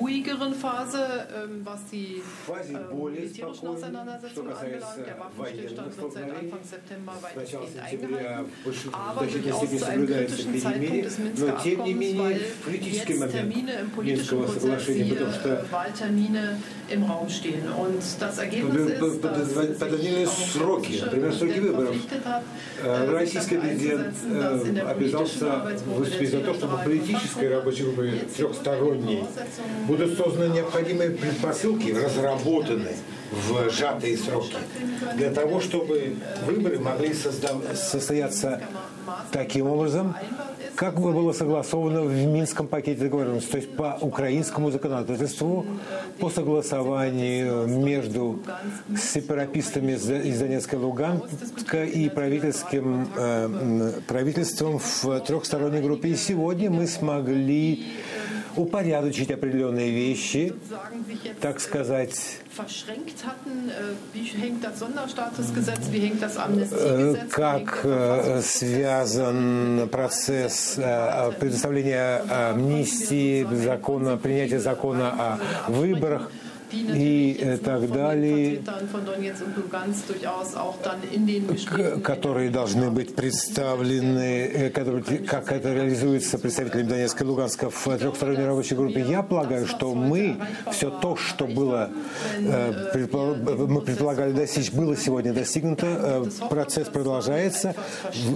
ruhigeren 0.00 0.54
Phase, 0.54 1.26
ähm, 1.34 1.62
was 1.64 1.80
die 1.90 2.22
ähm, 2.48 3.12
militärischen 3.12 3.66
Auseinandersetzungen 3.68 4.52
anbelangt. 4.52 5.06
Der 5.06 5.18
Waffenstillstand 5.18 5.96
wird 5.98 6.12
seit 6.12 6.30
Anfang 6.30 6.64
September 6.64 7.12
weitestgehend 7.22 7.78
eingehalten. 7.80 8.46
Aber 8.92 9.26
durchaus 9.26 9.62
politischen 13.95 14.37
Prozess, 14.39 14.85
die 14.87 15.01
äh, 15.01 15.71
Wahltermine 15.71 16.57
im 16.89 17.03
Raum 17.03 17.29
stehen. 17.29 17.63
Und 17.77 18.01
das 18.19 18.37
Ergebnis 18.37 18.91
ist, 18.91 19.23
dass 19.23 19.91
sich 20.01 20.27
сроки, 20.27 21.01
например, 21.01 21.33
сроки 21.33 21.59
выборов. 21.59 21.95
Российский 23.11 23.57
президент 23.57 24.15
обязался 24.85 25.77
выступить 25.85 26.31
за 26.31 26.39
то, 26.39 26.53
чтобы 26.53 26.77
политической 26.83 27.49
рабочей 27.53 27.83
группе 27.83 28.25
трехсторонней 28.35 29.23
будут 29.87 30.17
созданы 30.17 30.53
необходимые 30.53 31.11
предпосылки, 31.11 31.91
разработаны 31.91 32.89
в 33.31 33.69
сжатые 33.69 34.17
сроки, 34.17 34.55
для 35.15 35.31
того, 35.31 35.59
чтобы 35.59 36.15
выборы 36.45 36.79
могли 36.79 37.13
состояться 37.13 38.61
таким 39.31 39.67
образом, 39.67 40.15
как 40.75 40.99
было 40.99 41.33
согласовано 41.33 42.03
в 42.03 42.13
Минском 42.13 42.67
пакете 42.67 43.01
договоренности, 43.01 43.49
то 43.49 43.57
есть 43.57 43.75
по 43.75 43.97
украинскому 43.99 44.69
законодательству, 44.69 45.65
по 46.19 46.29
согласованию 46.29 47.67
между 47.67 48.39
сепаратистами 48.95 49.93
из 49.93 50.39
Донецка 50.39 50.75
и 50.75 50.79
Луганска 50.79 51.83
и 51.83 52.09
правительским, 52.09 53.09
э, 53.15 53.91
правительством 54.07 54.79
в 54.79 55.19
трехсторонней 55.21 55.81
группе. 55.81 56.09
И 56.09 56.15
сегодня 56.15 56.69
мы 56.69 56.85
смогли 56.85 57.87
упорядочить 58.57 59.31
определенные 59.31 59.91
вещи, 59.91 60.53
так 61.39 61.59
сказать, 61.59 62.39
как 67.29 67.85
связан 68.43 69.89
процесс 69.91 70.79
предоставления 71.39 72.23
амнистии, 72.29 73.47
закона, 73.55 74.17
принятия 74.17 74.59
закона 74.59 75.39
о 75.67 75.71
выборах 75.71 76.31
и 76.71 77.57
так 77.63 77.91
далее, 77.91 78.61
которые 82.03 82.49
должны 82.49 82.91
быть 82.91 83.15
представлены, 83.15 84.71
как 85.27 85.51
это 85.51 85.73
реализуется 85.73 86.37
представителями 86.37 86.87
Донецка 86.87 87.23
и 87.23 87.27
Луганска 87.27 87.69
в 87.69 87.97
трехсторонней 87.97 88.45
рабочей 88.45 88.75
группе. 88.75 89.01
Я 89.07 89.23
полагаю, 89.23 89.67
что 89.67 89.93
мы 89.93 90.37
все 90.71 90.89
то, 90.89 91.15
что 91.15 91.45
было, 91.45 91.89
мы 92.39 93.81
предполагали 93.81 94.31
достичь, 94.31 94.71
было 94.71 94.95
сегодня 94.95 95.33
достигнуто. 95.33 96.25
Процесс 96.49 96.87
продолжается. 96.87 97.75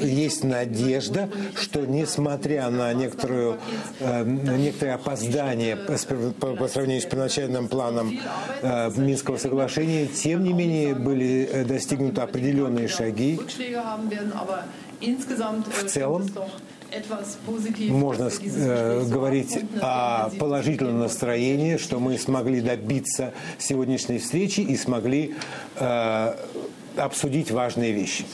Есть 0.01 0.43
надежда, 0.43 1.29
что 1.55 1.86
несмотря 1.86 2.69
на 2.69 2.93
некоторую, 2.93 3.57
некоторое 3.99 4.95
опоздание 4.95 5.75
по 5.75 6.67
сравнению 6.67 7.01
с 7.01 7.05
первоначальным 7.05 7.67
планом 7.67 8.20
Э, 8.61 8.91
Минского 8.95 9.38
соглашения, 9.38 10.07
тем 10.07 10.43
не 10.43 10.53
менее 10.53 10.95
были 10.95 11.49
э, 11.51 11.65
достигнуты 11.65 12.22
определенные 12.22 12.88
шаги. 12.88 13.39
В 14.99 15.86
целом, 15.88 16.30
можно 17.89 18.30
э, 18.30 19.03
говорить 19.05 19.57
о 19.82 20.30
положительном 20.38 20.99
настроении, 20.99 21.78
что 21.78 21.99
мы 21.99 22.17
смогли 22.17 22.61
добиться 22.61 23.34
сегодняшней 23.57 24.19
встречи 24.19 24.59
и 24.61 24.76
смогли 24.76 25.36
э, 25.78 26.36
обсудить 26.97 27.51
важные 27.51 27.93
вещи. 27.93 28.26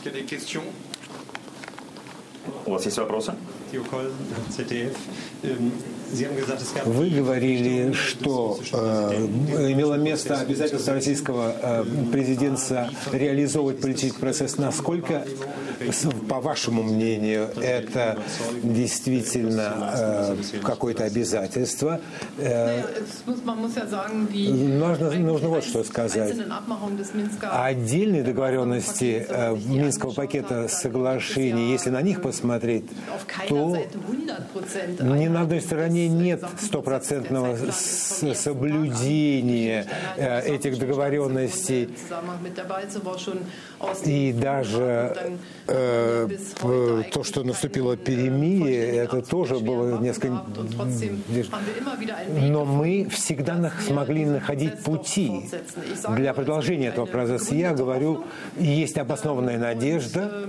У 2.65 2.71
вас 2.71 2.85
есть 2.85 2.97
вопросы? 2.97 3.35
Вы 6.85 7.09
говорили, 7.09 7.91
что 7.91 8.59
э, 8.71 9.27
имело 9.71 9.95
место 9.95 10.39
обязательство 10.39 10.93
российского 10.93 11.53
э, 11.61 11.85
президента 12.11 12.89
реализовывать 13.11 13.81
политический 13.81 14.19
процесс. 14.19 14.57
Насколько, 14.57 15.25
по 16.29 16.39
вашему 16.39 16.83
мнению, 16.83 17.49
это 17.61 18.19
действительно 18.63 19.91
э, 19.95 20.35
какое-то 20.63 21.03
обязательство? 21.03 21.99
Э, 22.37 22.83
нужно, 24.45 25.11
нужно 25.11 25.49
вот 25.49 25.63
что 25.63 25.83
сказать. 25.83 26.35
Отдельные 27.41 28.23
договоренности 28.23 29.25
э, 29.27 29.55
Минского 29.65 30.11
пакета 30.11 30.67
соглашений, 30.69 31.71
если 31.71 31.89
на 31.89 32.01
них 32.01 32.21
посмотреть, 32.21 32.85
то 33.49 33.77
ни 35.01 35.27
на 35.27 35.41
одной 35.41 35.61
стороне 35.61 35.96
нет 36.05 36.43
стопроцентного 36.61 37.57
соблюдения 37.71 39.87
э, 40.15 40.41
этих 40.41 40.77
договоренностей. 40.77 41.89
И 44.05 44.33
даже 44.33 45.37
э, 45.67 46.27
то, 47.13 47.23
что 47.23 47.43
наступило 47.43 47.97
перемирие, 47.97 48.97
это 48.97 49.21
тоже 49.21 49.59
было 49.59 49.99
несколько... 49.99 50.43
Но 52.39 52.65
мы 52.65 53.07
всегда 53.11 53.71
смогли 53.85 54.25
находить 54.25 54.79
пути 54.79 55.49
для 56.15 56.33
продолжения 56.33 56.87
этого 56.87 57.05
процесса. 57.05 57.55
Я 57.55 57.73
говорю, 57.73 58.25
есть 58.57 58.97
обоснованная 58.97 59.57
надежда, 59.57 60.45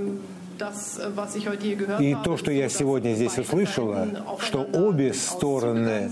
и 2.01 2.17
то, 2.25 2.37
что 2.37 2.51
я 2.51 2.69
сегодня 2.69 3.15
здесь 3.15 3.39
услышала, 3.39 4.09
что 4.41 4.67
обе 4.73 5.15
стороны 5.15 6.11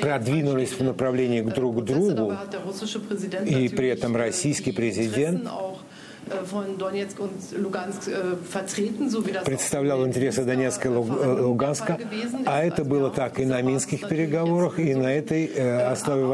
продвинулись 0.00 0.72
в 0.72 0.82
направлении 0.82 1.42
друг 1.42 1.82
к 1.82 1.84
другу, 1.84 2.34
и 3.46 3.68
при 3.68 3.88
этом 3.88 4.16
российский 4.16 4.72
президент 4.72 5.48
представлял 9.44 10.06
интересы 10.06 10.44
Донецка 10.44 10.88
и 10.88 10.90
Луганска, 10.90 11.98
а 12.46 12.62
это 12.62 12.84
было 12.84 13.10
так 13.10 13.38
и 13.40 13.44
на 13.44 13.60
минских 13.62 14.08
переговорах, 14.08 14.78
и 14.78 14.94
на 14.94 15.12
этой 15.12 15.46
э, 15.46 15.86
основе 15.86 16.24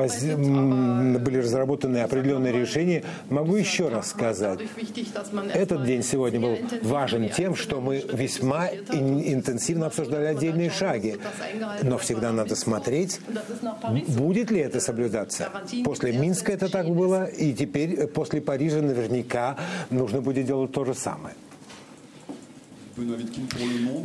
были 1.19 1.39
разработаны 1.39 1.99
определенные 1.99 2.53
решения. 2.53 3.05
Могу 3.29 3.57
еще 3.57 3.89
раз 3.89 4.11
сказать, 4.11 4.61
этот 5.55 5.85
день 5.85 6.03
сегодня 6.03 6.41
был 6.41 6.59
важен 6.83 7.29
тем, 7.29 7.55
что 7.55 7.81
мы 7.81 8.05
весьма 8.13 8.69
интенсивно 8.69 9.87
обсуждали 9.87 10.27
отдельные 10.27 10.71
шаги, 10.71 11.17
но 11.83 11.99
всегда 11.99 12.33
надо 12.33 12.57
смотреть, 12.57 13.21
будет 14.09 14.51
ли 14.51 14.61
это 14.61 14.81
соблюдаться. 14.81 15.49
После 15.85 16.13
Минска 16.13 16.53
это 16.53 16.69
так 16.69 16.89
было, 16.89 17.25
и 17.25 17.53
теперь 17.53 17.95
э, 17.95 18.07
после 18.07 18.41
Парижа 18.41 18.81
наверняка 18.81 19.57
нужно 19.91 20.21
будет 20.21 20.47
делать 20.47 20.73
то 20.73 20.85
же 20.85 20.95
самое. 20.95 21.35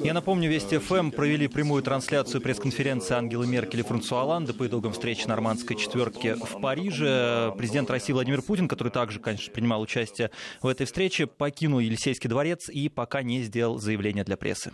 Я 0.04 0.14
напомню, 0.14 0.50
Вести 0.50 0.78
ФМ 0.78 1.12
провели 1.12 1.48
прямую 1.48 1.84
трансляцию 1.84 2.42
пресс-конференции 2.42 3.14
Ангелы 3.14 3.48
Меркель 3.48 3.80
и 3.80 3.84
Франсуа 3.84 4.22
Оланда 4.22 4.54
по 4.54 4.68
итогам 4.68 4.94
встречи 4.94 5.28
нормандской 5.28 5.76
четверки 5.76 6.36
в 6.36 6.62
Париже. 6.62 7.54
Президент 7.58 7.90
России 7.90 8.14
Владимир 8.14 8.42
Путин, 8.42 8.68
который 8.68 8.92
также, 8.92 9.20
конечно, 9.20 9.52
принимал 9.52 9.82
участие 9.82 10.32
в 10.62 10.68
этой 10.68 10.86
встрече, 10.86 11.28
покинул 11.28 11.80
Елисейский 11.80 12.30
дворец 12.30 12.70
и 12.70 12.88
пока 12.90 13.22
не 13.22 13.42
сделал 13.42 13.80
заявление 13.80 14.24
для 14.24 14.38
прессы. 14.38 14.72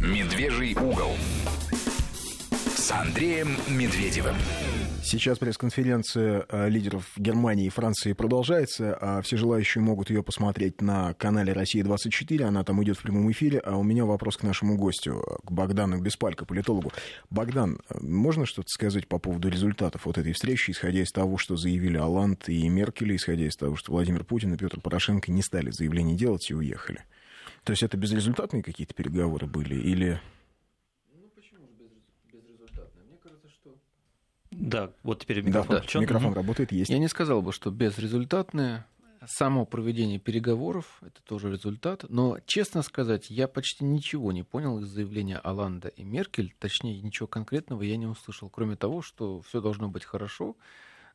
Медвежий 0.00 0.74
угол 0.74 1.12
с 2.76 2.90
Андреем 2.90 3.56
Медведевым. 3.68 4.34
Сейчас 5.04 5.38
пресс-конференция 5.38 6.46
э, 6.48 6.70
лидеров 6.70 7.12
Германии 7.18 7.66
и 7.66 7.68
Франции 7.68 8.14
продолжается, 8.14 8.96
а 8.98 9.20
все 9.20 9.36
желающие 9.36 9.84
могут 9.84 10.08
ее 10.08 10.22
посмотреть 10.22 10.80
на 10.80 11.12
канале 11.12 11.52
«Россия-24», 11.52 12.42
она 12.42 12.64
там 12.64 12.82
идет 12.82 12.96
в 12.96 13.02
прямом 13.02 13.30
эфире, 13.30 13.58
а 13.58 13.76
у 13.76 13.82
меня 13.82 14.06
вопрос 14.06 14.38
к 14.38 14.42
нашему 14.42 14.78
гостю, 14.78 15.22
к 15.44 15.52
Богдану 15.52 16.00
Беспалько, 16.00 16.46
политологу. 16.46 16.90
Богдан, 17.28 17.80
можно 18.00 18.46
что-то 18.46 18.68
сказать 18.70 19.06
по 19.06 19.18
поводу 19.18 19.50
результатов 19.50 20.06
вот 20.06 20.16
этой 20.16 20.32
встречи, 20.32 20.70
исходя 20.70 21.02
из 21.02 21.12
того, 21.12 21.36
что 21.36 21.56
заявили 21.56 21.98
Аланд 21.98 22.48
и 22.48 22.66
Меркель, 22.66 23.14
исходя 23.14 23.46
из 23.46 23.56
того, 23.56 23.76
что 23.76 23.92
Владимир 23.92 24.24
Путин 24.24 24.54
и 24.54 24.56
Петр 24.56 24.80
Порошенко 24.80 25.30
не 25.30 25.42
стали 25.42 25.70
заявление 25.70 26.16
делать 26.16 26.50
и 26.50 26.54
уехали? 26.54 27.04
То 27.64 27.72
есть 27.72 27.82
это 27.82 27.98
безрезультатные 27.98 28.62
какие-то 28.62 28.94
переговоры 28.94 29.46
были 29.46 29.74
или 29.74 30.18
Да, 34.58 34.92
вот 35.02 35.20
теперь 35.20 35.42
микрофон 35.42 35.76
да, 35.76 35.82
включен. 35.82 36.00
Микрофон 36.00 36.30
угу. 36.30 36.36
работает, 36.36 36.72
есть. 36.72 36.90
Я 36.90 36.98
не 36.98 37.08
сказал 37.08 37.42
бы, 37.42 37.52
что 37.52 37.70
безрезультатные. 37.70 38.84
само 39.26 39.64
проведение 39.64 40.18
переговоров, 40.18 41.00
это 41.02 41.22
тоже 41.24 41.50
результат. 41.50 42.04
Но, 42.08 42.38
честно 42.46 42.82
сказать, 42.82 43.30
я 43.30 43.48
почти 43.48 43.84
ничего 43.84 44.32
не 44.32 44.42
понял 44.42 44.78
из 44.80 44.86
заявления 44.86 45.38
Аланда 45.38 45.88
и 45.88 46.04
Меркель. 46.04 46.54
Точнее, 46.58 47.00
ничего 47.00 47.26
конкретного 47.26 47.82
я 47.82 47.96
не 47.96 48.06
услышал, 48.06 48.50
кроме 48.50 48.76
того, 48.76 49.02
что 49.02 49.40
все 49.42 49.60
должно 49.60 49.88
быть 49.88 50.04
хорошо, 50.04 50.56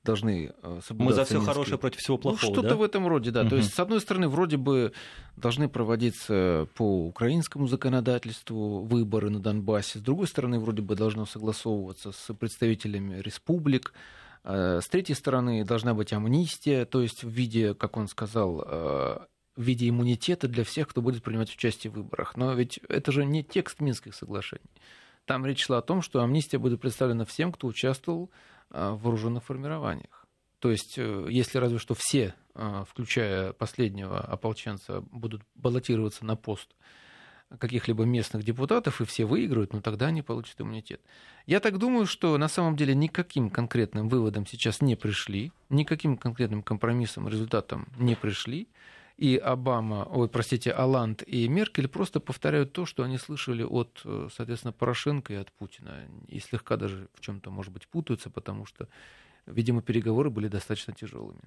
должны 0.03 0.51
э, 0.61 0.79
соблюдаться... 0.83 0.93
Мы 0.93 1.13
за 1.13 1.25
все 1.25 1.33
Минские... 1.35 1.53
хорошее 1.53 1.77
против 1.77 1.99
всего 1.99 2.17
плохого, 2.17 2.49
ну, 2.49 2.53
что-то 2.53 2.69
да? 2.69 2.75
в 2.75 2.83
этом 2.83 3.07
роде, 3.07 3.31
да. 3.31 3.41
Угу. 3.41 3.49
То 3.49 3.55
есть, 3.57 3.73
с 3.73 3.79
одной 3.79 3.99
стороны, 3.99 4.27
вроде 4.27 4.57
бы 4.57 4.93
должны 5.35 5.67
проводиться 5.67 6.67
по 6.75 7.05
украинскому 7.07 7.67
законодательству 7.67 8.83
выборы 8.83 9.29
на 9.29 9.39
Донбассе, 9.39 9.99
с 9.99 10.01
другой 10.01 10.27
стороны, 10.27 10.59
вроде 10.59 10.81
бы 10.81 10.95
должно 10.95 11.25
согласовываться 11.25 12.11
с 12.11 12.33
представителями 12.33 13.21
республик, 13.21 13.93
э, 14.43 14.79
с 14.81 14.87
третьей 14.87 15.15
стороны, 15.15 15.65
должна 15.65 15.93
быть 15.93 16.13
амнистия, 16.13 16.85
то 16.85 17.01
есть 17.01 17.23
в 17.23 17.29
виде, 17.29 17.73
как 17.73 17.97
он 17.97 18.07
сказал, 18.07 18.63
э, 18.65 19.19
в 19.55 19.61
виде 19.61 19.89
иммунитета 19.89 20.47
для 20.47 20.63
всех, 20.63 20.87
кто 20.87 21.01
будет 21.01 21.21
принимать 21.21 21.53
участие 21.53 21.91
в 21.91 21.95
выборах. 21.95 22.37
Но 22.37 22.53
ведь 22.53 22.79
это 22.87 23.11
же 23.11 23.25
не 23.25 23.43
текст 23.43 23.81
Минских 23.81 24.15
соглашений. 24.15 24.63
Там 25.25 25.45
речь 25.45 25.65
шла 25.65 25.79
о 25.79 25.81
том, 25.81 26.01
что 26.01 26.21
амнистия 26.21 26.57
будет 26.57 26.79
представлена 26.79 27.25
всем, 27.25 27.51
кто 27.51 27.67
участвовал 27.67 28.31
в 28.69 28.97
вооруженных 28.97 29.43
формированиях. 29.43 30.25
То 30.59 30.71
есть, 30.71 30.97
если 30.97 31.57
разве 31.57 31.79
что 31.79 31.95
все, 31.97 32.35
включая 32.53 33.53
последнего 33.53 34.19
ополченца, 34.19 35.01
будут 35.11 35.41
баллотироваться 35.55 36.25
на 36.25 36.35
пост 36.35 36.75
каких-либо 37.57 38.03
местных 38.03 38.43
депутатов, 38.43 39.01
и 39.01 39.05
все 39.05 39.25
выиграют, 39.25 39.73
ну 39.73 39.81
тогда 39.81 40.07
они 40.07 40.21
получат 40.21 40.61
иммунитет. 40.61 41.01
Я 41.47 41.59
так 41.59 41.79
думаю, 41.79 42.05
что 42.05 42.37
на 42.37 42.47
самом 42.47 42.75
деле 42.75 42.93
никаким 42.93 43.49
конкретным 43.49 44.07
выводом 44.07 44.45
сейчас 44.45 44.81
не 44.81 44.95
пришли, 44.95 45.51
никаким 45.69 46.15
конкретным 46.15 46.61
компромиссом, 46.61 47.27
результатом 47.27 47.87
не 47.97 48.15
пришли. 48.15 48.67
И 49.19 49.35
Обама, 49.35 50.07
ой, 50.09 50.29
простите, 50.29 50.71
Аланд 50.71 51.23
и 51.27 51.49
Меркель 51.49 51.89
просто 51.89 52.21
повторяют 52.21 52.71
то, 52.71 52.85
что 52.85 53.03
они 53.03 53.17
слышали 53.17 53.63
от, 53.63 54.01
соответственно, 54.33 54.71
Порошенко 54.71 55.33
и 55.33 55.35
от 55.35 55.51
Путина. 55.51 56.07
И 56.29 56.39
слегка 56.39 56.77
даже 56.77 57.09
в 57.15 57.19
чем-то, 57.19 57.51
может 57.51 57.73
быть, 57.73 57.85
путаются, 57.89 58.29
потому 58.29 58.65
что, 58.65 58.87
видимо, 59.45 59.81
переговоры 59.81 60.29
были 60.29 60.47
достаточно 60.47 60.93
тяжелыми. 60.93 61.41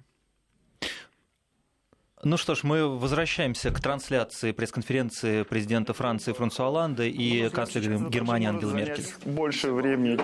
Ну 2.25 2.37
что 2.37 2.55
ж, 2.55 2.63
мы 2.63 2.87
возвращаемся 2.87 3.69
к 3.69 3.81
трансляции 3.81 4.53
пресс-конференции 4.53 5.43
президента 5.43 5.93
Франции 5.93 6.31
Франсуа 6.31 6.67
Оланда 6.67 7.03
и 7.03 7.49
канцлера 7.49 7.97
Германии 8.09 8.47
Ангелы 8.47 8.73
Меркель. 8.75 9.03
Больше 9.25 9.73
времени, 9.73 10.17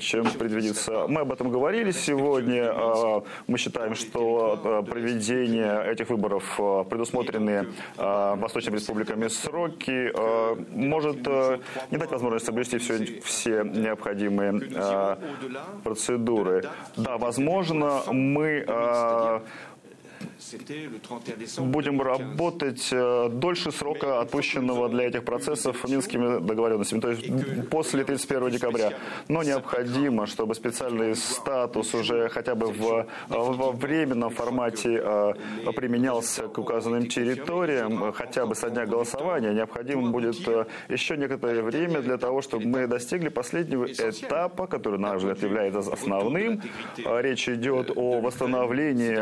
чем 0.00 0.26
предвидится. 0.32 1.06
Мы 1.08 1.22
об 1.22 1.32
этом 1.32 1.50
говорили 1.50 1.92
сегодня. 1.92 2.74
Мы 3.46 3.56
считаем, 3.56 3.94
что 3.94 4.84
проведение 4.86 5.90
этих 5.90 6.10
выборов 6.10 6.44
предусмотренные 6.90 7.68
Восточными 7.96 8.76
республиками 8.76 9.28
сроки 9.28 10.12
может 10.74 11.26
не 11.90 11.96
дать 11.96 12.10
возможности 12.10 12.46
соблюсти 12.46 12.76
все, 12.76 13.22
все 13.22 13.62
необходимые 13.64 15.16
процедуры. 15.82 16.64
Да, 16.96 17.16
возможно, 17.16 18.02
мы 18.12 18.66
будем 21.58 22.00
работать 22.02 22.88
дольше 22.90 23.72
срока, 23.72 24.20
отпущенного 24.20 24.88
для 24.88 25.08
этих 25.08 25.24
процессов 25.24 25.88
минскими 25.88 26.40
договоренностями, 26.40 27.00
то 27.00 27.10
есть 27.10 27.68
после 27.70 28.04
31 28.04 28.50
декабря. 28.50 28.92
Но 29.28 29.42
необходимо, 29.42 30.26
чтобы 30.26 30.54
специальный 30.54 31.14
статус 31.14 31.94
уже 31.94 32.28
хотя 32.28 32.54
бы 32.54 32.72
в, 32.72 33.06
во 33.28 33.72
временном 33.72 34.30
формате 34.30 35.02
применялся 35.76 36.48
к 36.48 36.58
указанным 36.58 37.06
территориям, 37.06 38.12
хотя 38.12 38.46
бы 38.46 38.54
со 38.54 38.70
дня 38.70 38.86
голосования. 38.86 39.52
Необходимо 39.52 40.10
будет 40.10 40.36
еще 40.88 41.16
некоторое 41.16 41.62
время 41.62 42.00
для 42.00 42.16
того, 42.18 42.42
чтобы 42.42 42.66
мы 42.66 42.86
достигли 42.86 43.28
последнего 43.28 43.86
этапа, 43.86 44.66
который, 44.66 44.98
на 44.98 45.12
наш 45.12 45.18
взгляд, 45.22 45.42
является 45.42 45.80
основным. 45.80 46.62
Речь 46.96 47.48
идет 47.48 47.90
о 47.96 48.20
восстановлении 48.20 49.16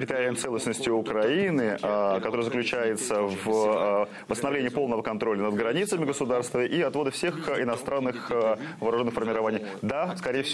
территориальной 0.00 0.36
целостности 0.36 0.88
Украины, 0.88 1.76
которая 1.78 2.42
заключается 2.42 3.22
в 3.22 4.08
восстановлении 4.28 4.70
полного 4.70 5.02
контроля 5.02 5.42
над 5.42 5.54
границами 5.54 6.06
государства 6.06 6.64
и 6.64 6.80
отвода 6.80 7.10
всех 7.10 7.48
иностранных 7.60 8.32
вооруженных 8.80 9.14
формирований. 9.14 9.60
Да, 9.82 10.16
скорее 10.16 10.42
всего, 10.42 10.48